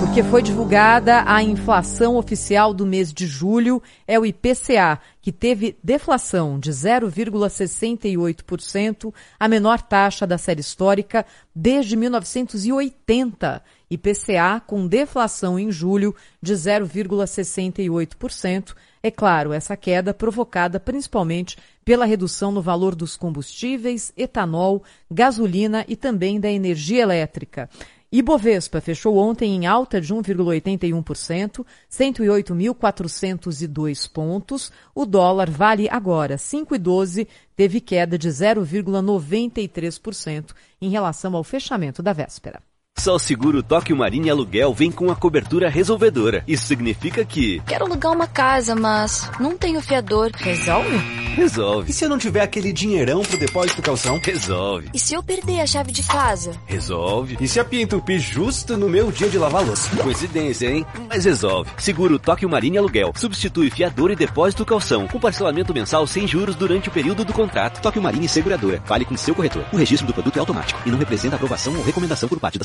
[0.00, 5.78] Porque foi divulgada a inflação oficial do mês de julho, é o IPCA, que teve
[5.82, 11.24] deflação de 0,68%, a menor taxa da série histórica
[11.54, 13.62] desde 1980.
[13.92, 18.74] IPCA com deflação em julho de 0,68%.
[19.02, 25.94] É claro, essa queda provocada principalmente pela redução no valor dos combustíveis, etanol, gasolina e
[25.96, 27.68] também da energia elétrica.
[28.10, 34.72] Ibovespa fechou ontem em alta de 1,81%, 108.402 pontos.
[34.94, 42.62] O dólar vale agora 5,12, teve queda de 0,93% em relação ao fechamento da véspera.
[43.02, 46.44] Só o seguro Tóquio Marine Aluguel vem com a cobertura resolvedora.
[46.46, 47.60] Isso significa que.
[47.66, 50.30] Quero alugar uma casa, mas não tenho fiador.
[50.36, 50.96] Resolve?
[51.34, 51.90] Resolve.
[51.90, 54.20] E se eu não tiver aquele dinheirão pro depósito calção?
[54.22, 54.88] Resolve.
[54.94, 56.52] E se eu perder a chave de casa?
[56.66, 57.38] Resolve.
[57.40, 59.90] E se a pia entupir justo no meu dia de lavar louça?
[59.96, 60.86] Coincidência, hein?
[61.08, 61.70] Mas resolve.
[61.78, 63.12] Seguro Tóquio Marine Aluguel.
[63.16, 65.08] Substitui fiador e depósito calção.
[65.08, 67.80] Com parcelamento mensal sem juros durante o período do contrato.
[67.80, 68.80] Tóquio Marine Seguradora.
[68.84, 69.64] Fale com seu corretor.
[69.72, 72.64] O registro do produto é automático e não representa aprovação ou recomendação por parte da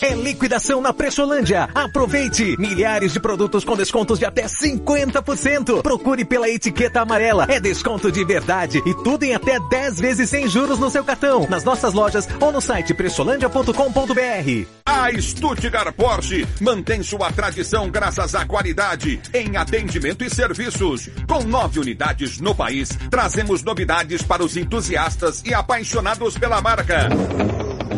[0.00, 1.70] É liquidação na Pressolândia.
[1.74, 2.54] Aproveite!
[2.58, 5.80] Milhares de produtos com descontos de até 50%.
[5.80, 7.46] Procure pela etiqueta amarela.
[7.48, 11.46] É desconto de verdade e tudo em até 10 vezes sem juros no seu cartão.
[11.48, 14.66] Nas nossas lojas ou no site pressolândia.com.br.
[14.84, 21.08] A Stuttgart Porsche mantém sua tradição graças à qualidade em atendimento e serviços.
[21.26, 27.08] Com nove unidades no país, trazemos novidades para os entusiastas e apaixonados pela marca.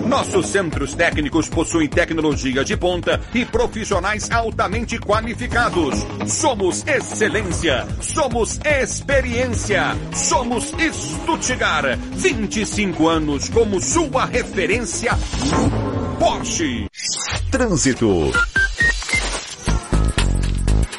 [0.09, 5.94] Nossos centros técnicos possuem tecnologia de ponta e profissionais altamente qualificados.
[6.26, 11.98] Somos excelência, somos experiência, somos Stuttgart.
[12.12, 15.12] 25 anos como sua referência
[16.18, 16.86] Porsche.
[17.51, 18.32] Trânsito.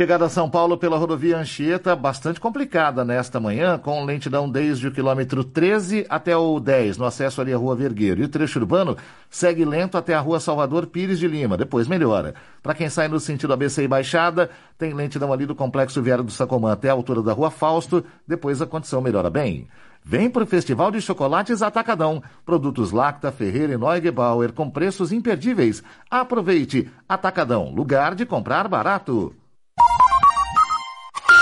[0.00, 4.90] Chegada a São Paulo pela rodovia Anchieta, bastante complicada nesta manhã, com lentidão desde o
[4.90, 8.22] quilômetro 13 até o 10, no acesso ali à Rua Vergueiro.
[8.22, 8.96] E o trecho urbano
[9.28, 12.34] segue lento até a Rua Salvador Pires de Lima, depois melhora.
[12.62, 14.48] Para quem sai no sentido ABC e Baixada,
[14.78, 18.62] tem lentidão ali do Complexo Viário do Sacomã até a altura da Rua Fausto, depois
[18.62, 19.68] a condição melhora bem.
[20.02, 22.22] Vem para o Festival de Chocolates Atacadão.
[22.46, 25.82] Produtos Lacta, Ferreira e Neugebauer com preços imperdíveis.
[26.10, 26.90] Aproveite.
[27.06, 29.34] Atacadão, lugar de comprar barato.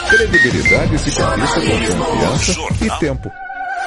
[0.09, 3.31] Credibilidade se conquista com confiança e tempo.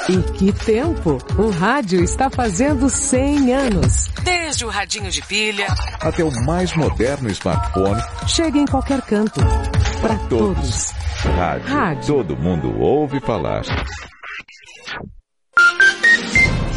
[0.10, 1.18] E que tempo!
[1.38, 4.08] O rádio está fazendo 100 anos.
[4.24, 5.68] Desde o radinho de pilha
[6.00, 8.02] até o mais moderno smartphone.
[8.28, 9.40] Chega em qualquer canto.
[10.02, 10.92] Para todos.
[11.36, 11.68] Rádio.
[11.68, 12.16] rádio.
[12.16, 13.62] Todo mundo ouve falar.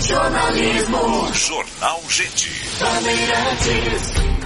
[0.00, 1.32] Jornalismo.
[1.32, 2.50] Jornal Gente.
[2.78, 4.43] Bandeirantes.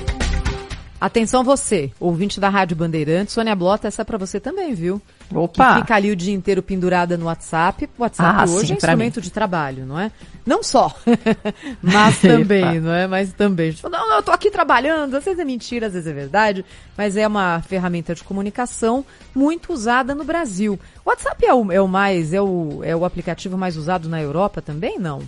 [1.01, 5.01] Atenção você, ouvinte da Rádio Bandeirantes, Sônia Blota, essa é para você também, viu?
[5.33, 5.75] Opa!
[5.75, 7.89] Que fica ali o dia inteiro pendurada no WhatsApp.
[7.97, 9.23] O WhatsApp Ah, hoje sim, é instrumento mim.
[9.23, 10.11] de trabalho, não é?
[10.45, 10.93] Não só,
[11.81, 13.07] mas também, não é?
[13.07, 13.77] Mas também.
[13.85, 16.65] Não, não, eu tô aqui trabalhando, às vezes é mentira, às vezes é verdade,
[16.97, 20.81] mas é uma ferramenta de comunicação muito usada no Brasil.
[21.05, 24.21] O WhatsApp é o, é o mais, é o, é o aplicativo mais usado na
[24.21, 25.23] Europa também, não?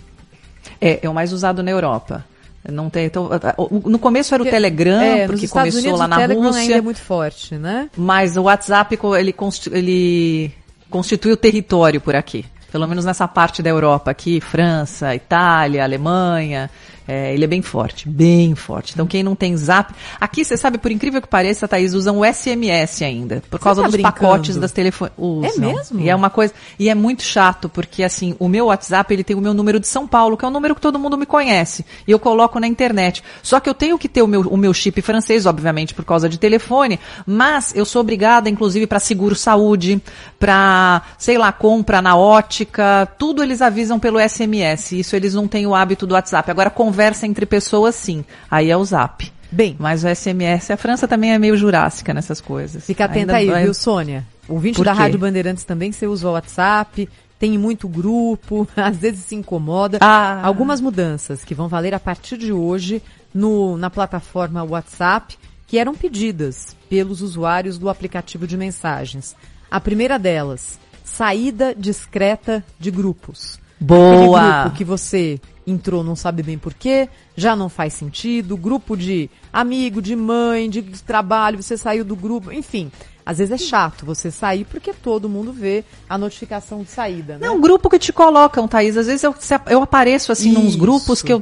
[0.81, 2.25] É, é o mais usado na Europa.
[2.69, 6.05] Não tem, então, o- no começo era o Porque- Telegram, é, porque começou Unidos, lá
[6.05, 6.61] o na Telegram Rússia.
[6.61, 7.89] ainda é muito forte, né?
[7.97, 10.51] Mas o WhatsApp, ele, consti- ele
[10.89, 12.45] constitui o território por aqui.
[12.71, 16.69] Pelo menos nessa parte da Europa aqui, França, Itália, Alemanha.
[17.07, 18.93] É, ele é bem forte, bem forte.
[18.93, 19.93] Então quem não tem zap.
[20.19, 23.41] Aqui, você sabe, por incrível que pareça, Thaís, usam o SMS ainda.
[23.49, 24.15] Por Você causa tá dos brincando?
[24.15, 25.13] pacotes das telefones.
[25.19, 25.99] É mesmo?
[25.99, 26.53] E é uma coisa.
[26.77, 29.87] E é muito chato, porque assim, o meu WhatsApp ele tem o meu número de
[29.87, 31.85] São Paulo, que é um número que todo mundo me conhece.
[32.07, 33.23] E eu coloco na internet.
[33.41, 36.29] Só que eu tenho que ter o meu, o meu chip francês, obviamente, por causa
[36.29, 40.01] de telefone, mas eu sou obrigada, inclusive, para seguro saúde,
[40.39, 44.93] para, sei lá, compra na ótica, tudo eles avisam pelo SMS.
[44.93, 46.49] Isso eles não têm o hábito do WhatsApp.
[46.49, 48.25] Agora, conversa entre pessoas, sim.
[48.49, 49.31] Aí é o Zap.
[49.49, 49.75] Bem.
[49.79, 52.85] Mas o SMS, a França também é meio jurássica nessas coisas.
[52.85, 54.25] Fica atenta Ainda aí, vai- viu, Sônia?
[54.47, 54.93] Ouvinte da?
[54.93, 57.07] Rádio Bandeirantes também, você usa o WhatsApp,
[57.39, 59.97] tem muito grupo, às vezes se incomoda.
[60.01, 60.41] Ah.
[60.43, 63.01] Algumas mudanças que vão valer a partir de hoje
[63.33, 65.37] no, na plataforma WhatsApp,
[65.67, 69.35] que eram pedidas pelos usuários do aplicativo de mensagens.
[69.69, 73.59] A primeira delas, saída discreta de grupos.
[73.79, 74.39] Boa!
[74.39, 78.95] Aquele grupo que você entrou não sabe bem por quê, já não faz sentido, grupo
[78.95, 82.91] de amigo, de mãe, de trabalho, você saiu do grupo, enfim.
[83.25, 87.47] Às vezes é chato você sair porque todo mundo vê a notificação de saída, né?
[87.47, 88.97] Não, um grupo que te colocam, Thaís.
[88.97, 89.35] Às vezes eu,
[89.67, 90.77] eu apareço assim nos Isso.
[90.79, 91.41] grupos que eu,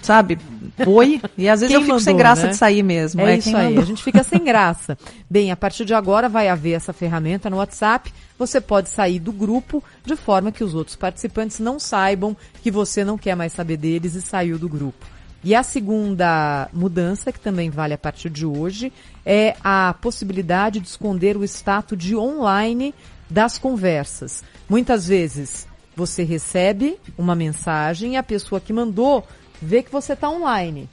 [0.00, 0.38] sabe,
[0.86, 2.48] oi, e às vezes Quem eu fico mandou, sem graça né?
[2.50, 3.20] de sair mesmo.
[3.20, 3.82] É, isso quem aí, mandou.
[3.82, 4.96] a gente fica sem graça.
[5.28, 8.12] Bem, a partir de agora vai haver essa ferramenta no WhatsApp.
[8.38, 13.04] Você pode sair do grupo de forma que os outros participantes não saibam que você
[13.04, 15.04] não quer mais saber deles e saiu do grupo.
[15.42, 18.92] E a segunda mudança, que também vale a partir de hoje,
[19.24, 22.94] é a possibilidade de esconder o status de online
[23.30, 24.42] das conversas.
[24.68, 29.26] Muitas vezes você recebe uma mensagem e a pessoa que mandou
[29.60, 30.88] vê que você está online.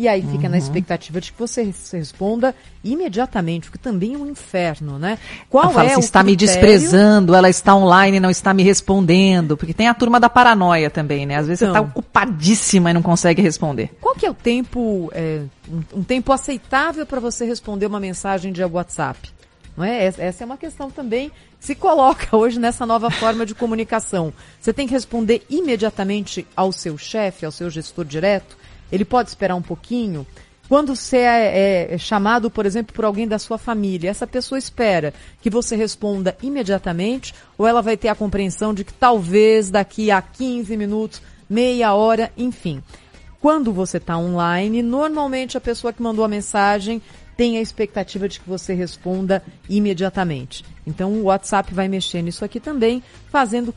[0.00, 0.62] E aí fica na Uhum.
[0.62, 2.54] expectativa de que você res- responda
[2.84, 5.18] imediatamente, o que também é um inferno, né?
[5.50, 8.30] Qual Ela fala, é "Você o está me critério- desprezando, ela está online e não
[8.30, 9.56] está me respondendo.
[9.56, 11.36] Porque tem a turma da paranoia também, né?
[11.36, 11.72] Às vezes Então.
[11.74, 13.90] você está ocupadíssima e não consegue responder.
[14.00, 15.42] Qual que é o tempo, é,
[15.92, 19.30] um, tempo aceitável para você responder uma mensagem de WhatsApp?
[19.76, 20.04] Não é?
[20.04, 24.32] Essa essa é uma questão também que se coloca hoje nessa nova forma de comunicação.
[24.60, 28.56] Você tem que responder imediatamente ao seu chefe, ao seu gestor direto.
[28.90, 30.26] Ele pode esperar um pouquinho.
[30.68, 35.14] Quando você é, é chamado, por exemplo, por alguém da sua família, essa pessoa espera
[35.40, 40.20] que você responda imediatamente ou ela vai ter a compreensão de que talvez daqui a
[40.20, 42.82] 15 minutos, meia hora, enfim.
[43.40, 47.00] Quando você está online, normalmente a pessoa que mandou a mensagem
[47.34, 50.64] tem a expectativa de que você responda imediatamente.
[50.84, 53.00] Então o WhatsApp vai mexer nisso aqui também,
[53.30, 53.72] fazendo,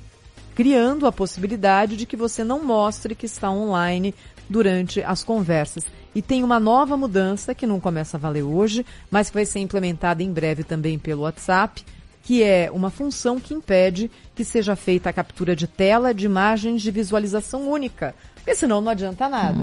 [0.55, 4.15] criando a possibilidade de que você não mostre que está online
[4.51, 5.85] durante as conversas.
[6.13, 9.59] E tem uma nova mudança que não começa a valer hoje, mas que vai ser
[9.59, 11.83] implementada em breve também pelo WhatsApp,
[12.21, 16.81] que é uma função que impede que seja feita a captura de tela de imagens
[16.81, 18.13] de visualização única.
[18.35, 19.59] Porque senão não adianta nada.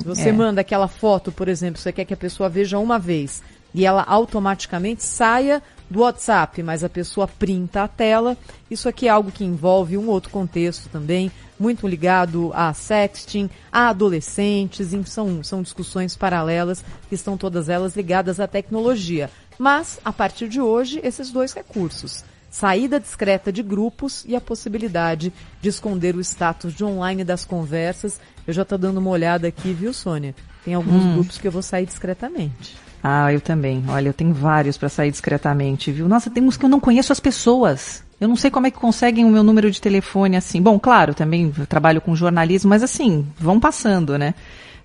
[0.00, 0.32] Se você é.
[0.32, 3.42] manda aquela foto, por exemplo, você quer que a pessoa veja uma vez
[3.72, 8.36] e ela automaticamente saia do WhatsApp, mas a pessoa printa a tela.
[8.70, 11.30] Isso aqui é algo que envolve um outro contexto também,
[11.62, 17.94] muito ligado a sexting, a adolescentes, em- são, são discussões paralelas que estão todas elas
[17.96, 19.30] ligadas à tecnologia.
[19.58, 22.24] Mas, a partir de hoje, esses dois recursos.
[22.50, 28.20] Saída discreta de grupos e a possibilidade de esconder o status de online das conversas.
[28.46, 30.34] Eu já estou dando uma olhada aqui, viu, Sônia?
[30.64, 31.14] Tem alguns Hum.
[31.14, 32.76] grupos que eu vou sair discretamente.
[33.02, 33.82] Ah, eu também.
[33.88, 36.06] Olha, eu tenho vários para sair discretamente, viu?
[36.08, 38.04] Nossa, tem uns que eu não conheço as pessoas.
[38.22, 40.62] Eu não sei como é que conseguem o meu número de telefone assim.
[40.62, 44.32] Bom, claro, também trabalho com jornalismo, mas assim, vão passando, né?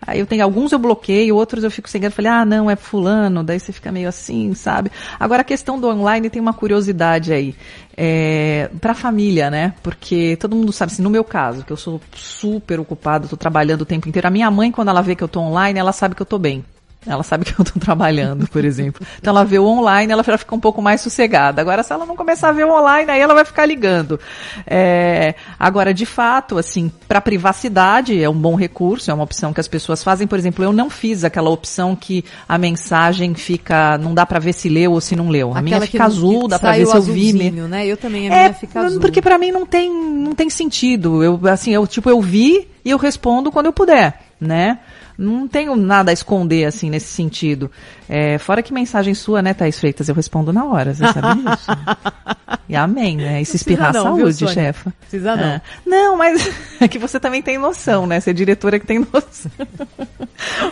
[0.01, 2.15] Aí eu tenho alguns eu bloqueio, outros eu fico sem graça.
[2.15, 3.43] Falei, ah, não, é fulano.
[3.43, 4.91] Daí você fica meio assim, sabe?
[5.19, 7.53] Agora a questão do online tem uma curiosidade aí.
[7.95, 9.75] É, pra família, né?
[9.83, 13.81] Porque todo mundo sabe, assim, no meu caso, que eu sou super ocupado, tô trabalhando
[13.81, 14.27] o tempo inteiro.
[14.27, 16.39] A minha mãe, quando ela vê que eu tô online, ela sabe que eu tô
[16.39, 16.65] bem.
[17.07, 19.05] Ela sabe que eu estou trabalhando, por exemplo.
[19.19, 21.61] Então ela vê o online, ela já fica um pouco mais sossegada.
[21.61, 24.19] Agora, se ela não começar a ver o online, aí ela vai ficar ligando.
[24.65, 29.59] É, agora, de fato, assim, para privacidade é um bom recurso, é uma opção que
[29.59, 30.27] as pessoas fazem.
[30.27, 34.53] Por exemplo, eu não fiz aquela opção que a mensagem fica, não dá para ver
[34.53, 35.53] se leu ou se não leu.
[35.55, 37.33] A minha Aquela que fica não- azul, que dá para ver se eu vi.
[37.33, 37.85] né?
[37.85, 38.99] Eu também, a é, minha fica azul.
[38.99, 41.23] porque para mim não tem, não tem sentido.
[41.23, 44.79] Eu, assim, eu, tipo, eu vi e eu respondo quando eu puder, né?
[45.17, 47.71] Não tenho nada a esconder, assim, nesse sentido.
[48.07, 51.67] É, fora que mensagem sua, né, Thaís Freitas, eu respondo na hora, você sabe disso.
[52.69, 53.41] e amém, né?
[53.41, 54.53] E se espirrar não, viu, saúde, Sônia?
[54.53, 54.93] chefa.
[55.01, 55.43] Precisa não.
[55.43, 55.61] É.
[55.85, 56.49] Não, mas
[56.79, 58.19] é que você também tem noção, né?
[58.19, 59.51] Você é diretora que tem noção.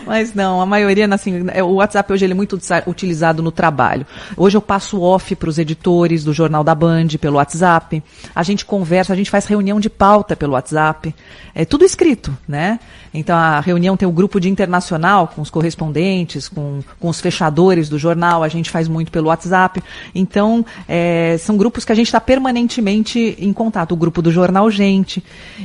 [0.06, 3.50] mas não, a maioria, assim, é, o WhatsApp hoje ele é muito utiliza- utilizado no
[3.50, 4.06] trabalho.
[4.36, 8.02] Hoje eu passo off para os editores do Jornal da Band pelo WhatsApp.
[8.34, 11.14] A gente conversa, a gente faz reunião de pauta pelo WhatsApp.
[11.54, 12.78] É tudo escrito, né?
[13.12, 17.88] Então a reunião tem o grupo de internacional com os correspondentes, com, com os fechadores
[17.88, 19.82] do jornal, a gente faz muito pelo WhatsApp.
[20.14, 23.92] Então, é, são grupos que a gente está permanentemente em contato.
[23.92, 25.22] O grupo do Jornal Gente.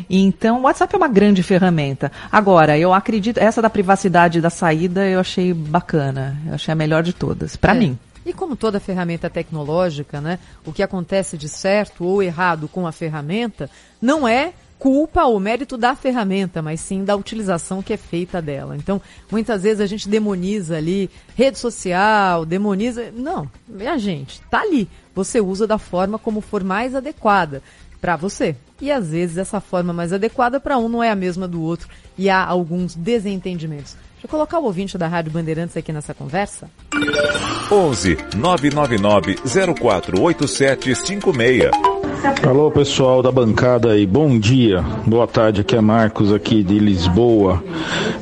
[0.09, 2.11] Então, o WhatsApp é uma grande ferramenta.
[2.31, 6.37] Agora, eu acredito, essa da privacidade da saída eu achei bacana.
[6.47, 7.79] Eu achei a melhor de todas, para É.
[7.79, 7.99] mim.
[8.23, 12.91] E como toda ferramenta tecnológica, né, o que acontece de certo ou errado com a
[12.91, 13.67] ferramenta
[13.99, 18.75] não é culpa ou mérito da ferramenta, mas sim da utilização que é feita dela.
[18.75, 18.99] Então,
[19.31, 23.11] muitas vezes a gente demoniza ali rede social, demoniza.
[23.15, 24.89] Não, minha gente, tá ali.
[25.13, 27.61] Você usa da forma como for mais adequada
[28.01, 28.55] para você.
[28.81, 31.87] E às vezes essa forma mais adequada para um não é a mesma do outro
[32.17, 33.95] e há alguns desentendimentos.
[34.13, 36.67] Deixa eu colocar o ouvinte da Rádio Bandeirantes aqui nessa conversa.
[37.71, 42.00] 11 999 048756.
[42.47, 47.63] Alô pessoal da bancada aí, bom dia, boa tarde, aqui é Marcos aqui de Lisboa.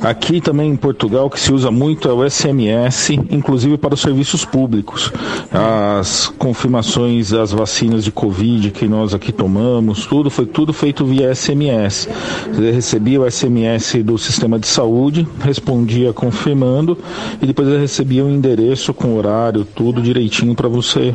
[0.00, 4.42] Aqui também em Portugal que se usa muito é o SMS, inclusive para os serviços
[4.42, 5.12] públicos.
[5.52, 11.34] As confirmações das vacinas de Covid que nós aqui tomamos, tudo foi tudo feito via
[11.34, 12.08] SMS.
[12.54, 16.96] Você recebia o SMS do sistema de saúde, respondia confirmando
[17.42, 21.14] e depois ele recebia um endereço com horário, tudo direitinho para você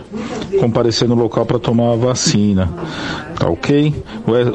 [0.60, 2.75] comparecer no local para tomar a vacina.
[3.38, 4.04] Tá ok?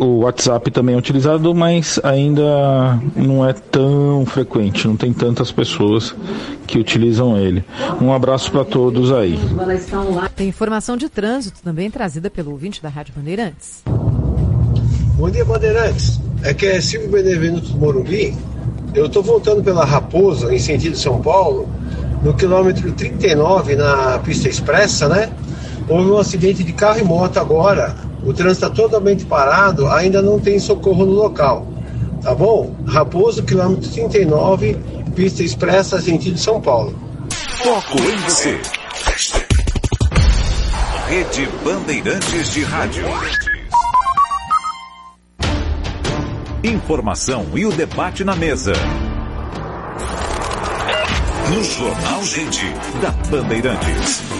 [0.00, 6.14] O WhatsApp também é utilizado, mas ainda não é tão frequente, não tem tantas pessoas
[6.66, 7.64] que utilizam ele.
[8.00, 9.38] Um abraço para todos aí.
[10.36, 13.82] Tem informação de trânsito também trazida pelo ouvinte da Rádio Bandeirantes.
[15.16, 16.20] Bom dia, Bandeirantes.
[16.42, 18.34] É que é Silvio Benevenuto do Morumbi.
[18.94, 21.68] Eu estou voltando pela Raposa, em sentido São Paulo,
[22.22, 25.30] no quilômetro 39, na pista expressa, né?
[25.88, 27.94] Houve um acidente de carro e moto agora.
[28.24, 31.66] O trânsito está totalmente parado, ainda não tem socorro no local.
[32.22, 32.74] Tá bom?
[32.86, 34.76] Raposo, quilômetro 39,
[35.14, 36.94] pista expressa, sentido São Paulo.
[37.62, 38.60] Foco em você.
[41.08, 43.04] Rede Bandeirantes de Rádio.
[46.62, 48.72] Informação e o debate na mesa.
[51.48, 52.66] No Jornal Gente,
[53.00, 54.39] da Bandeirantes.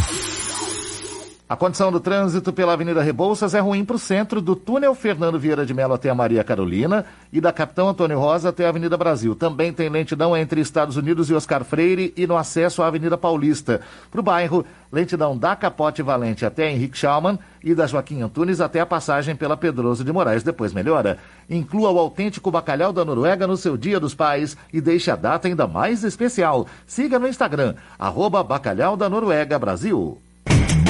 [1.51, 5.37] A condição do trânsito pela Avenida Rebouças é ruim para o centro, do túnel Fernando
[5.37, 8.95] Vieira de Mello até a Maria Carolina e da Capitão Antônio Rosa até a Avenida
[8.95, 9.35] Brasil.
[9.35, 13.81] Também tem lentidão entre Estados Unidos e Oscar Freire e no acesso à Avenida Paulista.
[14.09, 18.79] Para o bairro, lentidão da Capote Valente até Henrique Schaumann e da Joaquim Antunes até
[18.79, 20.43] a passagem pela Pedroso de Moraes.
[20.43, 21.17] Depois melhora.
[21.49, 25.49] Inclua o autêntico bacalhau da Noruega no seu Dia dos Pais e deixe a data
[25.49, 26.65] ainda mais especial.
[26.87, 30.21] Siga no Instagram, arroba Bacalhau da Noruega Brasil.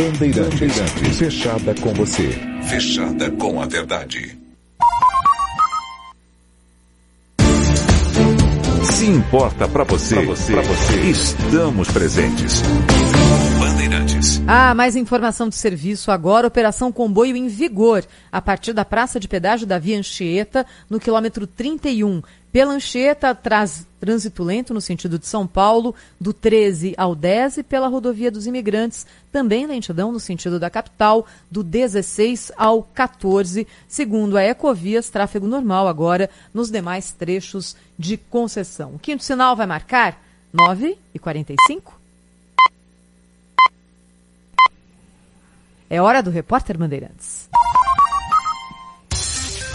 [0.01, 2.29] Bandeirantes, fechada com você.
[2.63, 4.35] Fechada com a verdade.
[8.83, 12.63] Se importa para você, pra você, pra você, estamos presentes.
[13.59, 14.41] Bandeirantes.
[14.47, 16.47] Ah, mais informação de serviço agora.
[16.47, 18.03] Operação Comboio em vigor.
[18.31, 22.23] A partir da Praça de Pedágio da Via Anchieta, no quilômetro 31.
[22.51, 27.63] Pela Anchieta, traz trânsito lento no sentido de São Paulo, do 13 ao 10 e
[27.63, 33.65] pela rodovia dos imigrantes, também lentidão no sentido da capital, do 16 ao 14.
[33.87, 38.95] Segundo a Ecovias, tráfego normal agora nos demais trechos de concessão.
[38.95, 40.21] O quinto sinal vai marcar
[40.51, 42.01] 9 e 45.
[45.89, 47.49] É hora do repórter Bandeirantes.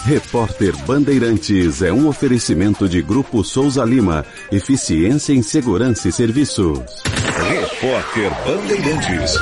[0.06, 4.24] Repórter Bandeirantes é um oferecimento de Grupo Souza Lima.
[4.52, 6.78] Eficiência em Segurança e Serviços.
[7.48, 9.34] Repórter Bandeirantes.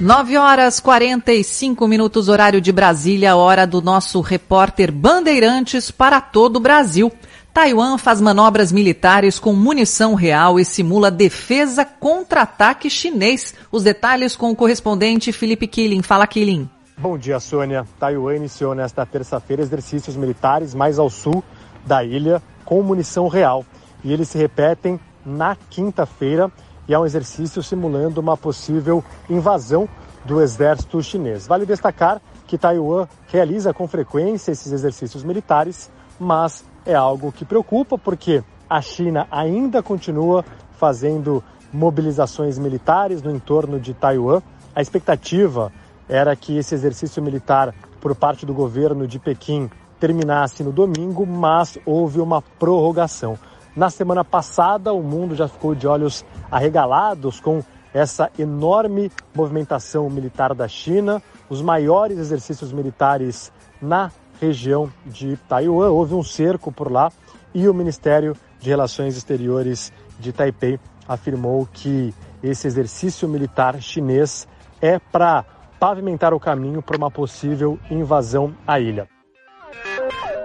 [0.00, 6.60] 9 horas 45 minutos, horário de Brasília, hora do nosso repórter Bandeirantes para todo o
[6.60, 7.12] Brasil.
[7.54, 13.54] Taiwan faz manobras militares com munição real e simula defesa contra ataque chinês.
[13.70, 16.02] Os detalhes com o correspondente Felipe Killing.
[16.02, 16.68] Fala, Killing.
[17.02, 17.84] Bom dia, Sônia.
[17.98, 21.42] Taiwan iniciou nesta terça-feira exercícios militares mais ao sul
[21.84, 23.66] da ilha com munição real.
[24.04, 26.48] E eles se repetem na quinta-feira
[26.86, 29.88] e é um exercício simulando uma possível invasão
[30.24, 31.44] do exército chinês.
[31.44, 37.98] Vale destacar que Taiwan realiza com frequência esses exercícios militares, mas é algo que preocupa
[37.98, 40.44] porque a China ainda continua
[40.78, 41.42] fazendo
[41.72, 44.40] mobilizações militares no entorno de Taiwan.
[44.72, 45.72] A expectativa
[46.08, 51.78] era que esse exercício militar por parte do governo de Pequim terminasse no domingo, mas
[51.86, 53.38] houve uma prorrogação.
[53.74, 57.62] Na semana passada, o mundo já ficou de olhos arregalados com
[57.94, 64.10] essa enorme movimentação militar da China, os maiores exercícios militares na
[64.40, 65.90] região de Taiwan.
[65.90, 67.12] Houve um cerco por lá
[67.54, 74.48] e o Ministério de Relações Exteriores de Taipei afirmou que esse exercício militar chinês
[74.80, 75.44] é para
[75.82, 79.08] pavimentar o caminho para uma possível invasão à ilha.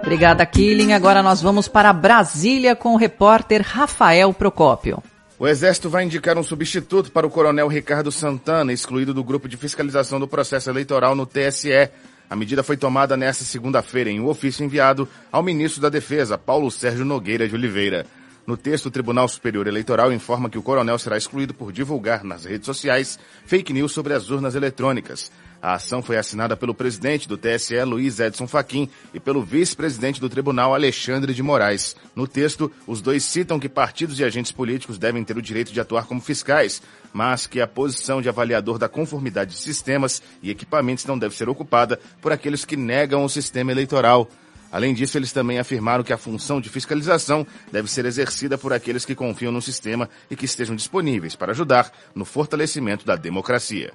[0.00, 0.92] Obrigada, Killing.
[0.92, 5.00] Agora nós vamos para Brasília com o repórter Rafael Procópio.
[5.38, 9.56] O Exército vai indicar um substituto para o coronel Ricardo Santana, excluído do grupo de
[9.56, 11.88] fiscalização do processo eleitoral no TSE.
[12.28, 16.68] A medida foi tomada nesta segunda-feira em um ofício enviado ao ministro da Defesa, Paulo
[16.68, 18.06] Sérgio Nogueira de Oliveira.
[18.48, 22.46] No texto, o Tribunal Superior Eleitoral informa que o coronel será excluído por divulgar nas
[22.46, 25.30] redes sociais fake news sobre as urnas eletrônicas.
[25.60, 30.30] A ação foi assinada pelo presidente do TSE, Luiz Edson Fachin, e pelo vice-presidente do
[30.30, 31.94] tribunal, Alexandre de Moraes.
[32.16, 35.80] No texto, os dois citam que partidos e agentes políticos devem ter o direito de
[35.80, 36.80] atuar como fiscais,
[37.12, 41.50] mas que a posição de avaliador da conformidade de sistemas e equipamentos não deve ser
[41.50, 44.26] ocupada por aqueles que negam o sistema eleitoral.
[44.70, 49.04] Além disso, eles também afirmaram que a função de fiscalização deve ser exercida por aqueles
[49.04, 53.92] que confiam no sistema e que estejam disponíveis para ajudar no fortalecimento da democracia.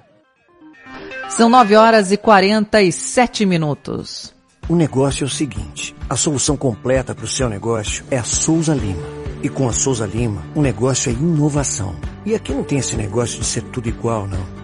[1.28, 4.34] São 9 horas e 47 minutos.
[4.68, 8.74] O negócio é o seguinte: a solução completa para o seu negócio é a Souza
[8.74, 9.24] Lima.
[9.42, 11.94] E com a Souza Lima, o negócio é inovação.
[12.24, 14.63] E aqui não tem esse negócio de ser tudo igual, não.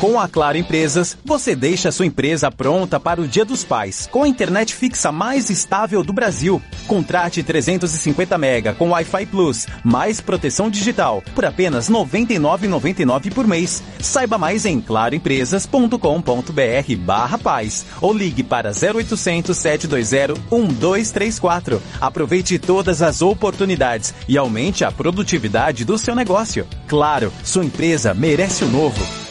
[0.00, 4.22] Com a Claro Empresas, você deixa sua empresa pronta para o Dia dos Pais, com
[4.22, 6.62] a internet fixa mais estável do Brasil.
[6.86, 13.82] Contrate 350 mega com Wi-Fi Plus, mais proteção digital, por apenas R$ 99,99 por mês.
[13.98, 21.82] Saiba mais em claroempresas.com.br barra paz ou ligue para 0800 720 1234.
[22.00, 26.66] Aproveite todas as oportunidades e aumente a produtividade do seu negócio.
[26.88, 29.29] Claro, sua empresa merece o novo.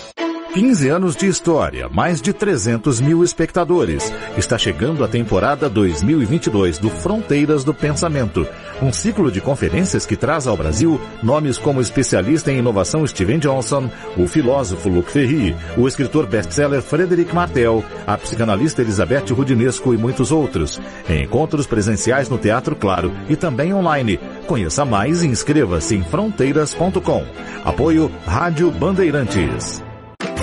[0.54, 4.12] 15 anos de história, mais de 300 mil espectadores.
[4.36, 8.48] Está chegando a temporada 2022 do Fronteiras do Pensamento,
[8.82, 13.92] um ciclo de conferências que traz ao Brasil nomes como especialista em inovação Steven Johnson,
[14.18, 20.32] o filósofo Luc Ferry, o escritor best-seller Frederic Martel, a psicanalista Elizabeth Rudinesco e muitos
[20.32, 20.82] outros.
[21.08, 24.20] Encontros presenciais no Teatro Claro e também online.
[24.48, 27.24] Conheça mais e inscreva-se em fronteiras.com.
[27.64, 29.89] Apoio Rádio Bandeirantes.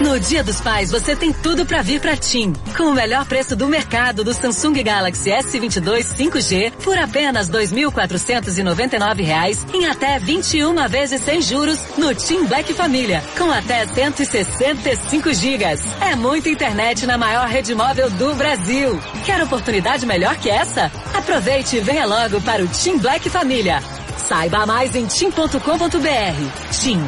[0.00, 2.52] No Dia dos Pais, você tem tudo para vir para TIM.
[2.76, 9.74] Com o melhor preço do mercado do Samsung Galaxy S22 5G por apenas R$ 2.499
[9.74, 15.80] em até 21 vezes sem juros no TIM Black Família, com até 165 gigas.
[16.02, 19.00] É muita internet na maior rede móvel do Brasil.
[19.24, 20.92] Quer oportunidade melhor que essa?
[21.14, 23.82] Aproveite e venha logo para o TIM Black Família.
[24.18, 26.82] Saiba mais em tim.com.br.
[26.82, 27.00] TIM.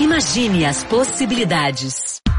[0.00, 2.11] Imagine as possibilidades.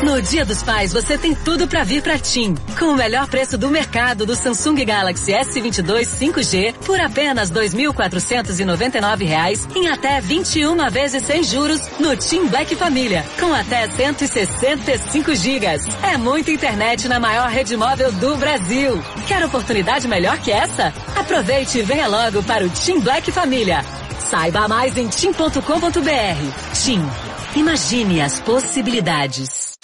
[0.00, 2.56] No Dia dos Pais, você tem tudo para vir para TIM.
[2.78, 9.76] Com o melhor preço do mercado do Samsung Galaxy S22 5G por apenas R$ 2.499
[9.76, 15.82] em até 21 vezes sem juros no TIM Black Família, com até 165 gigas.
[16.02, 19.00] É muita internet na maior rede móvel do Brasil.
[19.28, 20.92] Quer oportunidade melhor que essa?
[21.14, 23.84] Aproveite e venha logo para o TIM Black Família.
[24.18, 26.82] Saiba mais em tim.com.br.
[26.82, 27.06] TIM.
[27.54, 29.78] Imagine as possibilidades.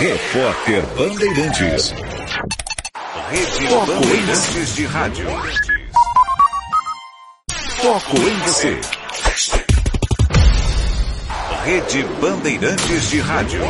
[0.00, 1.94] Repórter Bandeirantes.
[3.30, 5.26] Rede Foco em Bandeirantes de Rádio.
[7.76, 8.80] Foco em você.
[11.64, 13.60] Rede Bandeirantes de Rádio.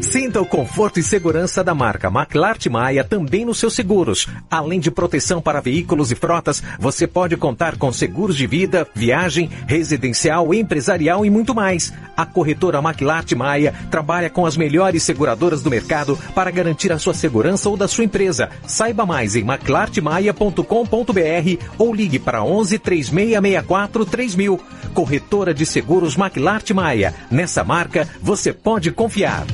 [0.00, 4.26] Sinta o conforto e segurança da marca McLart Maia também nos seus seguros.
[4.50, 9.50] Além de proteção para veículos e frotas, você pode contar com seguros de vida, viagem,
[9.66, 11.92] residencial, empresarial e muito mais.
[12.16, 17.12] A corretora McLart Maia trabalha com as melhores seguradoras do mercado para garantir a sua
[17.12, 18.48] segurança ou da sua empresa.
[18.66, 24.58] Saiba mais em maclartmaia.com.br ou ligue para 11 3664 3000.
[24.94, 27.14] Corretora de Seguros McLart Maia.
[27.30, 29.44] Nessa marca, você pode confiar.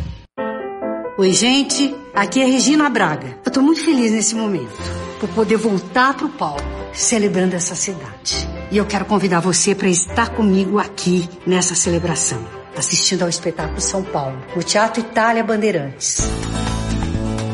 [1.19, 1.93] Oi, gente.
[2.15, 3.37] Aqui é Regina Braga.
[3.45, 4.73] Eu tô muito feliz nesse momento
[5.21, 6.63] por poder voltar pro palco,
[6.95, 8.49] celebrando essa cidade.
[8.71, 12.39] E eu quero convidar você para estar comigo aqui nessa celebração,
[12.77, 16.23] assistindo ao espetáculo São Paulo, no Teatro Itália Bandeirantes.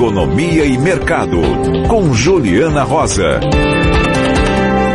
[0.01, 1.43] Economia e Mercado,
[1.87, 3.39] com Juliana Rosa.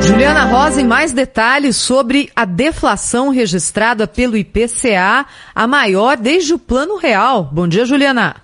[0.01, 6.59] Juliana Rosa, em mais detalhes sobre a deflação registrada pelo IPCA, a maior desde o
[6.59, 7.47] Plano Real.
[7.53, 8.37] Bom dia, Juliana.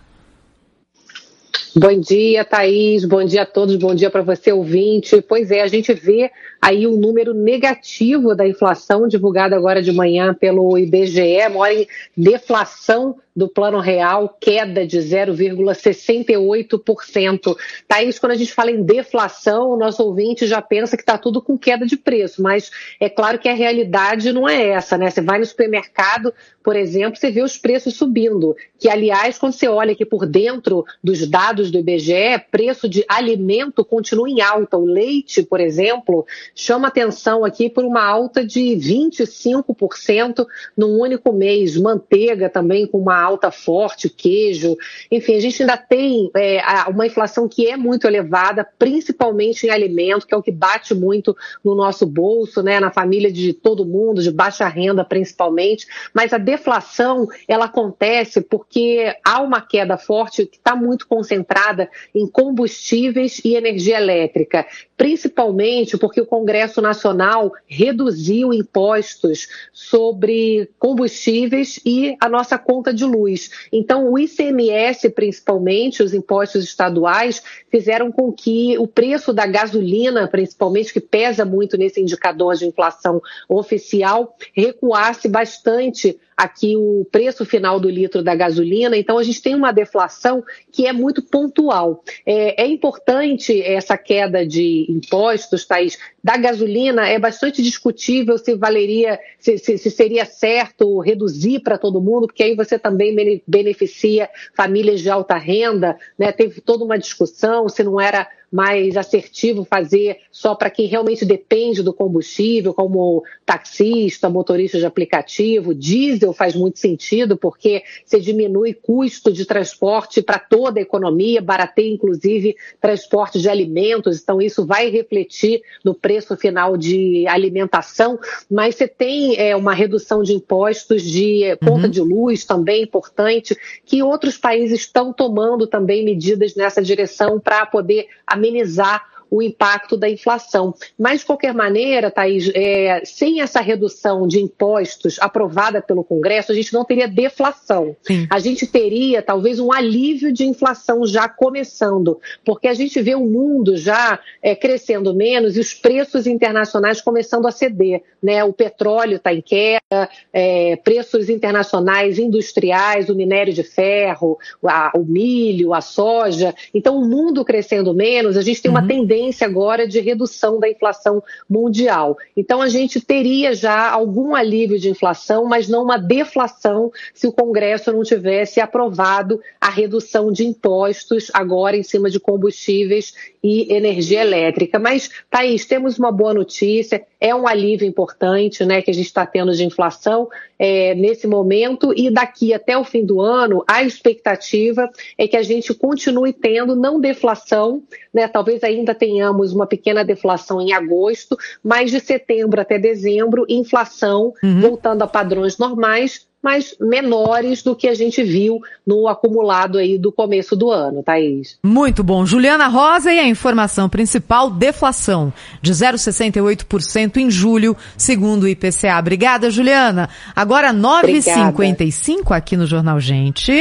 [1.75, 3.05] Bom dia, Thaís.
[3.05, 3.75] Bom dia a todos.
[3.77, 5.19] Bom dia para você, ouvinte.
[5.19, 6.29] Pois é, a gente vê
[6.61, 13.15] aí um número negativo da inflação divulgado agora de manhã pelo IBGE, mora em deflação
[13.35, 17.57] do Plano Real, queda de 0,68%.
[17.88, 21.41] Thaís, quando a gente fala em deflação, o nosso ouvinte já pensa que está tudo
[21.41, 22.69] com queda de preço, mas
[22.99, 25.09] é claro que a realidade não é essa, né?
[25.09, 29.65] Você vai no supermercado, por exemplo, você vê os preços subindo, que aliás, quando você
[29.67, 34.77] olha aqui por dentro dos dados do IBGE, preço de alimento continua em alta.
[34.77, 36.25] O leite, por exemplo,
[36.55, 40.45] chama atenção aqui por uma alta de 25%
[40.75, 41.77] num único mês.
[41.77, 44.77] Manteiga também com uma alta forte, queijo.
[45.09, 50.27] Enfim, a gente ainda tem é, uma inflação que é muito elevada, principalmente em alimento,
[50.27, 54.21] que é o que bate muito no nosso bolso, né, na família de todo mundo,
[54.21, 55.87] de baixa renda principalmente.
[56.13, 62.27] Mas a deflação, ela acontece porque há uma queda forte que está muito concentrada em
[62.27, 64.65] combustíveis e energia elétrica
[65.01, 73.51] principalmente porque o Congresso Nacional reduziu impostos sobre combustíveis e a nossa conta de luz.
[73.72, 80.91] Então, o ICMS, principalmente, os impostos estaduais, fizeram com que o preço da gasolina, principalmente,
[80.91, 87.89] que pesa muito nesse indicador de inflação oficial, recuasse bastante aqui o preço final do
[87.89, 88.97] litro da gasolina.
[88.97, 92.03] Então, a gente tem uma deflação que é muito pontual.
[92.25, 97.07] É, é importante essa queda de impostos, Thaís, da gasolina.
[97.07, 102.43] É bastante discutível se valeria, se, se, se seria certo reduzir para todo mundo, porque
[102.43, 105.97] aí você também beneficia famílias de alta renda.
[106.17, 106.31] Né?
[106.31, 111.81] Teve toda uma discussão se não era mais assertivo fazer só para quem realmente depende
[111.81, 115.73] do combustível, como taxista, motorista de aplicativo.
[115.73, 121.91] Diesel faz muito sentido, porque você diminui custo de transporte para toda a economia, barateia
[121.91, 128.19] inclusive transporte de alimentos, então isso vai refletir no preço final de alimentação,
[128.49, 131.91] mas você tem é, uma redução de impostos de conta uhum.
[131.91, 133.55] de luz também importante,
[133.85, 138.07] que outros países estão tomando também medidas nessa direção para poder
[138.41, 139.01] amenizar
[139.31, 140.75] o impacto da inflação.
[140.99, 146.55] Mas, de qualquer maneira, Thaís, é, sem essa redução de impostos aprovada pelo Congresso, a
[146.55, 147.95] gente não teria deflação.
[148.03, 148.27] Sim.
[148.29, 153.25] A gente teria, talvez, um alívio de inflação já começando, porque a gente vê o
[153.25, 158.03] mundo já é, crescendo menos e os preços internacionais começando a ceder.
[158.21, 158.43] Né?
[158.43, 165.05] O petróleo está em queda, é, preços internacionais industriais, o minério de ferro, a, o
[165.05, 166.53] milho, a soja.
[166.73, 168.77] Então, o mundo crescendo menos, a gente tem uhum.
[168.77, 172.18] uma tendência tendência agora de redução da inflação mundial.
[172.35, 177.31] Então, a gente teria já algum alívio de inflação, mas não uma deflação se o
[177.31, 184.22] Congresso não tivesse aprovado a redução de impostos agora em cima de combustíveis e energia
[184.22, 184.80] elétrica.
[184.80, 189.26] Mas, Thaís, temos uma boa notícia, é um alívio importante né, que a gente está
[189.26, 190.27] tendo de inflação
[190.57, 195.41] é, nesse momento e daqui até o fim do ano, a expectativa é que a
[195.41, 197.81] gente continue tendo não deflação,
[198.14, 204.33] né, talvez ainda tenhamos uma pequena deflação em agosto, mas de setembro até dezembro, inflação
[204.41, 204.61] uhum.
[204.61, 210.11] voltando a padrões normais, mas menores do que a gente viu no acumulado aí do
[210.11, 211.59] começo do ano, Thaís.
[211.61, 212.25] Muito bom.
[212.25, 215.31] Juliana Rosa e a informação principal, deflação
[215.61, 218.97] de 0,68% em julho, segundo o IPCA.
[218.97, 220.09] Obrigada, Juliana.
[220.35, 223.51] Agora 9h55 aqui no Jornal Gente.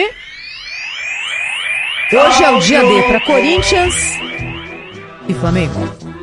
[2.12, 4.30] Hoje é o dia D para Corinthians
[5.28, 5.80] e Flamengo.
[5.80, 6.20] Flamengo.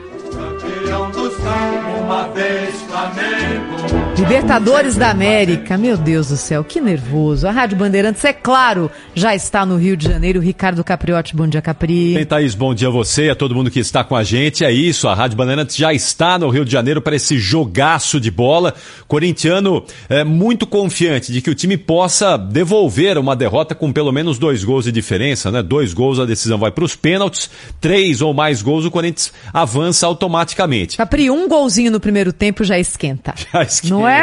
[4.28, 7.48] Libertadores da América, meu Deus do céu, que nervoso.
[7.48, 10.41] A Rádio Bandeirantes, é claro, já está no Rio de Janeiro.
[10.41, 12.14] Ricardo Capriotti, bom dia, Capri.
[12.14, 14.66] Bem, Thaís, bom dia a você, a todo mundo que está com a gente.
[14.66, 18.30] É isso, a Rádio Bandeirantes já está no Rio de Janeiro para esse jogaço de
[18.30, 18.74] bola.
[19.08, 24.38] Corintiano é muito confiante de que o time possa devolver uma derrota com pelo menos
[24.38, 25.64] dois gols de diferença, né?
[25.64, 27.49] Dois gols, a decisão vai para os pênaltis,
[27.80, 30.98] três ou mais gols, o Corinthians avança automaticamente.
[30.98, 33.34] Capri, um golzinho no primeiro tempo já esquenta.
[33.54, 33.94] Já esquenta.
[33.94, 34.16] Não é?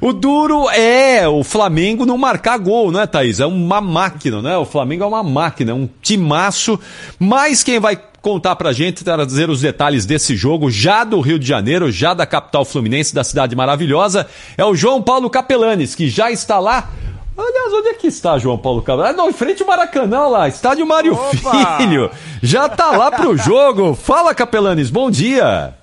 [0.00, 3.40] O duro é o Flamengo não marcar gol, né, Thaís?
[3.40, 4.56] É uma máquina, né?
[4.56, 6.78] O Flamengo é uma máquina, é um timaço.
[7.18, 11.46] Mas quem vai contar pra gente, trazer os detalhes desse jogo, já do Rio de
[11.46, 14.26] Janeiro, já da capital fluminense, da cidade maravilhosa,
[14.58, 16.90] é o João Paulo Capelanes, que já está lá.
[17.38, 19.14] Aliás, onde é que está João Paulo Capelanes?
[19.14, 21.76] Ah, não, em frente ao Maracanã lá, estádio Mário Opa!
[21.76, 22.10] Filho.
[22.42, 23.94] Já tá lá pro jogo.
[23.94, 25.74] Fala, Capelanes, bom dia.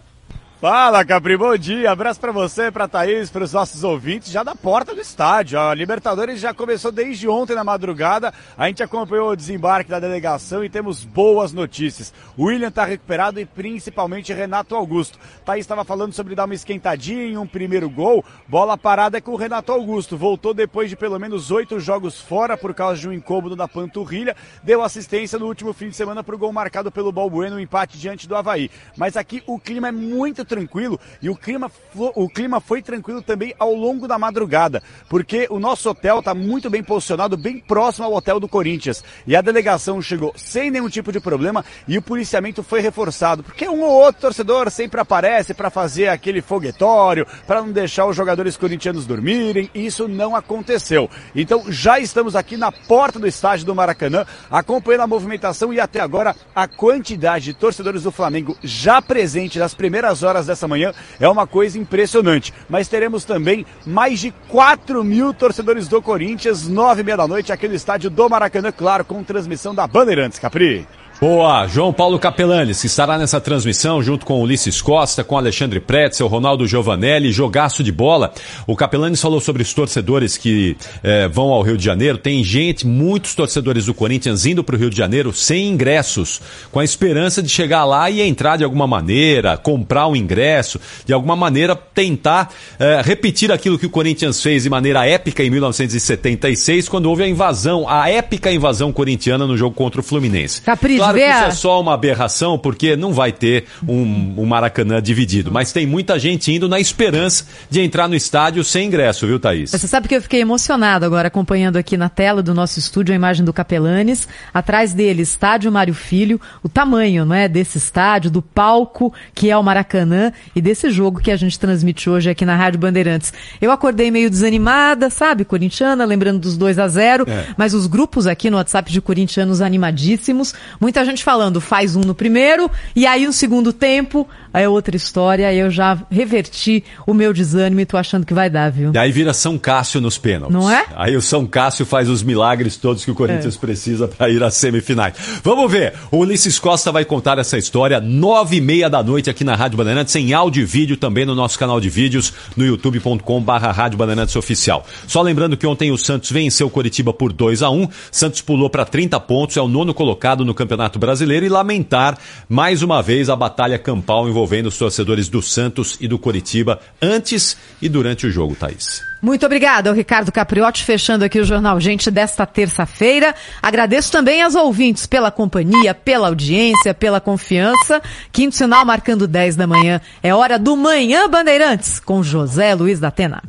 [0.63, 1.91] Fala, Capri, bom dia.
[1.91, 5.59] Abraço para você, para Thaís, para os nossos ouvintes, já da porta do estádio.
[5.59, 8.33] A Libertadores já começou desde ontem na madrugada.
[8.57, 12.13] A gente acompanhou o desembarque da delegação e temos boas notícias.
[12.37, 15.19] O William está recuperado e principalmente Renato Augusto.
[15.43, 18.23] Thaís estava falando sobre dar uma esquentadinha em um primeiro gol.
[18.47, 20.15] Bola parada é com o Renato Augusto.
[20.15, 24.33] Voltou depois de pelo menos oito jogos fora por causa de um incômodo na panturrilha.
[24.63, 27.97] Deu assistência no último fim de semana para o gol marcado pelo Balbueno, no empate
[27.97, 28.71] diante do Havaí.
[28.95, 33.55] Mas aqui o clima é muito tranquilo e o clima, o clima foi tranquilo também
[33.57, 38.13] ao longo da madrugada, porque o nosso hotel está muito bem posicionado, bem próximo ao
[38.13, 39.03] hotel do Corinthians.
[39.25, 43.67] E a delegação chegou sem nenhum tipo de problema e o policiamento foi reforçado, porque
[43.67, 48.55] um ou outro torcedor sempre aparece para fazer aquele foguetório, para não deixar os jogadores
[48.55, 51.09] corintianos dormirem, e isso não aconteceu.
[51.35, 55.99] Então já estamos aqui na porta do estádio do Maracanã, acompanhando a movimentação e até
[55.99, 61.27] agora a quantidade de torcedores do Flamengo já presente nas primeiras horas dessa manhã é
[61.27, 62.53] uma coisa impressionante.
[62.69, 67.51] Mas teremos também mais de 4 mil torcedores do Corinthians, nove e meia da noite,
[67.51, 70.87] aqui no estádio do Maracanã, claro, com transmissão da Bandeirantes, Capri.
[71.21, 76.27] Boa, João Paulo Capelanes, que estará nessa transmissão junto com Ulisses Costa, com Alexandre Pretzel,
[76.27, 78.33] Ronaldo Giovanelli, jogaço de bola.
[78.67, 82.17] O Capelanes falou sobre os torcedores que eh, vão ao Rio de Janeiro.
[82.17, 86.41] Tem gente, muitos torcedores do Corinthians indo para o Rio de Janeiro sem ingressos,
[86.71, 91.13] com a esperança de chegar lá e entrar de alguma maneira, comprar um ingresso, de
[91.13, 96.89] alguma maneira tentar eh, repetir aquilo que o Corinthians fez de maneira épica em 1976,
[96.89, 100.61] quando houve a invasão, a épica invasão corintiana no jogo contra o Fluminense.
[100.61, 104.45] Capri, Claro que vê isso é só uma aberração, porque não vai ter um, um
[104.45, 105.51] Maracanã dividido.
[105.51, 109.71] Mas tem muita gente indo na esperança de entrar no estádio sem ingresso, viu, Thaís?
[109.71, 113.15] Você sabe que eu fiquei emocionado agora acompanhando aqui na tela do nosso estúdio a
[113.15, 118.41] imagem do Capelanes, atrás dele estádio Mário Filho, o tamanho, não é, desse estádio, do
[118.41, 122.55] palco que é o Maracanã e desse jogo que a gente transmite hoje aqui na
[122.55, 123.33] Rádio Bandeirantes.
[123.61, 127.47] Eu acordei meio desanimada, sabe, corintiana, lembrando dos 2 a 0, É.
[127.57, 130.53] mas os grupos aqui no WhatsApp de corintianos animadíssimos,
[130.93, 135.51] muita gente falando, faz um no primeiro e aí no segundo tempo é outra história,
[135.51, 138.91] eu já reverti o meu desânimo e tô achando que vai dar, viu?
[138.93, 140.53] E aí vira São Cássio nos pênaltis.
[140.55, 140.85] Não é?
[140.95, 143.57] Aí o São Cássio faz os milagres todos que o Corinthians É.
[143.57, 145.15] precisa para ir às semifinais.
[145.43, 145.93] Vamos ver.
[146.11, 149.77] O Ulisses Costa vai contar essa história nove e meia da noite aqui na Rádio
[149.79, 153.97] Bandeirantes, em áudio e vídeo também no nosso canal de vídeos no youtube.com barra Rádio
[153.97, 154.85] Bandeirantes Oficial.
[155.07, 158.69] Só lembrando que ontem o Santos venceu o Coritiba por 2 a 1 Santos pulou
[158.69, 163.29] para 30 pontos, é o nono colocado no Campeonato Brasileiro e lamentar mais uma vez
[163.29, 168.31] a batalha campal envolvendo os torcedores do Santos e do Coritiba antes e durante o
[168.31, 169.01] jogo, Thaís.
[169.21, 173.33] Muito obrigada Ricardo Capriotti, fechando aqui o Jornal Gente desta terça-feira.
[173.61, 178.01] Agradeço também aos ouvintes pela companhia, pela audiência, pela confiança.
[178.33, 180.01] Quinto sinal marcando 10 da manhã.
[180.21, 183.41] É hora do Manhã Bandeirantes, com José Luiz da Atena.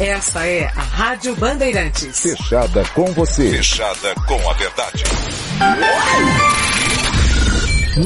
[0.00, 2.20] Essa é a Rádio Bandeirantes.
[2.20, 3.50] Fechada com você.
[3.56, 5.04] Fechada com a verdade.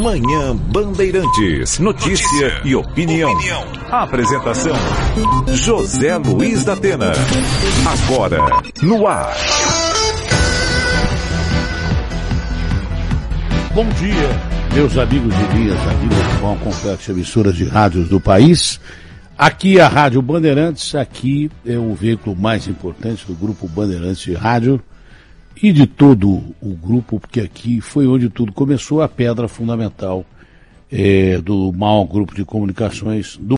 [0.00, 1.78] Manhã Bandeirantes.
[1.78, 3.30] Notícia, e opinião.
[3.90, 4.74] Apresentação:
[5.48, 7.12] José Luiz da Atena.
[7.86, 8.40] Agora,
[8.82, 9.36] no ar.
[13.74, 18.80] Bom dia, meus amigos e minhas amigas do Bom Complexo Emissoras de Rádios do país.
[19.38, 24.32] Aqui é a Rádio Bandeirantes, aqui é o veículo mais importante do grupo Bandeirantes de
[24.32, 24.80] Rádio
[25.62, 30.24] e de todo o grupo, porque aqui foi onde tudo começou, a pedra fundamental
[30.90, 33.54] eh, do maior grupo de comunicações do